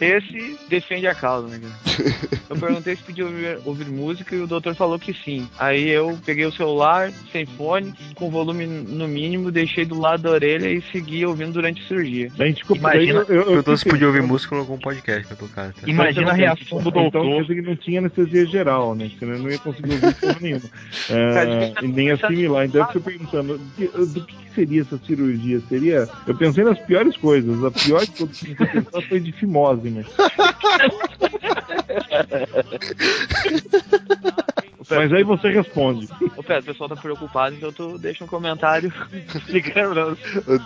[0.00, 2.14] Esse defende a causa, né, cara?
[2.50, 5.48] Eu perguntei se podia ouvir, ouvir música e o doutor falou que sim.
[5.58, 10.30] Aí eu peguei o celular, sem fone, com volume no mínimo, deixei do lado da
[10.30, 12.30] orelha e segui ouvindo durante a cirurgia.
[12.36, 15.26] Gente ficou Imagina- daí eu, eu, eu Perguntou se podia ouvir música ou algum podcast
[15.26, 15.72] pra tocar.
[15.72, 15.80] Tá?
[15.86, 17.42] Imagina a reação do Então quer doutor.
[17.42, 19.10] dizer que não tinha anestesia geral, né?
[19.18, 20.62] Senão eu não ia conseguir ouvir porra nenhuma.
[21.10, 22.64] É, nem assimilar.
[22.66, 25.62] Então eu fiquei perguntando, do que seria essa cirurgia?
[25.68, 26.08] Seria.
[26.26, 27.64] Eu pensei nas piores coisas.
[27.64, 28.28] A pior que eu
[28.66, 30.04] pensar foi de fimose, né?
[34.90, 36.08] Mas aí você responde.
[36.36, 38.92] Ô, Pedro, o pessoal tá preocupado, então tu deixa um comentário
[39.34, 40.16] explicando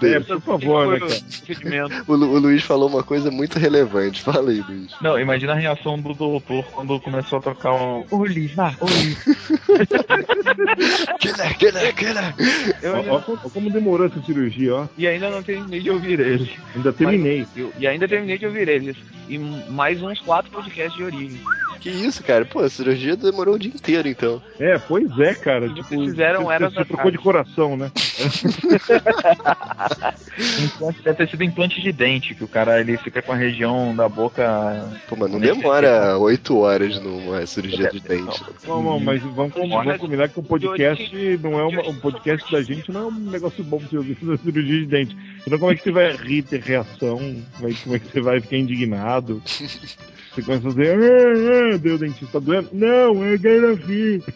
[0.03, 1.13] É, por favor, né, cara?
[2.07, 2.13] o.
[2.13, 4.23] O, Lu- o Luiz falou uma coisa muito relevante.
[4.23, 4.93] Fala aí, Luiz.
[5.01, 8.05] Não, imagina a reação do doutor quando começou a tocar um.
[8.11, 9.19] Ô, Liz, vá, ô, Liz.
[11.21, 12.35] Killer, killer, killer.
[13.11, 13.21] Ó
[13.51, 14.87] como- demorou essa cirurgia, ó.
[14.97, 16.51] E ainda não terminei de ouvir ele.
[16.75, 17.47] Ainda terminei.
[17.57, 18.97] Eu- e ainda terminei de ouvir eles.
[19.29, 21.41] E mais uns quatro podcasts de origem.
[21.83, 22.45] Que isso, cara?
[22.45, 24.41] Pô, a cirurgia demorou o dia inteiro, então.
[24.61, 25.69] É, pois é, cara.
[25.69, 27.91] Tipo, fizeram você, era você trocou de coração, né?
[31.03, 34.09] Deve ter sido implante de dente, que o cara ele fica com a região da
[34.09, 34.89] boca.
[35.09, 38.45] Pô, mas não demora oito horas numa cirurgia de dente.
[38.65, 42.63] Não, não, mas vamos, vamos combinar que um podcast não é uma, um podcast da
[42.63, 45.17] gente não é um negócio bom pra você ouvir na cirurgia de dente.
[45.45, 47.43] Então como é que você vai rir, ter reação?
[47.59, 49.43] Como é que você vai ficar indignado?
[50.35, 52.71] Você começa a dizer, ah, ah, deu o dentista doendo?
[52.73, 54.23] Não, quero rir.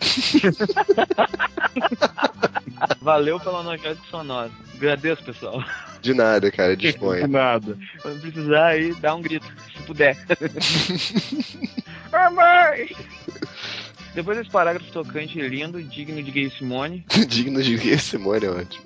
[3.01, 4.51] Valeu pela analgésico sonoro.
[4.75, 5.65] Agradeço, pessoal.
[6.03, 7.27] De nada, cara, De disponha.
[7.27, 7.79] nada.
[8.03, 10.19] Quando precisar aí, dá um grito, se puder.
[12.13, 12.91] ah, mãe!
[14.15, 18.85] Depois desse parágrafo tocante lindo, digno de Gay Simone, Digno de ver Simone é ótimo.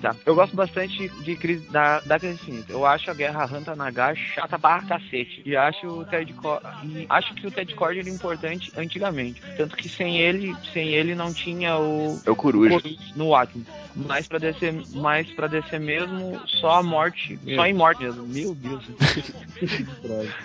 [0.00, 0.14] Tá.
[0.26, 2.72] Eu gosto bastante de crise, da, da Crise Infinita.
[2.72, 5.42] Eu acho a Guerra Hanta Nagar chata barra cacete.
[5.44, 9.42] E acho o Ted Cord, e acho que o Ted Cord era importante antigamente.
[9.56, 12.80] Tanto que sem ele, sem ele não tinha o É o Coruja.
[13.16, 13.66] no Watchmen.
[13.94, 17.56] mas pra descer, mais para descer mesmo só a morte, Meu.
[17.56, 18.26] só em morte mesmo.
[18.26, 18.84] Meu Deus.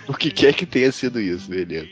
[0.08, 1.88] O que quer que tenha sido isso, beleza.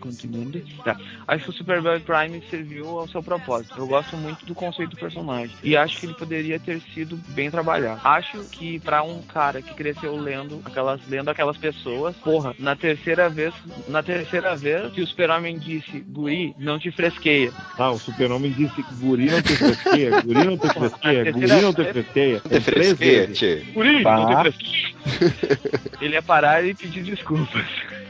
[0.00, 0.62] Continuando.
[0.84, 0.96] Tá.
[1.26, 3.74] Acho que o Superboy Prime serviu ao seu propósito.
[3.76, 7.50] Eu gosto muito do conceito do personagem e acho que ele poderia ter sido bem
[7.50, 8.00] trabalhado.
[8.04, 13.28] Acho que pra um cara que cresceu lendo aquelas lendo aquelas pessoas, porra, na terceira
[13.28, 13.54] vez,
[13.88, 17.52] na terceira vez que o Super-Homem disse, "Guri, não te fresqueia".
[17.78, 21.74] Ah, o super-homem disse que guri não te fresqueia, guri não te fresqueia, guri não
[21.74, 22.34] te fresqueia.
[22.34, 23.64] Não tem Três fresqueia, tchê.
[23.72, 25.60] Guri, não te fresqueia.
[26.00, 27.66] ele ia parar e pedir desculpas.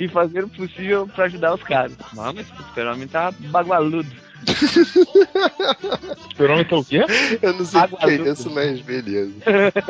[0.00, 0.79] E fazer o possível
[1.14, 1.92] pra ajudar os caras.
[2.12, 4.08] Não, mas o super-homem tá bagualudo.
[6.30, 7.04] Super-Homem tá o quê?
[7.42, 9.34] Eu não sei o que é isso, mas beleza.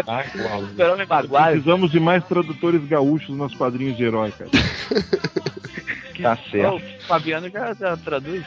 [0.06, 0.62] Ah, uau.
[0.62, 1.52] O super-homem baguado.
[1.52, 4.50] Precisamos de mais tradutores gaúchos nos quadrinhos de herói, cara.
[6.20, 6.76] Tá certo.
[6.76, 8.44] O Fabiano já, já traduz.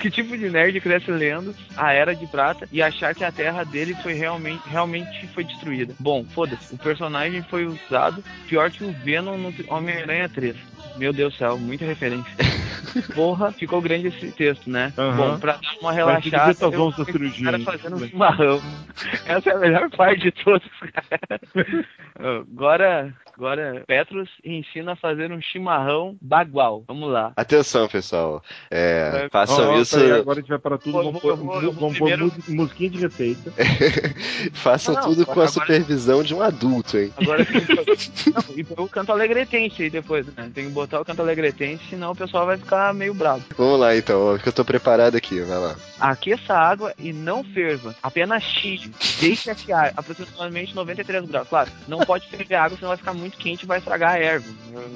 [0.00, 3.64] Que tipo de nerd cresce lendo a Era de Prata e achar que a Terra
[3.64, 5.94] dele foi realmente, realmente foi destruída?
[5.98, 10.56] Bom, foda-se, o personagem foi usado pior que o Venom no Homem-Aranha 3.
[10.96, 12.32] Meu Deus do céu, muita referência.
[13.14, 14.92] Porra, ficou grande esse texto, né?
[14.98, 15.16] Aham.
[15.16, 17.44] Bom, pra dar uma relaxada, ser eu da cirurgia.
[17.44, 18.60] cara fazendo um chimarrão.
[19.26, 21.40] Essa é a melhor parte de todos, cara.
[22.18, 26.82] Agora, agora, Petros ensina a fazer um chimarrão bagual.
[26.88, 27.32] Vamos lá.
[27.36, 28.42] Atenção, pessoal.
[28.70, 29.96] É, É, façam Ó, isso.
[29.98, 30.92] peraí, agora a gente vai para tudo.
[31.02, 33.52] Vamos pôr, pôr primeiro- mus- musiquinha de receita.
[34.54, 37.12] façam Não, tudo com a agora- supervisão de um adulto, hein?
[37.16, 37.74] Agora tem que...
[38.30, 40.50] Não, e põe o canto alegretense aí depois, né?
[40.54, 43.42] Tem que botar o canto alegretense, senão o pessoal vai ficar meio bravo.
[43.56, 45.76] Vamos lá então, ó, que eu tô preparado aqui, vai lá.
[46.00, 47.94] Aqueça a água e não ferva.
[48.02, 48.90] Apenas xige.
[49.20, 51.48] Deixe atiar aproximadamente 93 graus.
[51.48, 54.18] Claro, não pode ferver a água, senão vai ficar muito quente e vai estragar a
[54.18, 54.46] erva.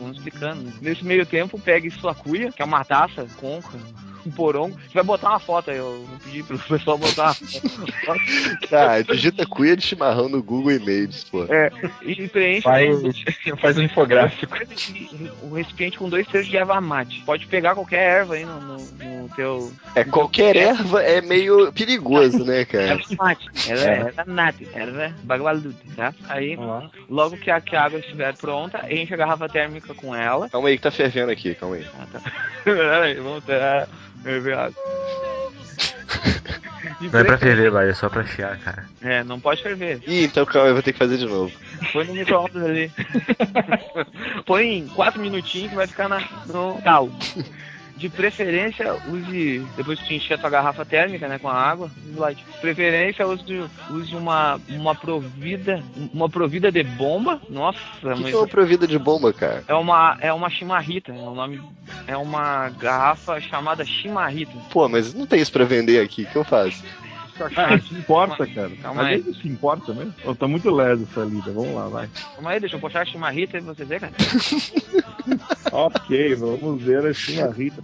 [0.01, 0.73] Vamos explicando.
[0.81, 3.27] Nesse meio tempo, pegue sua cuia, que é uma taça,
[3.61, 4.12] 同，可能。
[4.27, 4.77] Um porongo.
[4.79, 8.69] Você vai botar uma foto aí, eu vou pedir pro pessoal botar uma foto.
[8.69, 11.47] Tá, digita cuia de chimarrão no Google Images, pô.
[12.03, 12.97] E preenche Faz,
[13.61, 14.55] faz um infográfico.
[15.43, 17.23] o recipiente com dois terços de erva mate.
[17.25, 19.73] Pode pegar qualquer erva aí no, no, no teu.
[19.95, 22.85] É, qualquer erva é meio perigoso, né, cara?
[22.85, 23.51] Erva mate.
[23.69, 24.65] Ela é erva nata.
[24.75, 26.15] Erva bagualuda, tá?
[26.29, 26.57] Aí,
[27.09, 30.49] logo que a, que a água estiver pronta, enche a garrafa térmica com ela.
[30.49, 31.87] Calma aí que tá fervendo aqui, calma aí.
[31.99, 32.21] Ah, tá.
[32.65, 33.89] Peraí, vamos ter.
[34.23, 34.83] Ferver água.
[37.01, 38.87] E Não é pra ferver, vai, é só pra chiar, cara.
[39.03, 40.01] É, não pode ferver.
[40.07, 41.53] Ih, então calma eu vou ter que fazer de novo.
[41.93, 42.93] Põe no micro-ondas ali.
[44.47, 47.11] Põe em 4 minutinhos que vai ficar na, no tal.
[48.03, 51.89] De preferência, use, depois que tu encher a tua garrafa térmica, né, com a água,
[52.13, 52.45] slide.
[52.53, 55.81] De preferência, use, use uma, uma provida,
[56.13, 57.41] uma provida de bomba.
[57.49, 59.63] Nossa, O que, mas que é uma provida de bomba, cara?
[59.69, 61.63] é uma, é uma chimarrita, é o nome,
[62.09, 64.51] é uma garrafa chamada chimarrita.
[64.73, 66.83] Pô, mas não tem isso pra vender aqui, o que eu faço?
[67.57, 68.71] Ah, se importa, cara.
[68.83, 69.35] Calma Mas aí.
[69.35, 70.15] se importa mesmo.
[70.25, 71.53] Ó, tá muito leve essa lida.
[71.53, 72.09] Vamos lá, vai.
[72.35, 74.13] Calma aí, deixa eu puxar a chimarrita e você ver, cara.
[75.73, 77.83] ok, vamos ver a chimarrita.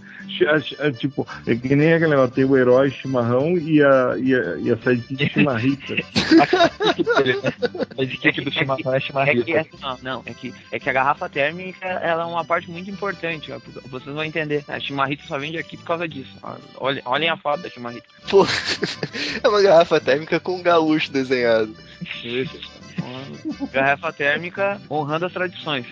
[0.97, 4.71] Tipo, é que nem aquele negócio, tem o herói chimarrão e a, e a, e
[4.71, 5.95] a sidekick chimarrita.
[7.97, 9.51] A etiqueta do chimarrão é É que chimarrita.
[9.51, 12.89] essa- não, não, é que, é que a garrafa térmica ela é uma parte muito
[12.89, 13.59] importante, ó,
[13.89, 14.63] vocês vão entender.
[14.67, 16.31] A chimarrita só vende aqui por causa disso.
[16.77, 18.07] Olhem, olhem a foto da chimarrita.
[18.29, 18.45] Pô,
[19.43, 21.75] é uma garrafa térmica com um gaúcho desenhado.
[23.71, 25.85] Garrafa térmica honrando as tradições,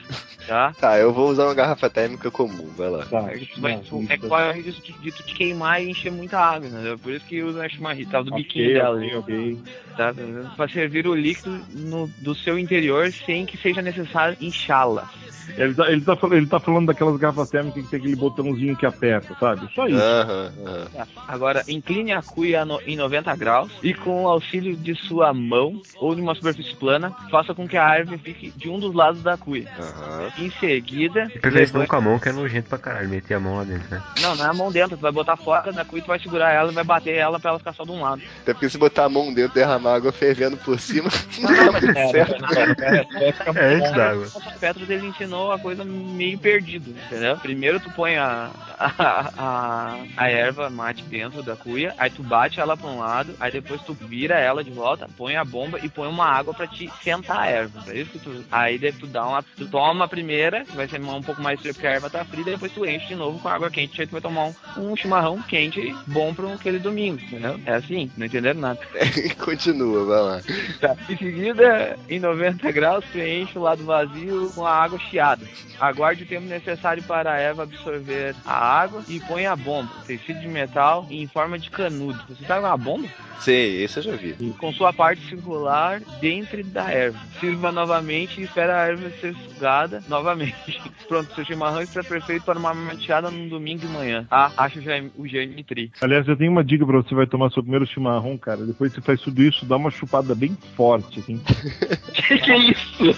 [0.48, 0.74] tá?
[0.80, 3.06] Tá, eu vou usar uma garrafa térmica comum, vai lá.
[3.06, 5.90] Tá, É vai- não, tu- isso é corre risco de, de tu te queimar e
[5.90, 6.98] encher muita água, entendeu?
[6.98, 8.22] Por isso que usa a chimarrita, tá?
[8.22, 8.98] do biquinho ok, dela.
[8.98, 9.58] ok, ok.
[9.96, 10.14] tá?
[10.56, 15.10] Pra servir o líquido no- do seu interior sem que seja necessário inchá-la.
[15.58, 18.76] Ele tá, ele, tá, falando- ele tá falando daquelas garrafas térmicas que tem aquele botãozinho
[18.76, 19.68] que aperta, sabe?
[19.74, 19.98] Só isso.
[19.98, 21.08] Tá.
[21.28, 25.82] Agora, incline a cuia no- em 90 graus e com o auxílio de sua mão
[26.00, 29.22] ou de uma superfície plana, faça com que a árvore fique de um dos lados
[29.22, 29.68] da cuia.
[29.80, 30.30] Aham.
[30.38, 33.36] Em seguida, De preferência não levante- com a mão, que é nojento pra caralho, meter
[33.36, 34.02] a mão lá dentro, né?
[34.22, 36.52] não, não é a mão dentro, tu vai botar fora da cuia, tu vai segurar
[36.52, 38.22] ela e vai bater ela pra ela ficar só de um lado.
[38.42, 41.10] Até porque se botar a mão dentro e derramar água fervendo por cima,
[41.40, 42.42] não Não, mas é, certo.
[42.42, 44.28] Vai ficar É, antes d'água.
[44.36, 47.38] O Petros ele ensinou a coisa meio perdido, entendeu?
[47.38, 52.60] Primeiro tu põe a, a, a, a erva mate dentro da cuia, aí tu bate
[52.60, 55.90] ela pra um lado, aí depois tu vira ela de volta, põe a bomba e
[55.90, 57.84] põe uma água pra te sentar a erva.
[57.92, 58.44] É isso que tu.
[58.52, 59.44] Aí tu dá uma.
[59.44, 62.44] Tu toma a primeira, vai ser um pouco mais frio porque a erva tá fria,
[62.44, 65.42] depois tu enche de novo com água quente, aí tu vai tomar um, um chimarrão
[65.42, 67.60] quente bom pra aquele domingo, entendeu?
[67.66, 68.80] É assim, não entenderam nada.
[69.44, 70.42] Continua, vai lá.
[70.80, 70.96] Tá.
[71.10, 75.46] Em seguida, em 90 graus, tu enche o lado vazio com a água chiada.
[75.80, 80.40] Aguarde o tempo necessário para a erva absorver a água e põe a bomba, tecido
[80.40, 82.20] de metal em forma de canudo.
[82.28, 83.08] Você sabe uma bomba?
[83.40, 84.34] Sei, esse eu já vi.
[84.58, 87.18] Com sua parte circular dentro da erva.
[87.40, 90.80] Sirva novamente e espera a erva ser sugada novamente.
[91.08, 94.28] Pronto, seu chimarrão está perfeito para uma mateada num domingo de manhã.
[94.30, 95.92] Ah, acho já o Jane Tri.
[96.02, 98.64] Aliás, eu tenho uma dica pra você vai tomar seu primeiro chimarrão, cara.
[98.64, 101.42] Depois você faz tudo isso, dá uma chupada bem forte, assim.
[102.14, 103.16] que que é isso?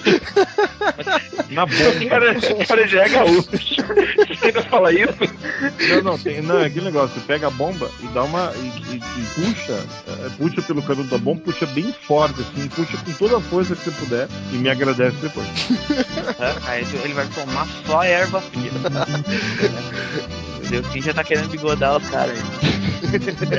[1.50, 2.06] Na bomba.
[2.10, 2.36] Cara,
[2.68, 3.50] cara já é gaúcho.
[3.50, 5.18] Você ainda fala isso?
[5.90, 7.20] Não, não, tem, não, é aquele negócio.
[7.20, 8.54] Você pega a bomba e dá uma.
[8.56, 9.74] e, e- e puxa,
[10.08, 13.76] é, puxa pelo canudo da bomba, puxa bem forte, assim, puxa com toda a força
[13.76, 15.48] que você puder e me agradece depois.
[16.68, 18.72] Aí tu- ele vai tomar só erva fria.
[20.62, 22.44] Meu Deus, quem já tá querendo bigodar os caras aí?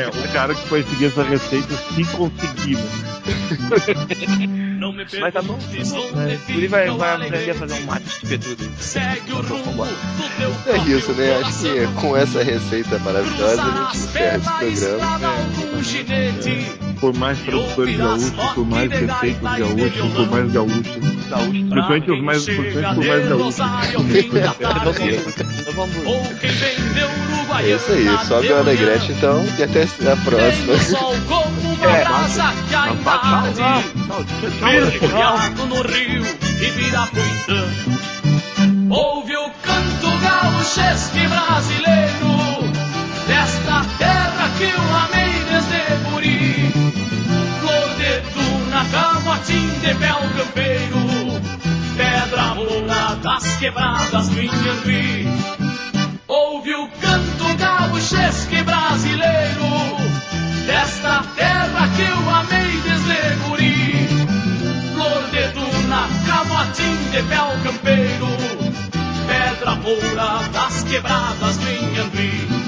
[0.01, 2.79] É, o cara que vai seguir essa receita se conseguir?
[4.79, 5.59] Não me Mas tá bom.
[6.49, 8.71] Ele vai, vai aprender a fazer um mate de petudo.
[8.79, 11.37] Segue o rumo do teu É isso, né?
[11.41, 15.35] Acho que com essa receita maravilhosa a gente encerra esse programa.
[17.01, 19.80] Por mais tradutores gaúchos, por mais receitas gaúchas,
[20.15, 20.83] por mais gaúchos.
[21.71, 23.61] Principalmente os mais, principalmente por mais gaúchos.
[25.61, 25.97] Então vamos.
[26.05, 27.09] Ou quem vendeu
[27.59, 30.75] É isso aí, sobe o Alegrete então e até a próxima.
[32.93, 33.63] Invade
[34.63, 36.25] Mergulhado no rio
[36.61, 37.69] e vira Puitã
[38.91, 42.10] Ouve o canto gaúchesque brasileiro
[53.41, 55.27] das quebradas do Inhambi
[56.29, 59.71] Ouve o canto gaúchesque brasileiro
[60.67, 64.09] Desta terra que eu amei desde guri.
[64.95, 68.29] Flor de duna, camotim de bel campeiro
[69.27, 72.60] Pedra moura das quebradas do Inhambi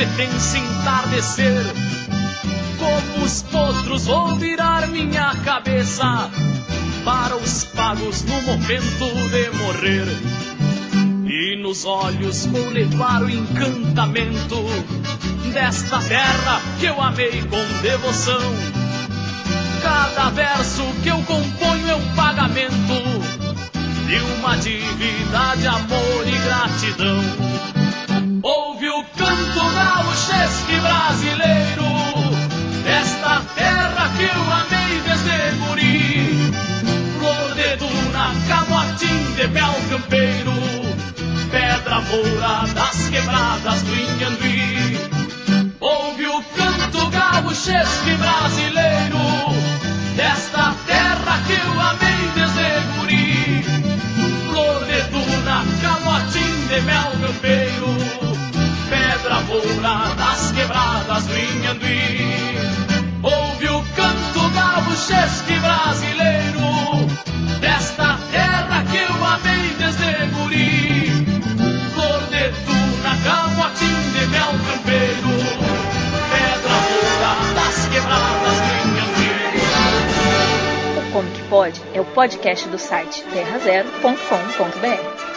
[0.00, 1.62] alegre tem se entardecer
[2.78, 6.30] Como os potros vou virar minha cabeça
[7.04, 10.06] Para os pagos no momento de morrer.
[11.26, 14.56] E nos olhos vou levar o encantamento
[15.52, 18.40] Desta terra que eu amei com devoção.
[19.82, 22.74] Cada verso que eu componho é um pagamento
[24.06, 27.49] de uma dívida de amor e gratidão.
[29.50, 31.90] Ouve o canto gaúchesque brasileiro,
[32.84, 36.52] desta terra que eu amei desde guri.
[37.18, 37.56] Flor
[38.46, 40.52] camotim de bel campeiro,
[41.50, 45.00] pedra moura das quebradas do Inhambi.
[45.80, 49.29] Ouve o canto gaúchesque brasileiro,
[59.50, 62.54] pedra moura das quebradas do Inhambi.
[63.22, 67.06] Ouve o canto gaúchesque brasileiro,
[67.60, 71.10] desta terra que eu amei desde guri.
[71.92, 75.34] Flor de duna, camotim de mel campeiro,
[76.30, 79.30] pedra moura das quebradas do Inhambi.
[80.96, 85.29] O Como Que Pode é o podcast do site terrazero.com.br.